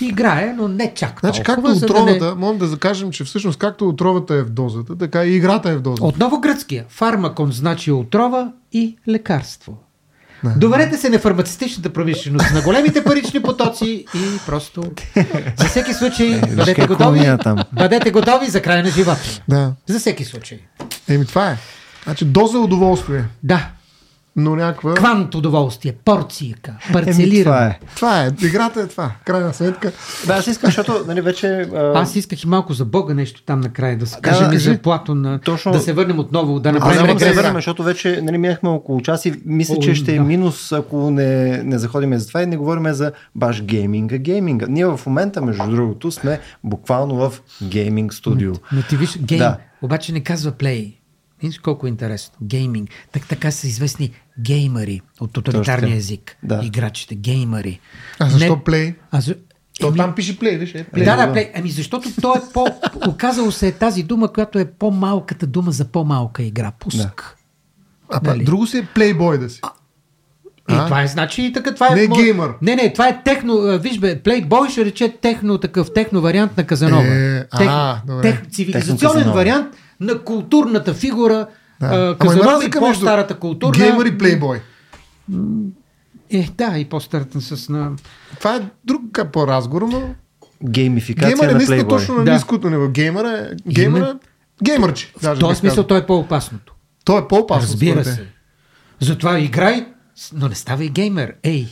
Играе, 0.00 0.54
но 0.56 0.68
не 0.68 0.94
чак 0.94 1.20
значи 1.20 1.42
както 1.42 1.62
толкова, 1.62 1.74
за 1.74 1.86
да 1.86 1.92
отровата, 1.92 2.34
можем 2.34 2.58
да 2.58 2.66
закажем, 2.66 3.10
че 3.10 3.24
всъщност 3.24 3.58
както 3.58 3.88
отровата 3.88 4.34
е 4.34 4.42
в 4.42 4.50
дозата, 4.50 4.98
така 4.98 5.24
и 5.24 5.36
играта 5.36 5.70
е 5.70 5.76
в 5.76 5.80
дозата. 5.80 6.04
Отново 6.04 6.40
гръцкия. 6.40 6.84
Фармакон 6.88 7.52
значи 7.52 7.92
отрова 7.92 8.52
и 8.72 8.96
лекарство. 9.08 9.78
Да. 10.44 10.50
Доверете 10.50 10.96
се 10.96 11.08
на 11.08 11.18
фармацевтичната 11.18 11.92
промишленост, 11.92 12.54
на 12.54 12.62
големите 12.62 13.04
парични 13.04 13.42
потоци 13.42 14.04
и 14.14 14.38
просто 14.46 14.82
за 15.56 15.64
всеки 15.68 15.94
случай 15.94 16.40
бъдете 16.40 16.74
как 16.74 16.88
готови, 16.88 17.36
бъдете 17.72 18.10
готови 18.10 18.46
за 18.46 18.62
края 18.62 18.82
на 18.82 18.90
живота. 18.90 19.42
Да. 19.48 19.72
За 19.86 19.98
всеки 19.98 20.24
случай. 20.24 20.58
Еми 21.08 21.26
това 21.26 21.50
е. 21.50 21.56
Значи 22.04 22.24
доза 22.24 22.58
удоволствие, 22.58 23.24
Да, 23.42 23.68
но 24.38 24.56
някаква... 24.56 24.94
квант 24.94 25.34
удоволствие, 25.34 25.92
порцийка, 25.94 26.70
Еми, 26.84 26.92
парцелиране. 26.92 27.42
това 27.44 27.66
е. 27.66 27.78
Това 27.96 28.22
е. 28.22 28.30
Играта 28.42 28.80
е 28.80 28.86
това. 28.86 29.10
Крайна 29.24 29.54
сметка. 29.54 29.92
Да, 30.26 30.34
аз 30.34 30.46
искам, 30.46 30.68
защото 30.68 31.04
нали, 31.06 31.20
вече... 31.20 31.46
А... 31.74 31.92
Аз 31.94 32.16
исках 32.16 32.42
и 32.42 32.46
малко 32.46 32.72
за 32.72 32.84
Бога 32.84 33.14
нещо 33.14 33.42
там 33.42 33.60
накрая 33.60 33.98
да 33.98 34.06
се 34.06 34.20
кажем 34.20 34.46
и 34.46 34.50
кажи. 34.50 34.64
за 34.64 34.78
Платон, 34.78 35.20
на- 35.20 35.38
Точно- 35.38 35.72
да 35.72 35.80
се 35.80 35.92
върнем 35.92 36.18
отново, 36.18 36.60
да 36.60 36.72
направим 36.72 37.16
да 37.16 37.20
се 37.20 37.32
върнем, 37.32 37.54
защото 37.54 37.82
вече 37.82 38.20
нали, 38.22 38.38
минахме 38.38 38.68
около 38.68 39.00
час 39.00 39.24
и 39.24 39.32
мисля, 39.46 39.74
О, 39.74 39.80
че 39.80 39.94
ще 39.94 40.12
е 40.12 40.16
да. 40.16 40.22
минус, 40.22 40.72
ако 40.72 41.10
не, 41.10 41.28
не 41.62 41.78
заходиме 41.78 42.18
за 42.18 42.28
това 42.28 42.42
и 42.42 42.46
не 42.46 42.56
говорим 42.56 42.92
за 42.92 43.12
баш 43.34 43.62
гейминга. 43.62 44.18
Гейминга. 44.18 44.66
Ние 44.68 44.86
в 44.86 45.00
момента, 45.06 45.42
между 45.42 45.66
другото, 45.66 46.10
сме 46.10 46.40
буквално 46.64 47.14
в 47.16 47.32
гейминг 47.62 48.14
студио. 48.14 48.52
Но 48.72 48.82
ти 48.82 48.96
виж, 48.96 49.18
гейм, 49.18 49.38
Да. 49.38 49.56
обаче 49.82 50.12
не 50.12 50.20
казва 50.20 50.52
плей. 50.52 50.97
Виж 51.42 51.58
колко 51.58 51.86
е 51.86 51.90
интересно. 51.90 52.34
Гейминг. 52.42 52.90
Так, 53.12 53.26
така 53.26 53.50
са 53.50 53.66
известни 53.66 54.10
геймари 54.40 55.00
от 55.20 55.32
тоталитарния 55.32 55.96
език. 55.96 56.36
Да. 56.42 56.60
Играчите, 56.64 57.14
геймари. 57.14 57.80
А 58.18 58.28
защо 58.28 58.56
Не- 58.56 58.64
плей? 58.64 58.94
А, 59.10 59.20
за... 59.20 59.34
То 59.80 59.88
Еми, 59.88 59.96
там 59.96 60.14
пише 60.14 60.38
плей, 60.38 60.56
виж? 60.56 60.74
Е, 60.74 60.84
плей. 60.84 61.04
да, 61.04 61.16
да, 61.16 61.32
плей. 61.32 61.50
Ами 61.54 61.70
защото 61.70 62.08
то 62.22 62.34
е 62.34 62.40
по... 62.54 62.66
Оказало 63.08 63.52
се 63.52 63.68
е 63.68 63.72
тази 63.72 64.02
дума, 64.02 64.28
която 64.28 64.58
е 64.58 64.64
по-малката 64.66 65.46
дума 65.46 65.72
за 65.72 65.84
по-малка 65.84 66.42
игра. 66.42 66.72
Пуск. 66.72 67.36
А, 68.10 68.20
па, 68.20 68.30
Нали? 68.30 68.44
друго 68.44 68.66
си 68.66 68.78
е 68.78 68.86
плейбой 68.86 69.38
да 69.38 69.50
си. 69.50 69.60
И 70.70 70.74
А? 70.74 70.84
това 70.84 71.02
е, 71.02 71.06
значи, 71.06 71.42
и 71.42 71.52
така, 71.52 71.74
това 71.74 71.88
е... 71.88 71.94
Не 71.94 72.02
е 72.02 72.08
мо- 72.08 72.16
геймър. 72.16 72.54
Не, 72.62 72.76
не, 72.76 72.92
това 72.92 73.08
е 73.08 73.22
техно, 73.22 73.78
виж 73.78 73.98
бе, 73.98 74.18
Playboy 74.18 74.70
ще 74.70 74.84
рече 74.84 75.08
техно, 75.12 75.58
такъв 75.58 75.92
техно 75.92 76.20
вариант 76.20 76.56
на 76.56 76.66
Казанова. 76.66 77.02
Е, 77.06 77.44
а, 77.50 78.00
добре. 78.06 78.22
тех, 78.22 78.46
цивилизационен 78.46 78.98
Казанова. 79.14 79.32
вариант 79.34 79.76
на 80.00 80.18
културната 80.18 80.94
фигура, 80.94 81.46
Да. 81.80 81.86
а, 81.86 82.18
Казанова 82.18 82.64
и 82.64 82.70
по-старата 82.70 83.34
култура. 83.34 83.78
Геймър 83.78 84.06
и 84.06 84.18
плейбой. 84.18 84.60
Е, 86.30 86.48
да, 86.54 86.78
и 86.78 86.84
по-старата 86.84 87.40
с 87.40 87.68
на... 87.68 87.90
Това 88.38 88.56
е 88.56 88.60
друг 88.84 89.02
по-разговор, 89.32 89.82
но 89.82 90.02
Геймификация 90.64 91.36
геймър 91.36 91.50
е 91.50 91.54
на 91.54 91.60
Playboy. 91.60 91.88
точно 91.88 92.14
на 92.14 92.24
Да. 92.24 92.32
ниското 92.32 92.70
ниво. 92.70 92.88
Геймър 92.88 93.24
е, 93.24 93.50
геймър 93.68 94.00
е 94.00 94.14
геймърче. 94.64 95.12
В 95.16 95.38
този 95.38 95.58
смисъл 95.58 95.84
той 95.84 95.98
е 95.98 96.06
по-опасното. 96.06 96.74
Той 97.04 97.20
е 97.20 97.28
по-опасно. 97.28 97.62
Разбира 97.62 98.04
се. 98.04 98.26
Затова 99.00 99.38
играй, 99.38 99.86
но 100.32 100.48
не 100.48 100.54
ставай 100.54 100.88
геймер. 100.88 101.34
Ей, 101.42 101.66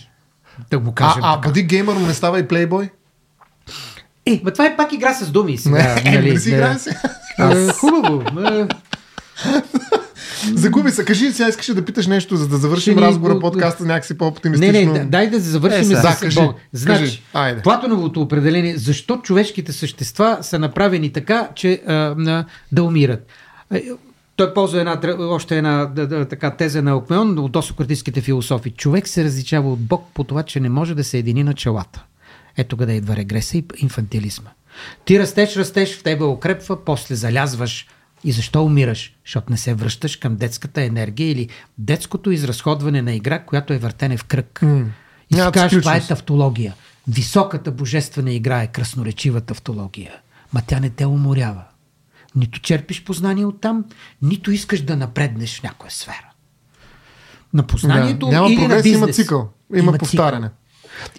да 0.70 0.81
му 0.81 0.91
А, 0.91 0.95
кажем 0.95 1.22
а 1.24 1.35
така. 1.35 1.49
бъди 1.49 1.62
геймър, 1.62 1.95
но 1.95 2.07
не 2.07 2.14
става 2.14 2.39
и 2.39 2.49
плейбой? 2.49 2.91
Е, 4.27 4.41
ма 4.45 4.53
това 4.53 4.66
е 4.66 4.77
пак 4.77 4.93
игра 4.93 5.14
с 5.14 5.31
думи 5.31 5.59
сега. 5.59 5.95
Не, 5.95 6.11
нали, 6.11 6.33
не 6.33 6.41
си 6.41 6.49
играе 6.51 6.77
се. 7.39 7.64
Е, 7.64 7.68
Хубаво. 7.68 8.22
е, 8.43 8.66
Загуби 10.55 10.91
се. 10.91 11.05
Кажи, 11.05 11.32
сега 11.32 11.49
искаш 11.49 11.66
да 11.66 11.84
питаш 11.84 12.07
нещо, 12.07 12.37
за 12.37 12.49
да 12.49 12.57
завършим 12.57 12.93
Ще 12.93 13.01
ни 13.01 13.07
разговора, 13.07 13.34
го- 13.34 13.41
подкаста 13.41 13.84
някакси 13.84 14.12
Не, 14.12 14.18
по-оптимистично. 14.18 14.93
не, 14.93 14.99
да- 14.99 15.05
дай 15.05 15.30
да 15.30 15.41
завършим 15.41 15.80
Е, 15.80 15.84
с... 15.84 16.03
Да, 16.03 16.16
кажи, 16.20 16.37
Бог. 16.37 16.55
Значи, 16.72 17.01
кажи. 17.01 17.22
Айде. 17.34 17.62
Платоновото 17.62 18.20
определение, 18.20 18.76
защо 18.76 19.16
човешките 19.16 19.72
същества 19.72 20.39
са 20.43 20.59
направени 20.59 21.12
така, 21.12 21.49
че 21.55 21.82
а, 21.87 21.93
да 22.72 22.82
умират. 22.82 23.26
Е, 23.74 23.82
Той 24.37 24.55
ползва 24.55 24.80
една, 24.80 25.01
още 25.20 25.59
една 25.59 25.84
да, 25.87 26.07
да, 26.07 26.24
така 26.24 26.51
теза 26.51 26.82
на 26.82 26.97
Окмеон 26.97 27.39
от 27.39 27.53
досократическите 27.53 28.20
философи. 28.20 28.70
Човек 28.70 29.09
се 29.09 29.24
различава 29.24 29.72
от 29.72 29.80
Бог 29.80 30.07
по 30.14 30.24
това, 30.24 30.43
че 30.43 30.61
не 30.61 30.68
може 30.68 30.95
да 30.95 31.05
се 31.05 31.18
едини 31.18 31.45
на 31.45 31.55
челата. 31.55 32.05
Ето 32.57 32.76
къде 32.76 32.93
идва 32.93 33.16
регреса 33.16 33.59
и 33.59 33.64
инфантилизма. 33.78 34.51
Ти 35.05 35.18
растеш, 35.18 35.57
растеш, 35.57 35.99
в 35.99 36.03
тебе 36.03 36.24
укрепва, 36.24 36.85
после 36.85 37.14
залязваш. 37.14 37.87
И 38.24 38.33
защо 38.33 38.64
умираш? 38.64 39.14
Защото 39.24 39.51
не 39.51 39.57
се 39.57 39.74
връщаш 39.74 40.16
към 40.16 40.37
детската 40.37 40.83
енергия 40.83 41.31
или 41.31 41.49
детското 41.79 42.31
изразходване 42.31 43.03
на 43.03 43.12
игра, 43.12 43.39
която 43.39 43.72
е 43.72 43.79
въртене 43.79 44.16
в 44.16 44.24
кръг. 44.24 44.62
М. 44.62 44.85
И 45.31 45.35
си 45.35 45.41
кажеш, 45.53 45.81
това 45.81 45.97
е 45.97 46.01
тавтология. 46.01 46.74
Високата 47.09 47.70
божествена 47.70 48.33
игра 48.33 48.62
е 48.62 48.66
красноречива 48.66 49.41
тавтология. 49.41 50.12
Ма 50.53 50.62
тя 50.66 50.81
не 50.81 50.91
те 50.91 51.07
уморява. 51.07 51.64
Нито 52.37 52.61
черпиш 52.61 53.05
познание 53.05 53.45
оттам, 53.45 53.85
нито 54.22 54.51
искаш 54.51 54.81
да 54.81 54.97
напреднеш 54.97 55.61
в 55.61 55.62
някоя 55.62 55.91
сфера. 55.91 56.31
На 57.55 57.66
познанието 57.66 58.27
Да. 58.27 58.33
Няма 58.33 58.49
или 58.49 58.57
на 58.57 58.62
прогрес, 58.62 58.83
бизнес. 58.83 58.99
има 58.99 59.12
цикъл. 59.12 59.49
Има 59.77 59.93
повтаряне. 59.93 60.51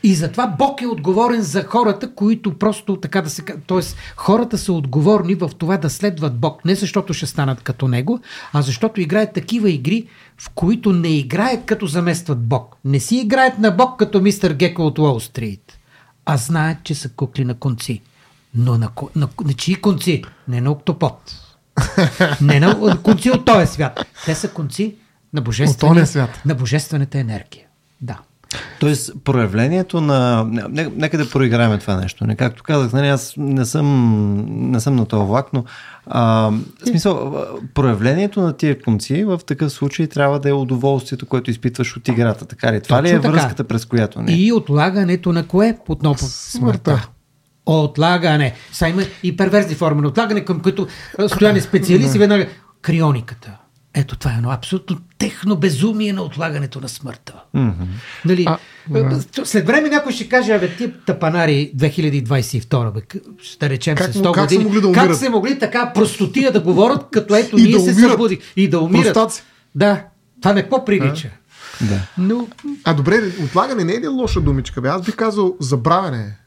И 0.04 0.16
затова 0.16 0.48
Бог 0.48 0.82
е 0.82 0.88
отговорен 0.88 1.42
за 1.42 1.64
хората, 1.64 2.14
които 2.14 2.58
просто 2.58 2.96
така 2.96 3.22
да 3.22 3.30
се 3.30 3.44
Тоест, 3.68 3.98
хората 4.16 4.58
са 4.58 4.74
отговорни 4.74 5.36
в 5.36 5.52
това 5.58 5.78
да 5.78 5.90
следват 5.90 6.40
Бог. 6.40 6.66
Не 6.66 6.76
защото 6.76 7.14
ще 7.14 7.26
станат 7.26 7.62
като 7.62 7.88
Него, 7.88 8.20
а 8.54 8.62
защото 8.62 9.02
играят 9.02 9.34
такива 9.34 9.70
игри, 9.70 10.08
в 10.38 10.50
които 10.56 10.94
не 10.94 11.18
играят 11.18 11.66
като 11.66 11.86
заместват 11.86 12.40
Бог. 12.40 12.76
Не 12.86 13.00
си 13.00 13.18
играят 13.18 13.60
на 13.60 13.72
Бог 13.72 14.00
като 14.00 14.22
мистер 14.22 14.54
Геко 14.54 14.82
от 14.82 15.00
Уолл 15.00 15.20
Стрит, 15.20 15.80
а 16.26 16.38
знаят, 16.38 16.78
че 16.84 16.96
са 16.96 17.10
кукли 17.10 17.46
на 17.46 17.54
конци. 17.54 18.02
Но 18.56 18.78
на, 18.78 18.88
ко- 18.90 19.10
на, 19.16 19.28
на 19.46 19.54
чии 19.54 19.76
конци? 19.76 20.24
Не 20.48 20.62
на 20.62 20.72
октопод. 20.72 21.34
Не 22.42 22.60
на 22.60 22.98
конци 23.04 23.32
от 23.32 23.46
този 23.46 23.68
свят. 23.68 24.06
Те 24.26 24.36
са 24.36 24.50
конци 24.50 24.96
на, 25.34 25.42
божествени, 25.42 25.92
ония 25.92 26.08
свят. 26.08 26.42
на 26.46 26.56
божествената 26.56 27.20
енергия. 27.20 27.66
Да. 28.02 28.20
Тоест, 28.80 29.12
проявлението 29.24 30.02
на... 30.02 30.46
не- 30.50 30.92
Нека 30.96 31.18
да 31.18 31.30
проиграем 31.30 31.80
това 31.80 31.96
нещо. 31.96 32.26
Не, 32.28 32.36
както 32.36 32.64
казах, 32.64 32.94
нали, 32.94 33.08
аз 33.08 33.34
не 33.38 33.66
съм, 33.66 34.46
не 34.72 34.80
съм 34.80 34.96
на 34.96 35.06
този 35.06 35.26
влак, 35.28 35.46
но 35.54 35.64
а, 36.08 36.52
в 36.84 36.88
смисъл, 36.88 37.46
проявлението 37.74 38.42
на 38.42 38.54
тия 38.58 38.82
конци 38.82 39.24
в 39.24 39.40
такъв 39.48 39.72
случай 39.72 40.08
трябва 40.08 40.40
да 40.40 40.50
е 40.50 40.54
удоволствието, 40.54 41.26
което 41.26 41.52
изпитваш 41.52 41.98
от 41.98 42.08
играта. 42.08 42.46
Така 42.46 42.74
ли? 42.74 42.82
Това 42.82 43.04
ли 43.04 43.08
е 43.08 43.12
Точно 43.12 43.22
така. 43.22 43.34
връзката, 43.34 43.64
през 43.64 43.86
която 43.86 44.22
не? 44.22 44.32
И 44.32 44.52
отлагането 44.52 45.34
на 45.34 45.48
кое? 45.48 45.78
Отново 45.88 46.18
смъртта. 46.20 47.08
Отлагане. 47.66 48.54
Са 48.72 48.88
има 48.88 49.02
и 49.24 49.38
перверзни 49.38 49.76
форми 49.76 50.02
на 50.02 50.08
отлагане, 50.08 50.46
към 50.46 50.60
които 50.60 50.88
стояне 51.28 51.62
специалисти 51.62 52.20
веднага. 52.20 52.48
Криониката. 52.82 53.58
Ето 53.94 54.16
това 54.18 54.32
е 54.32 54.36
едно 54.36 54.50
абсолютно 54.52 54.98
техно 55.18 55.56
безумие 55.56 56.14
на 56.14 56.22
отлагането 56.22 56.82
на 56.82 56.90
смъртта. 56.90 57.34
Мгм. 57.54 57.84
Нали, 58.26 58.46
А, 58.48 58.58
да. 58.90 59.46
След 59.46 59.68
време 59.68 59.90
някой 59.90 60.12
ще 60.12 60.30
каже, 60.30 60.52
абе, 60.52 60.70
тия 60.70 60.94
тапанари 61.00 61.72
2022, 61.76 62.92
бе, 62.92 63.02
ще 63.42 63.70
речем 63.70 63.96
Как 63.96 64.14
се 64.14 64.20
му- 64.20 64.26
100 64.26 64.32
как 64.34 64.50
са 64.50 64.56
години, 64.58 64.64
могли 64.64 64.82
да 64.82 64.92
как 64.92 65.16
се 65.16 65.30
могли 65.30 65.60
така 65.60 65.92
простотия 65.94 66.52
да 66.52 66.60
говорят, 66.60 67.06
като 67.12 67.36
ето 67.36 67.58
И 67.58 67.64
ние 67.64 67.72
да 67.72 67.80
се 67.80 67.94
събудих 67.94 68.40
и 68.56 68.70
да 68.70 68.80
умират. 68.80 69.04
Простаци. 69.04 69.44
Да, 69.76 70.04
това 70.42 70.54
не 70.54 70.62
какво 70.62 70.86
прилича. 70.86 71.30
Да. 71.82 72.00
Но 72.18 72.48
А 72.84 72.94
добре, 72.94 73.22
отлагане 73.44 73.84
не 73.84 73.94
е 73.94 74.02
ли 74.02 74.08
лоша 74.08 74.42
думичка? 74.42 74.82
Бе? 74.82 74.90
Аз 74.90 75.02
бих 75.02 75.16
казал 75.16 75.56
забравяне. 75.60 76.38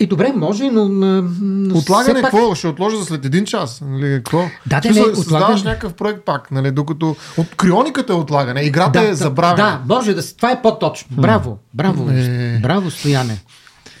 И 0.00 0.06
добре, 0.06 0.32
може, 0.32 0.64
но... 0.64 0.88
но 0.88 1.78
Отлагане 1.78 2.14
все 2.14 2.22
пак- 2.22 2.30
какво? 2.30 2.54
Ще 2.54 2.66
отложа 2.66 2.96
за 2.96 3.04
след 3.04 3.24
един 3.24 3.44
час. 3.44 3.80
Нали, 3.82 4.14
какво? 4.14 4.44
Да, 4.66 4.80
да, 4.80 4.90
не, 4.90 5.00
отлагане- 5.00 5.62
някакъв 5.64 5.94
проект 5.94 6.24
пак, 6.24 6.50
нали, 6.50 6.70
докато 6.70 7.16
от 7.36 7.54
криониката 7.56 8.12
е 8.12 8.16
отлагане, 8.16 8.60
играта 8.62 9.00
е 9.00 9.14
забравяне. 9.14 9.62
Да, 9.62 9.80
може 9.88 10.14
да 10.14 10.22
се... 10.22 10.36
Това 10.36 10.50
е 10.50 10.62
по-точно. 10.62 11.08
Браво, 11.12 11.58
браво, 11.74 12.10
Е. 12.10 12.58
браво, 12.62 12.90
Стояне. 12.90 13.38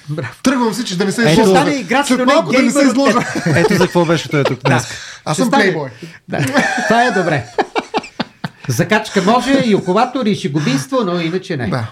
Браво. 0.08 0.32
Тръгвам 0.42 0.74
си, 0.74 0.84
че 0.84 0.98
да 0.98 1.04
не 1.04 1.12
се 1.12 1.22
Ето, 1.22 1.30
изложа. 1.32 1.50
стане 1.50 1.70
играч, 1.72 2.06
След 2.06 2.26
малко 2.26 2.52
да 2.52 2.62
не 2.62 2.70
се 2.70 2.82
изложа. 2.82 3.18
Ето 3.46 3.74
за 3.74 3.78
какво 3.78 4.04
беше 4.04 4.28
той 4.28 4.44
тук 4.44 4.58
днес. 4.60 4.84
Аз 5.24 5.34
Ще 5.34 5.42
съм 5.42 5.50
плейбой. 5.50 5.88
Да, 6.28 6.38
това 6.86 7.04
е 7.04 7.10
добре. 7.12 7.46
Закачка 8.68 9.22
може, 9.22 9.62
и 9.64 9.74
околатор, 9.74 10.26
и 10.26 10.34
шегубийство, 10.34 10.98
но 11.04 11.20
иначе 11.20 11.56
не. 11.56 11.66
Да. 11.68 11.86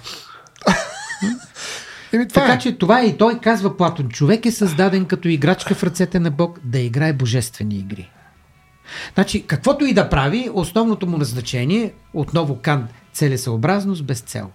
Еми, 2.12 2.28
това 2.28 2.42
Така 2.42 2.52
е. 2.52 2.58
че 2.58 2.78
това 2.78 3.00
е 3.00 3.06
и 3.06 3.16
той 3.16 3.38
казва 3.38 3.76
Платон. 3.76 4.08
Човек 4.08 4.46
е 4.46 4.50
създаден 4.50 5.04
като 5.04 5.28
играчка 5.28 5.74
в 5.74 5.82
ръцете 5.82 6.20
на 6.20 6.30
Бог 6.30 6.58
да 6.64 6.78
играе 6.78 7.12
божествени 7.12 7.74
игри. 7.74 8.10
Значи, 9.14 9.46
каквото 9.46 9.84
и 9.84 9.94
да 9.94 10.08
прави, 10.08 10.50
основното 10.52 11.06
му 11.06 11.18
назначение, 11.18 11.92
отново 12.14 12.58
Кан, 12.62 12.88
целесъобразност 13.12 14.04
без 14.04 14.20
цел. 14.20 14.50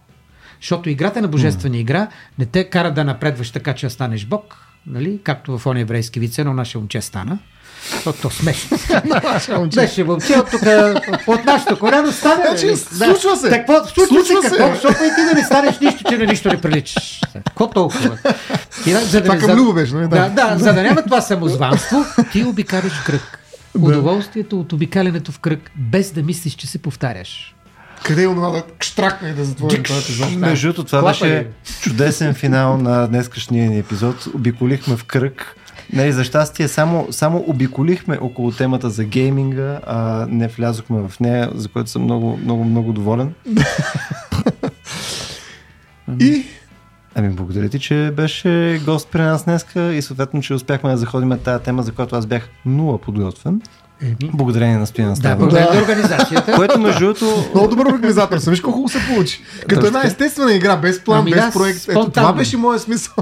Защото 0.62 0.89
играта 0.89 1.22
на 1.22 1.28
божествена 1.28 1.78
игра 1.78 2.08
не 2.39 2.45
те 2.45 2.70
кара 2.70 2.93
да 2.93 3.04
напредваш 3.04 3.51
така, 3.51 3.76
че 3.76 3.86
да 3.86 3.89
станеш 3.89 4.26
Бог, 4.26 4.68
нали? 4.88 5.20
както 5.24 5.58
в 5.58 5.66
он 5.66 5.78
еврейски 5.78 6.20
вице, 6.20 6.41
едно 6.41 6.54
наше 6.54 6.78
момче 6.78 7.01
стана. 7.01 7.39
Защото 7.86 8.21
то 8.21 8.29
смешно. 8.29 8.77
Беше 9.75 10.03
момче 10.03 10.34
от 10.34 10.51
тук, 10.51 10.61
от 11.27 11.45
нашото 11.45 11.79
коляно 11.79 12.11
стане. 12.11 12.43
Значи, 12.47 12.65
нали? 12.65 12.77
случва 12.77 13.38
се. 13.38 13.49
Какво, 13.49 13.73
случва, 13.75 14.05
Случва 14.07 14.41
се, 14.43 14.49
какво? 14.49 14.73
Защото 14.73 15.03
и 15.03 15.09
ти 15.09 15.25
да 15.25 15.36
не 15.36 15.43
станеш 15.43 15.79
нищо, 15.79 16.03
че 16.09 16.17
на 16.17 16.25
нищо 16.25 16.49
не 16.49 16.61
приличаш. 16.61 17.21
Какво 17.34 17.69
толкова? 17.69 18.17
И, 18.86 18.91
да, 18.91 18.99
за 18.99 19.11
да 19.11 19.23
Това 19.23 19.34
не- 19.36 19.39
към 19.39 19.49
за- 19.49 19.55
Любо 19.55 19.73
беше, 19.73 19.93
нали? 19.93 20.07
Да, 20.07 20.29
Да. 20.29 20.47
да, 20.47 20.57
за 20.57 20.73
да 20.73 20.84
няма 20.84 21.03
това 21.03 21.21
самозванство, 21.21 22.05
ти 22.31 22.43
обикаляш 22.43 22.93
кръг. 23.05 23.39
Удоволствието 23.75 24.59
от 24.59 24.73
обикалянето 24.73 25.31
в 25.31 25.39
кръг, 25.39 25.59
без 25.75 26.11
да 26.11 26.23
мислиш, 26.23 26.53
че 26.53 26.67
се 26.67 26.77
повтаряш. 26.77 27.55
Къде 28.03 28.23
е 28.23 28.27
онова 28.27 28.49
да 28.49 28.63
штракне 28.81 29.29
и 29.29 29.34
да 29.34 29.45
затворим 29.45 29.84
този 29.84 29.99
епизод? 29.99 30.31
Между 30.31 30.67
другото, 30.67 30.84
това 30.84 31.01
беше 31.03 31.47
чудесен 31.81 32.34
финал 32.34 32.77
на 32.77 33.07
днескашния 33.07 33.69
ни 33.69 33.79
епизод. 33.79 34.27
Обиколихме 34.34 34.97
в 34.97 35.03
кръг. 35.03 35.55
Нали, 35.93 36.11
за 36.11 36.23
щастие, 36.23 36.67
само, 36.67 37.07
само 37.11 37.43
обиколихме 37.47 38.17
около 38.21 38.51
темата 38.51 38.89
за 38.89 39.03
гейминга, 39.03 39.79
а 39.88 40.27
не 40.29 40.47
влязохме 40.47 41.07
в 41.07 41.19
нея, 41.19 41.49
за 41.55 41.69
което 41.69 41.89
съм 41.89 42.03
много, 42.03 42.38
много, 42.43 42.63
много 42.63 42.93
доволен. 42.93 43.34
И 46.19 46.45
Ами, 47.15 47.29
благодаря 47.29 47.69
ти, 47.69 47.79
че 47.79 48.13
беше 48.15 48.81
гост 48.86 49.09
при 49.11 49.21
нас 49.21 49.45
днеска 49.45 49.93
и 49.93 50.01
съответно, 50.01 50.41
че 50.41 50.53
успяхме 50.53 50.91
да 50.91 50.97
заходим 50.97 51.39
тази 51.43 51.63
тема, 51.63 51.84
за 51.84 51.91
която 51.91 52.15
аз 52.15 52.25
бях 52.25 52.49
нула 52.65 52.97
подготвен. 52.97 53.61
Благодарение 54.34 54.78
на 54.78 54.88
Стоян 54.88 55.10
Да, 55.10 55.16
Ставро. 55.16 55.38
благодаря 55.39 55.74
на 55.74 55.82
организацията. 55.82 56.51
Което 56.56 56.80
между 56.80 56.99
другото 56.99 57.45
много 57.54 57.68
добър 57.68 57.86
организатор 57.86 58.38
съм. 58.38 58.51
Виж 58.51 58.62
колко 58.62 58.76
хубаво 58.76 58.89
се 58.89 59.08
получи. 59.14 59.41
Като 59.68 59.86
една 59.86 59.99
така. 59.99 60.08
естествена 60.08 60.54
игра, 60.54 60.78
без 60.78 61.04
план, 61.04 61.20
Ами 61.20 61.32
без 61.32 61.45
да, 61.45 61.51
проект. 61.51 61.89
Ето, 61.89 62.10
това 62.10 62.34
беше 62.34 62.58
моят 62.58 62.82
смисъл. 62.82 63.14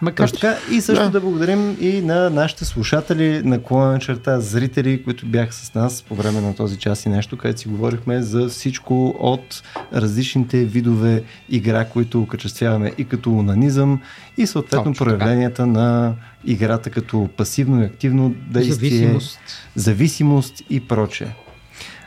Макар, 0.00 0.28
Точно 0.28 0.38
така. 0.38 0.56
И 0.70 0.80
също 0.80 1.04
да. 1.04 1.10
Да. 1.10 1.20
благодарим 1.20 1.76
и 1.80 2.00
на 2.00 2.30
нашите 2.30 2.64
слушатели, 2.64 3.42
на 3.44 3.62
клона 3.62 3.98
черта 3.98 4.40
зрители, 4.40 5.04
които 5.04 5.26
бяха 5.26 5.52
с 5.52 5.74
нас 5.74 6.02
по 6.02 6.14
време 6.14 6.40
на 6.40 6.54
този 6.54 6.78
час 6.78 7.06
и 7.06 7.08
нещо, 7.08 7.36
където 7.36 7.60
си 7.60 7.68
говорихме 7.68 8.22
за 8.22 8.48
всичко 8.48 9.14
от 9.20 9.62
различните 9.94 10.64
видове 10.64 11.22
игра, 11.48 11.84
които 11.84 12.22
окачествяваме 12.22 12.92
и 12.98 13.04
като 13.04 13.30
унанизъм 13.32 14.00
и 14.36 14.46
съответно 14.46 14.92
Точно 14.92 15.06
така. 15.06 15.18
проявленията 15.18 15.66
на 15.66 16.12
играта 16.44 16.90
като 16.90 17.28
пасивно 17.36 17.82
и 17.82 17.86
активно 17.86 18.34
действие, 18.50 18.90
зависимост. 18.90 19.38
зависимост 19.74 20.62
и 20.70 20.88
прочее. 20.88 21.28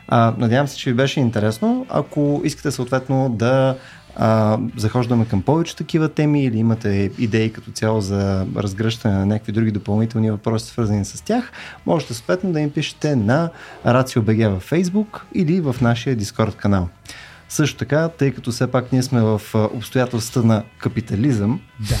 А, 0.08 0.34
надявам 0.38 0.68
се, 0.68 0.76
че 0.76 0.90
ви 0.90 0.96
беше 0.96 1.20
интересно. 1.20 1.86
Ако 1.88 2.40
искате 2.44 2.70
съответно 2.70 3.30
да 3.30 3.76
а, 4.16 4.58
захождаме 4.76 5.26
към 5.26 5.42
повече 5.42 5.76
такива 5.76 6.08
теми 6.08 6.44
или 6.44 6.58
имате 6.58 7.10
идеи 7.18 7.52
като 7.52 7.70
цяло 7.70 8.00
за 8.00 8.46
разгръщане 8.56 9.14
на 9.14 9.26
някакви 9.26 9.52
други 9.52 9.70
допълнителни 9.70 10.30
въпроси, 10.30 10.66
свързани 10.66 11.04
с 11.04 11.24
тях, 11.24 11.52
можете 11.86 12.14
съответно 12.14 12.52
да 12.52 12.60
им 12.60 12.70
пишете 12.70 13.16
на 13.16 13.50
RACIO.BG 13.86 14.48
във 14.48 14.70
Facebook 14.70 15.20
или 15.34 15.60
в 15.60 15.76
нашия 15.80 16.16
Discord 16.16 16.54
канал. 16.54 16.88
Също 17.48 17.78
така, 17.78 18.08
тъй 18.08 18.32
като 18.32 18.50
все 18.50 18.66
пак 18.66 18.92
ние 18.92 19.02
сме 19.02 19.20
в 19.20 19.40
обстоятелствата 19.54 20.46
на 20.46 20.62
капитализъм, 20.78 21.60
Да, 21.88 21.96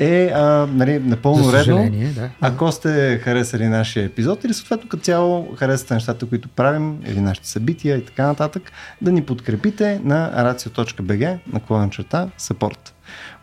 е 0.00 0.32
а, 0.34 0.68
нали, 0.72 0.98
напълно 0.98 1.52
редно 1.52 1.90
да. 2.14 2.30
ако 2.40 2.72
сте 2.72 3.20
харесали 3.24 3.68
нашия 3.68 4.06
епизод 4.06 4.44
или 4.44 4.54
съответно 4.54 4.88
като 4.88 5.02
цяло 5.02 5.54
харесате 5.56 5.94
нещата, 5.94 6.26
които 6.26 6.48
правим 6.48 6.98
или 7.06 7.20
нашите 7.20 7.48
събития 7.48 7.96
и 7.96 8.04
така 8.04 8.26
нататък, 8.26 8.72
да 9.02 9.12
ни 9.12 9.22
подкрепите 9.22 10.00
на 10.04 10.32
racio.bg 10.36 11.38
на 11.72 11.90
черта 11.90 12.28
support. 12.38 12.90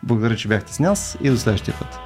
Благодаря, 0.02 0.36
че 0.36 0.48
бяхте 0.48 0.74
с 0.74 0.80
нас 0.80 1.18
и 1.22 1.30
до 1.30 1.36
следващия 1.36 1.74
път. 1.78 1.98